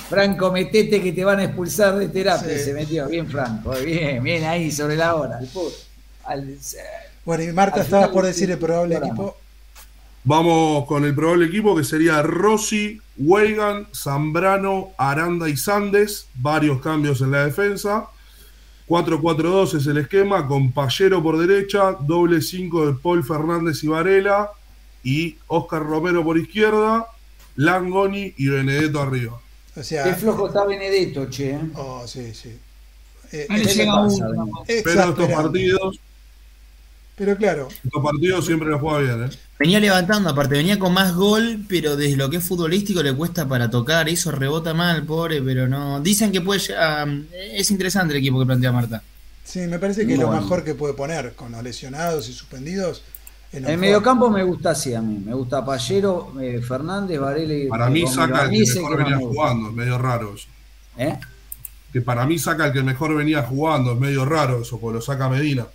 Franco, 0.09 0.51
metete 0.51 1.03
que 1.03 1.13
te 1.13 1.25
van 1.25 1.41
a 1.41 1.45
expulsar 1.45 1.97
de 1.99 2.09
terapia. 2.09 2.57
Sí. 2.57 2.65
Se 2.65 2.73
metió. 2.75 3.07
Bien, 3.09 3.29
Franco. 3.29 3.73
Bien, 3.85 4.23
bien 4.23 4.45
ahí 4.45 4.71
sobre 4.71 4.97
la 4.97 5.15
hora. 5.17 5.39
Al- 5.39 6.39
al- 6.41 6.59
Bueno, 7.25 7.43
y 7.45 7.53
Marta, 7.53 7.83
estabas 7.83 8.09
por 8.09 8.25
decir 8.25 8.51
el 8.51 8.59
probable 8.59 8.97
programa. 8.97 9.15
equipo. 9.23 9.37
Vamos 10.25 10.87
con 10.87 11.05
el 11.05 11.15
probable 11.15 11.47
equipo 11.47 11.77
que 11.77 11.85
sería 11.85 12.23
Rossi, 12.23 13.01
Weigan, 13.19 13.87
Zambrano, 13.95 14.91
Aranda 14.97 15.49
y 15.49 15.57
Sandes. 15.59 16.27
Varios 16.35 16.81
cambios 16.81 17.21
en 17.21 17.31
la 17.33 17.45
defensa. 17.45 18.07
4-4-2 18.89 19.75
es 19.77 19.87
el 19.87 19.99
esquema, 19.99 20.47
con 20.47 20.73
Pallero 20.73 21.23
por 21.23 21.39
derecha, 21.39 21.93
doble 22.01 22.41
5 22.41 22.87
de 22.87 22.93
Paul 22.95 23.23
Fernández 23.23 23.85
y 23.85 23.89
Varela, 23.89 24.51
y 25.05 25.37
Oscar 25.47 25.83
Romero 25.85 26.25
por 26.25 26.39
izquierda, 26.39 27.07
Langoni 27.57 28.33
y 28.37 28.49
Benedetto 28.49 29.01
arriba. 29.01 29.41
O 29.77 29.81
Qué 29.81 30.15
flojo 30.15 30.49
está 30.49 30.65
Benedetto, 30.65 31.29
che. 31.29 31.51
¿eh? 31.51 31.61
oh, 31.75 32.07
sí, 32.07 32.33
sí. 32.35 32.57
Eh, 33.31 33.47
Ahí 33.51 33.61
¿Qué 33.61 33.67
le 33.67 33.75
llega 33.75 33.93
pasa, 33.95 34.29
uno. 34.29 34.47
Benedetto? 34.67 34.91
Pero 34.91 35.11
estos 35.11 35.31
partidos, 35.31 36.01
Pero 37.19 37.37
claro, 37.37 37.69
estos 37.85 38.03
partidos 38.03 38.47
siempre 38.47 38.69
los 38.69 38.81
juega 38.81 38.99
bien, 39.01 39.25
¿eh? 39.25 39.31
Venía 39.59 39.81
levantando, 39.81 40.31
aparte, 40.31 40.55
venía 40.55 40.79
con 40.79 40.95
más 40.95 41.15
gol, 41.15 41.65
pero 41.69 41.97
desde 41.97 42.17
lo 42.17 42.31
que 42.31 42.37
es 42.37 42.45
futbolístico 42.47 43.03
le 43.03 43.13
cuesta 43.13 43.49
para 43.49 43.69
tocar, 43.69 44.09
eso 44.09 44.31
rebota 44.31 44.73
mal, 44.73 45.03
pobre, 45.05 45.43
pero 45.43 45.67
no. 45.67 46.01
Dicen 46.01 46.31
que 46.31 46.41
puede 46.41 46.61
llegar- 46.61 47.09
Es 47.33 47.71
interesante 47.73 48.15
el 48.15 48.21
equipo 48.21 48.39
que 48.39 48.47
plantea 48.47 48.71
Marta. 48.73 49.03
sí, 49.45 49.61
me 49.61 49.79
parece 49.81 50.07
que 50.07 50.13
es 50.15 50.19
lo 50.19 50.31
mejor 50.31 50.63
que 50.63 50.75
puede 50.75 50.95
poner 50.95 51.33
con 51.35 51.51
los 51.53 51.63
lesionados 51.63 52.29
y 52.29 52.33
suspendidos. 52.33 53.03
lo 53.53 53.59
El 53.59 53.65
mejor. 53.65 53.79
mediocampo 53.79 54.31
me 54.31 54.43
gusta 54.45 54.71
así 54.71 54.95
a 54.95 55.01
mí. 55.01 55.23
Me 55.25 55.33
gusta 55.35 55.65
Pallero, 55.65 56.35
eh, 56.41 56.61
Fernández, 56.61 57.19
Varela 57.19 57.55
y 57.55 57.67
Para 57.67 57.89
mí 57.89 58.03
Romero. 58.05 58.15
saca 58.23 58.45
el 58.45 58.51
que 58.51 58.57
el 58.59 58.67
mejor 58.75 58.91
que 58.97 59.03
venía 59.03 59.17
me 59.17 59.25
jugando, 59.25 59.69
es 59.71 59.75
medio 59.75 59.99
raro 59.99 60.35
eso. 60.35 60.49
¿Eh? 60.99 61.19
Que 61.93 62.01
para 62.03 62.27
mí 62.27 62.39
saca 62.39 62.67
el 62.67 62.73
que 62.75 62.83
mejor 62.83 63.17
venía 63.17 63.43
jugando, 63.43 63.95
es 63.95 63.99
medio 63.99 64.25
raro 64.27 64.61
eso, 64.63 64.79
porque 64.79 64.97
lo 64.97 65.01
saca 65.01 65.29
Medina. 65.31 65.67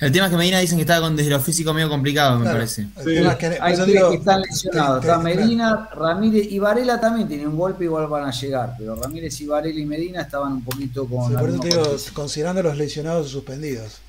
El 0.00 0.10
tema 0.12 0.26
es 0.26 0.32
que 0.32 0.36
Medina 0.36 0.58
dicen 0.58 0.76
que 0.76 0.82
está 0.82 1.00
con 1.00 1.14
desde 1.16 1.30
lo 1.30 1.40
físico 1.40 1.72
medio 1.72 1.88
complicado, 1.88 2.38
me 2.38 2.44
parece. 2.46 2.82
el 2.82 3.04
Sí. 3.04 3.14
tema 3.14 3.32
es 3.32 3.36
que- 3.38 3.58
Hay 3.60 3.74
tres 3.74 3.86
digo, 3.86 4.10
que 4.10 4.16
están 4.16 4.42
lesionados. 4.42 5.04
Está 5.04 5.18
Medina, 5.18 5.88
Ramírez 5.94 6.46
y 6.50 6.58
Varela 6.58 7.00
también 7.00 7.28
tienen 7.28 7.48
un 7.48 7.56
golpe, 7.56 7.84
igual 7.84 8.06
van 8.08 8.24
a 8.28 8.30
llegar. 8.32 8.74
Pero 8.76 8.96
Ramírez 8.96 9.40
y 9.40 9.46
Varela 9.46 9.78
y 9.80 9.86
Medina 9.86 10.22
estaban 10.22 10.52
un 10.54 10.64
poquito 10.64 11.06
con. 11.06 11.28
Sí, 11.28 11.34
por 11.34 11.34
eso 11.34 11.38
algunos 11.38 11.60
te 11.60 11.68
digo, 11.68 11.82
cortes. 11.84 12.10
considerando 12.12 12.62
los 12.62 12.76
lesionados 12.76 13.30
suspendidos. 13.30 14.00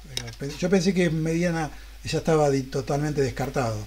Yo 0.60 0.70
pensé 0.70 0.94
que 0.94 1.10
Mediana 1.10 1.70
ya 2.04 2.18
estaba 2.18 2.50
totalmente 2.72 3.22
descartado. 3.22 3.78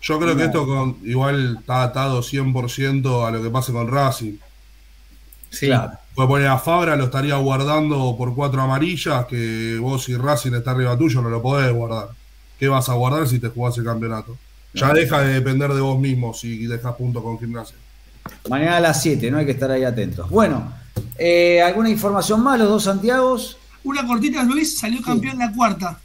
Yo 0.00 0.18
creo 0.18 0.36
que 0.36 0.44
esto 0.44 0.64
con, 0.66 0.98
igual 1.04 1.58
está 1.60 1.82
atado 1.82 2.22
100% 2.22 3.26
a 3.26 3.30
lo 3.30 3.42
que 3.42 3.50
pase 3.50 3.72
con 3.72 3.88
Racing. 3.88 4.38
Sí. 5.50 5.66
Claro. 5.66 5.98
Puede 6.18 6.28
poner 6.30 6.48
a 6.48 6.58
Fabra, 6.58 6.96
lo 6.96 7.04
estaría 7.04 7.36
guardando 7.36 8.16
por 8.18 8.34
cuatro 8.34 8.60
amarillas, 8.60 9.24
que 9.26 9.78
vos 9.80 10.02
si 10.02 10.16
Racing 10.16 10.52
está 10.52 10.72
arriba 10.72 10.98
tuyo 10.98 11.22
no 11.22 11.28
lo 11.30 11.40
podés 11.40 11.72
guardar. 11.72 12.08
¿Qué 12.58 12.66
vas 12.66 12.88
a 12.88 12.94
guardar 12.94 13.28
si 13.28 13.38
te 13.38 13.50
jugás 13.50 13.78
el 13.78 13.84
campeonato? 13.84 14.36
Ya 14.74 14.92
deja 14.92 15.20
de 15.20 15.34
depender 15.34 15.72
de 15.72 15.80
vos 15.80 15.96
mismo 15.96 16.34
si 16.34 16.66
dejas 16.66 16.96
puntos 16.96 17.22
con 17.22 17.38
gimnasia. 17.38 17.76
Mañana 18.50 18.78
a 18.78 18.80
las 18.80 19.00
7, 19.00 19.30
no 19.30 19.38
hay 19.38 19.46
que 19.46 19.52
estar 19.52 19.70
ahí 19.70 19.84
atentos. 19.84 20.28
Bueno, 20.28 20.72
eh, 21.16 21.62
¿alguna 21.62 21.88
información 21.88 22.42
más? 22.42 22.58
Los 22.58 22.68
dos 22.68 22.82
Santiagos. 22.82 23.56
Una 23.84 24.04
cortita, 24.04 24.42
Luis, 24.42 24.76
salió 24.76 25.00
campeón 25.00 25.38
la 25.38 25.52
cuarta. 25.52 26.00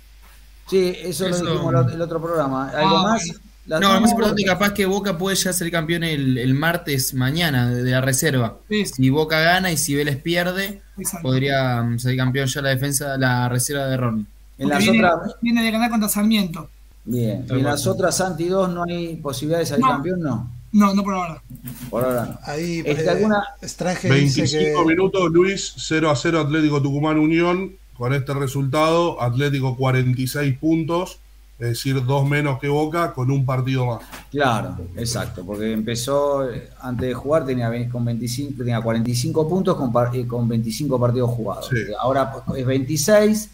Sí, 0.69 0.93
eso, 0.95 1.25
Eso- 1.25 1.43
lo 1.43 1.53
dijimos 1.53 1.87
el- 1.87 1.93
el 1.95 2.01
otro 2.03 2.21
programa. 2.21 2.69
¿Algo 2.69 2.97
Ah, 2.99 3.03
más? 3.13 3.25
bueno. 3.25 3.39
Las 3.65 3.79
No, 3.79 3.93
lo 3.93 4.01
más 4.01 4.11
importante 4.11 4.43
capaz 4.43 4.73
que 4.73 4.85
Boca 4.85 5.17
puede 5.17 5.35
ya 5.37 5.53
ser 5.53 5.71
campeón 5.71 6.03
el, 6.03 6.37
el 6.37 6.53
martes 6.53 7.13
mañana 7.13 7.69
de, 7.69 7.81
de 7.83 7.91
la 7.91 8.01
reserva. 8.01 8.57
Sí. 8.69 8.85
Si 8.85 9.09
Boca 9.09 9.39
gana 9.39 9.71
y 9.71 9.77
si 9.77 9.95
Vélez 9.95 10.17
pierde, 10.21 10.81
Exacto. 10.97 11.23
podría 11.29 11.81
mm, 11.81 11.99
ser 11.99 12.17
campeón 12.17 12.47
ya 12.47 12.61
la 12.61 12.69
defensa, 12.69 13.17
la 13.17 13.47
reserva 13.47 13.85
de 13.87 13.97
Ronnie. 13.97 14.25
En 14.57 14.69
las 14.69 14.79
viene, 14.79 14.99
otras. 15.05 15.35
viene 15.41 15.63
de 15.63 15.71
ganar 15.71 15.89
contra 15.89 16.09
Sarmiento. 16.09 16.69
Bien. 17.05 17.45
Tal 17.47 17.57
¿Y 17.57 17.59
en 17.61 17.65
las 17.65 17.87
otras 17.87 18.17
Santi 18.17 18.45
2 18.47 18.69
no 18.69 18.83
hay 18.83 19.15
posibilidad 19.17 19.59
de 19.59 19.65
salir 19.65 19.85
No. 19.85 19.91
campeón? 19.91 20.19
No. 20.21 20.51
No, 20.73 20.93
no 20.93 21.03
por 21.03 21.13
ahora. 21.13 21.41
Por 21.89 22.03
ahora 22.03 22.25
no. 22.25 22.39
Ahí 22.51 22.81
eh, 22.85 23.05
alguna- 23.09 23.43
Strange 23.61 24.09
dice 24.13 24.41
25 24.41 24.81
que 24.83 24.87
minutos, 24.89 25.31
Luis, 25.31 25.73
0 25.77 26.09
a 26.09 26.15
0 26.15 26.39
Atlético 26.41 26.81
Tucumán 26.81 27.17
Unión. 27.17 27.73
Con 27.97 28.11
este 28.13 28.33
resultado, 28.33 29.21
Atlético 29.21 29.77
46 29.77 30.57
puntos, 30.57 31.19
es 31.59 31.67
decir, 31.69 32.03
dos 32.05 32.27
menos 32.27 32.59
que 32.59 32.67
Boca, 32.67 33.13
con 33.13 33.29
un 33.31 33.45
partido 33.45 33.85
más. 33.85 34.01
Claro, 34.31 34.75
exacto, 34.97 35.45
porque 35.45 35.71
empezó 35.71 36.49
eh, 36.49 36.69
antes 36.81 37.07
de 37.09 37.13
jugar 37.13 37.45
tenía 37.45 37.69
con 37.89 38.03
25, 38.03 38.53
tenía 38.57 38.81
45 38.81 39.47
puntos 39.47 39.77
con, 39.77 39.91
eh, 40.13 40.27
con 40.27 40.47
25 40.47 40.99
partidos 40.99 41.29
jugados. 41.29 41.67
Sí. 41.69 41.77
Ahora 41.99 42.33
es 42.57 42.65
26 42.65 43.49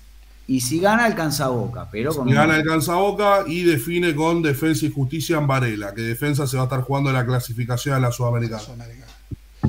y 0.47 0.62
si 0.62 0.80
gana 0.80 1.06
alcanza 1.06 1.45
a 1.45 1.50
Boca, 1.50 1.88
pero 1.91 2.14
con 2.16 2.28
un- 2.28 2.34
gana 2.34 2.56
alcanza 2.56 2.95
Boca 2.95 3.43
y 3.45 3.64
define 3.64 4.16
con 4.16 4.41
Defensa 4.41 4.86
y 4.86 4.91
Justicia 4.91 5.38
en 5.38 5.45
Varela, 5.45 5.93
que 5.93 6.02
Defensa 6.02 6.47
se 6.47 6.56
va 6.58 6.64
a 6.64 6.66
estar 6.66 6.82
jugando 6.82 7.12
la 7.12 7.24
clasificación 7.26 7.93
a 7.95 8.00
la 8.00 8.12
Sudamericana. 8.12 8.62
Sudamericana. 8.62 9.06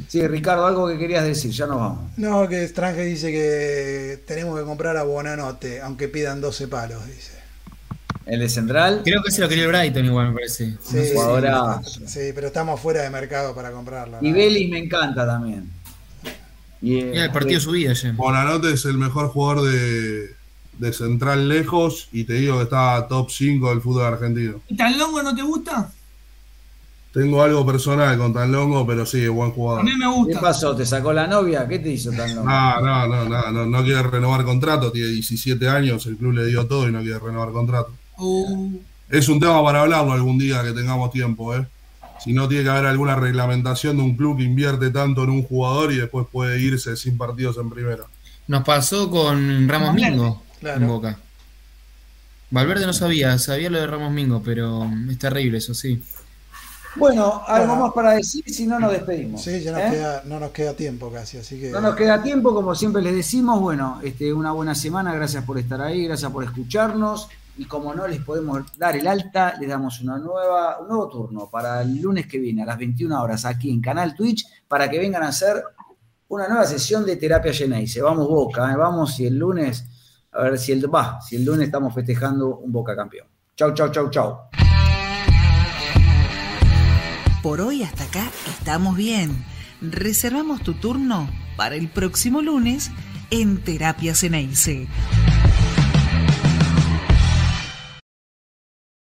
Sí, 0.08 0.26
Ricardo, 0.26 0.66
algo 0.66 0.88
que 0.88 0.96
querías 0.98 1.24
decir, 1.24 1.50
ya 1.50 1.66
nos 1.66 1.76
vamos. 1.78 1.98
No, 2.16 2.48
que 2.48 2.62
Strange 2.64 3.02
dice 3.04 3.30
que 3.30 4.22
tenemos 4.26 4.58
que 4.58 4.64
comprar 4.64 4.96
a 4.96 5.02
Bonanote, 5.02 5.80
aunque 5.82 6.08
pidan 6.08 6.40
12 6.40 6.68
palos, 6.68 7.04
dice. 7.06 7.39
El 8.30 8.40
de 8.40 8.48
Central, 8.48 9.00
Creo 9.04 9.22
que 9.22 9.30
se 9.32 9.40
lo 9.40 9.48
quería 9.48 9.64
el 9.64 9.70
Brighton 9.70 10.04
igual, 10.04 10.28
me 10.28 10.34
parece. 10.34 10.76
Sí, 10.82 10.98
sí, 11.04 12.06
sí, 12.06 12.20
pero 12.34 12.46
estamos 12.46 12.80
fuera 12.80 13.02
de 13.02 13.10
mercado 13.10 13.54
para 13.54 13.72
comprarla. 13.72 14.18
y. 14.22 14.32
Vélez 14.32 14.68
me 14.70 14.78
encanta 14.78 15.26
también. 15.26 15.68
Y, 16.82 16.98
Era 17.00 17.24
el 17.24 17.32
partido 17.32 17.54
de 17.58 17.60
su 17.60 17.72
vida 17.72 17.92
ya. 17.92 18.12
Bonanote 18.12 18.72
es 18.72 18.84
el 18.84 18.96
mejor 18.98 19.28
jugador 19.28 19.64
de, 19.70 20.30
de 20.78 20.92
Central 20.92 21.48
lejos 21.48 22.08
y 22.12 22.24
te 22.24 22.34
digo 22.34 22.56
que 22.58 22.62
está 22.64 23.06
top 23.08 23.30
5 23.30 23.68
del 23.70 23.80
fútbol 23.80 24.04
argentino. 24.04 24.60
¿Y 24.68 24.76
tan 24.76 24.96
longo 24.98 25.22
no 25.22 25.34
te 25.34 25.42
gusta? 25.42 25.92
Tengo 27.12 27.42
algo 27.42 27.66
personal 27.66 28.16
con 28.16 28.32
Tanlongo, 28.32 28.86
pero 28.86 29.04
sí, 29.04 29.24
es 29.24 29.28
buen 29.30 29.50
A 29.50 29.54
jugador. 29.54 29.84
mí 29.84 29.90
me 29.96 30.04
¿Qué 30.04 30.10
gusta. 30.12 30.40
pasó? 30.40 30.76
¿Te 30.76 30.86
sacó 30.86 31.12
la 31.12 31.26
novia? 31.26 31.66
¿Qué 31.66 31.80
te 31.80 31.90
hizo 31.90 32.12
tan 32.12 32.32
loco? 32.36 32.48
No, 32.48 32.80
no, 32.80 33.06
no, 33.08 33.24
no, 33.28 33.50
no, 33.50 33.66
no 33.66 33.82
quiere 33.82 34.02
renovar 34.04 34.44
contrato, 34.44 34.92
tiene 34.92 35.08
17 35.08 35.68
años, 35.68 36.06
el 36.06 36.16
club 36.16 36.34
le 36.34 36.46
dio 36.46 36.66
todo 36.68 36.88
y 36.88 36.92
no 36.92 37.00
quiere 37.00 37.18
renovar 37.18 37.50
contrato. 37.50 37.92
Uh, 38.20 38.78
Es 39.08 39.28
un 39.28 39.40
tema 39.40 39.62
para 39.64 39.80
hablarlo 39.82 40.12
algún 40.12 40.38
día 40.38 40.62
que 40.62 40.72
tengamos 40.72 41.10
tiempo, 41.10 41.54
¿eh? 41.56 41.66
Si 42.22 42.32
no 42.32 42.46
tiene 42.48 42.64
que 42.64 42.70
haber 42.70 42.86
alguna 42.86 43.16
reglamentación 43.16 43.96
de 43.96 44.02
un 44.02 44.14
club 44.16 44.36
que 44.36 44.44
invierte 44.44 44.90
tanto 44.90 45.24
en 45.24 45.30
un 45.30 45.42
jugador 45.42 45.90
y 45.92 45.96
después 45.96 46.26
puede 46.30 46.60
irse 46.60 46.94
sin 46.96 47.16
partidos 47.16 47.56
en 47.56 47.70
primera. 47.70 48.04
Nos 48.46 48.62
pasó 48.62 49.10
con 49.10 49.68
Ramos. 49.68 49.94
Mingo 49.94 50.42
Claro. 50.60 50.82
en 50.82 50.88
Boca. 50.88 51.18
Valverde 52.50 52.84
no 52.86 52.92
sabía, 52.92 53.38
sabía 53.38 53.70
lo 53.70 53.78
de 53.80 53.86
Ramos 53.86 54.12
Mingo, 54.12 54.42
pero 54.44 54.86
es 55.08 55.18
terrible 55.18 55.58
eso, 55.58 55.72
sí. 55.72 56.02
Bueno, 56.96 57.42
algo 57.46 57.68
Bueno. 57.68 57.84
más 57.86 57.92
para 57.94 58.12
decir, 58.14 58.42
si 58.52 58.66
no 58.66 58.78
nos 58.80 58.90
despedimos. 58.92 59.42
Sí, 59.42 59.60
ya 59.62 59.70
nos 59.72 59.80
¿eh? 59.82 59.88
queda, 59.92 60.22
no 60.26 60.40
nos 60.40 60.50
queda 60.50 60.74
tiempo 60.74 61.10
casi, 61.12 61.38
así 61.38 61.58
que. 61.60 61.70
No 61.70 61.80
nos 61.80 61.94
queda 61.94 62.20
tiempo, 62.22 62.52
como 62.52 62.74
siempre 62.74 63.00
les 63.00 63.14
decimos, 63.14 63.60
bueno, 63.60 64.00
este, 64.02 64.32
una 64.32 64.50
buena 64.52 64.74
semana, 64.74 65.14
gracias 65.14 65.44
por 65.44 65.56
estar 65.58 65.80
ahí, 65.80 66.04
gracias 66.06 66.30
por 66.32 66.42
escucharnos 66.44 67.28
y 67.56 67.64
como 67.64 67.94
no 67.94 68.06
les 68.06 68.20
podemos 68.22 68.76
dar 68.78 68.96
el 68.96 69.06
alta, 69.06 69.54
les 69.58 69.68
damos 69.68 70.00
una 70.00 70.18
nueva, 70.18 70.80
un 70.80 70.88
nuevo 70.88 71.08
turno 71.08 71.48
para 71.50 71.82
el 71.82 72.00
lunes 72.00 72.26
que 72.26 72.38
viene 72.38 72.62
a 72.62 72.66
las 72.66 72.78
21 72.78 73.22
horas 73.22 73.44
aquí 73.44 73.70
en 73.70 73.80
Canal 73.80 74.14
Twitch 74.14 74.46
para 74.66 74.88
que 74.88 74.98
vengan 74.98 75.22
a 75.22 75.28
hacer 75.28 75.62
una 76.28 76.48
nueva 76.48 76.64
sesión 76.64 77.04
de 77.04 77.16
terapia 77.16 77.52
Geneise. 77.52 78.00
Vamos 78.00 78.28
Boca, 78.28 78.72
¿eh? 78.72 78.76
vamos 78.76 79.14
si 79.14 79.26
el 79.26 79.36
lunes, 79.36 79.84
a 80.32 80.42
ver 80.42 80.58
si 80.58 80.72
el, 80.72 80.92
va, 80.92 81.20
si 81.20 81.36
el 81.36 81.44
lunes 81.44 81.66
estamos 81.66 81.94
festejando 81.94 82.56
un 82.58 82.72
Boca 82.72 82.96
campeón. 82.96 83.26
Chau, 83.56 83.74
chau, 83.74 83.90
chau, 83.90 84.10
chau. 84.10 84.38
Por 87.42 87.60
hoy 87.60 87.82
hasta 87.82 88.04
acá 88.04 88.30
estamos 88.48 88.96
bien. 88.96 89.44
Reservamos 89.80 90.62
tu 90.62 90.74
turno 90.74 91.28
para 91.56 91.74
el 91.74 91.88
próximo 91.88 92.42
lunes 92.42 92.90
en 93.30 93.62
Terapia 93.62 94.14
Ceneice. 94.14 94.88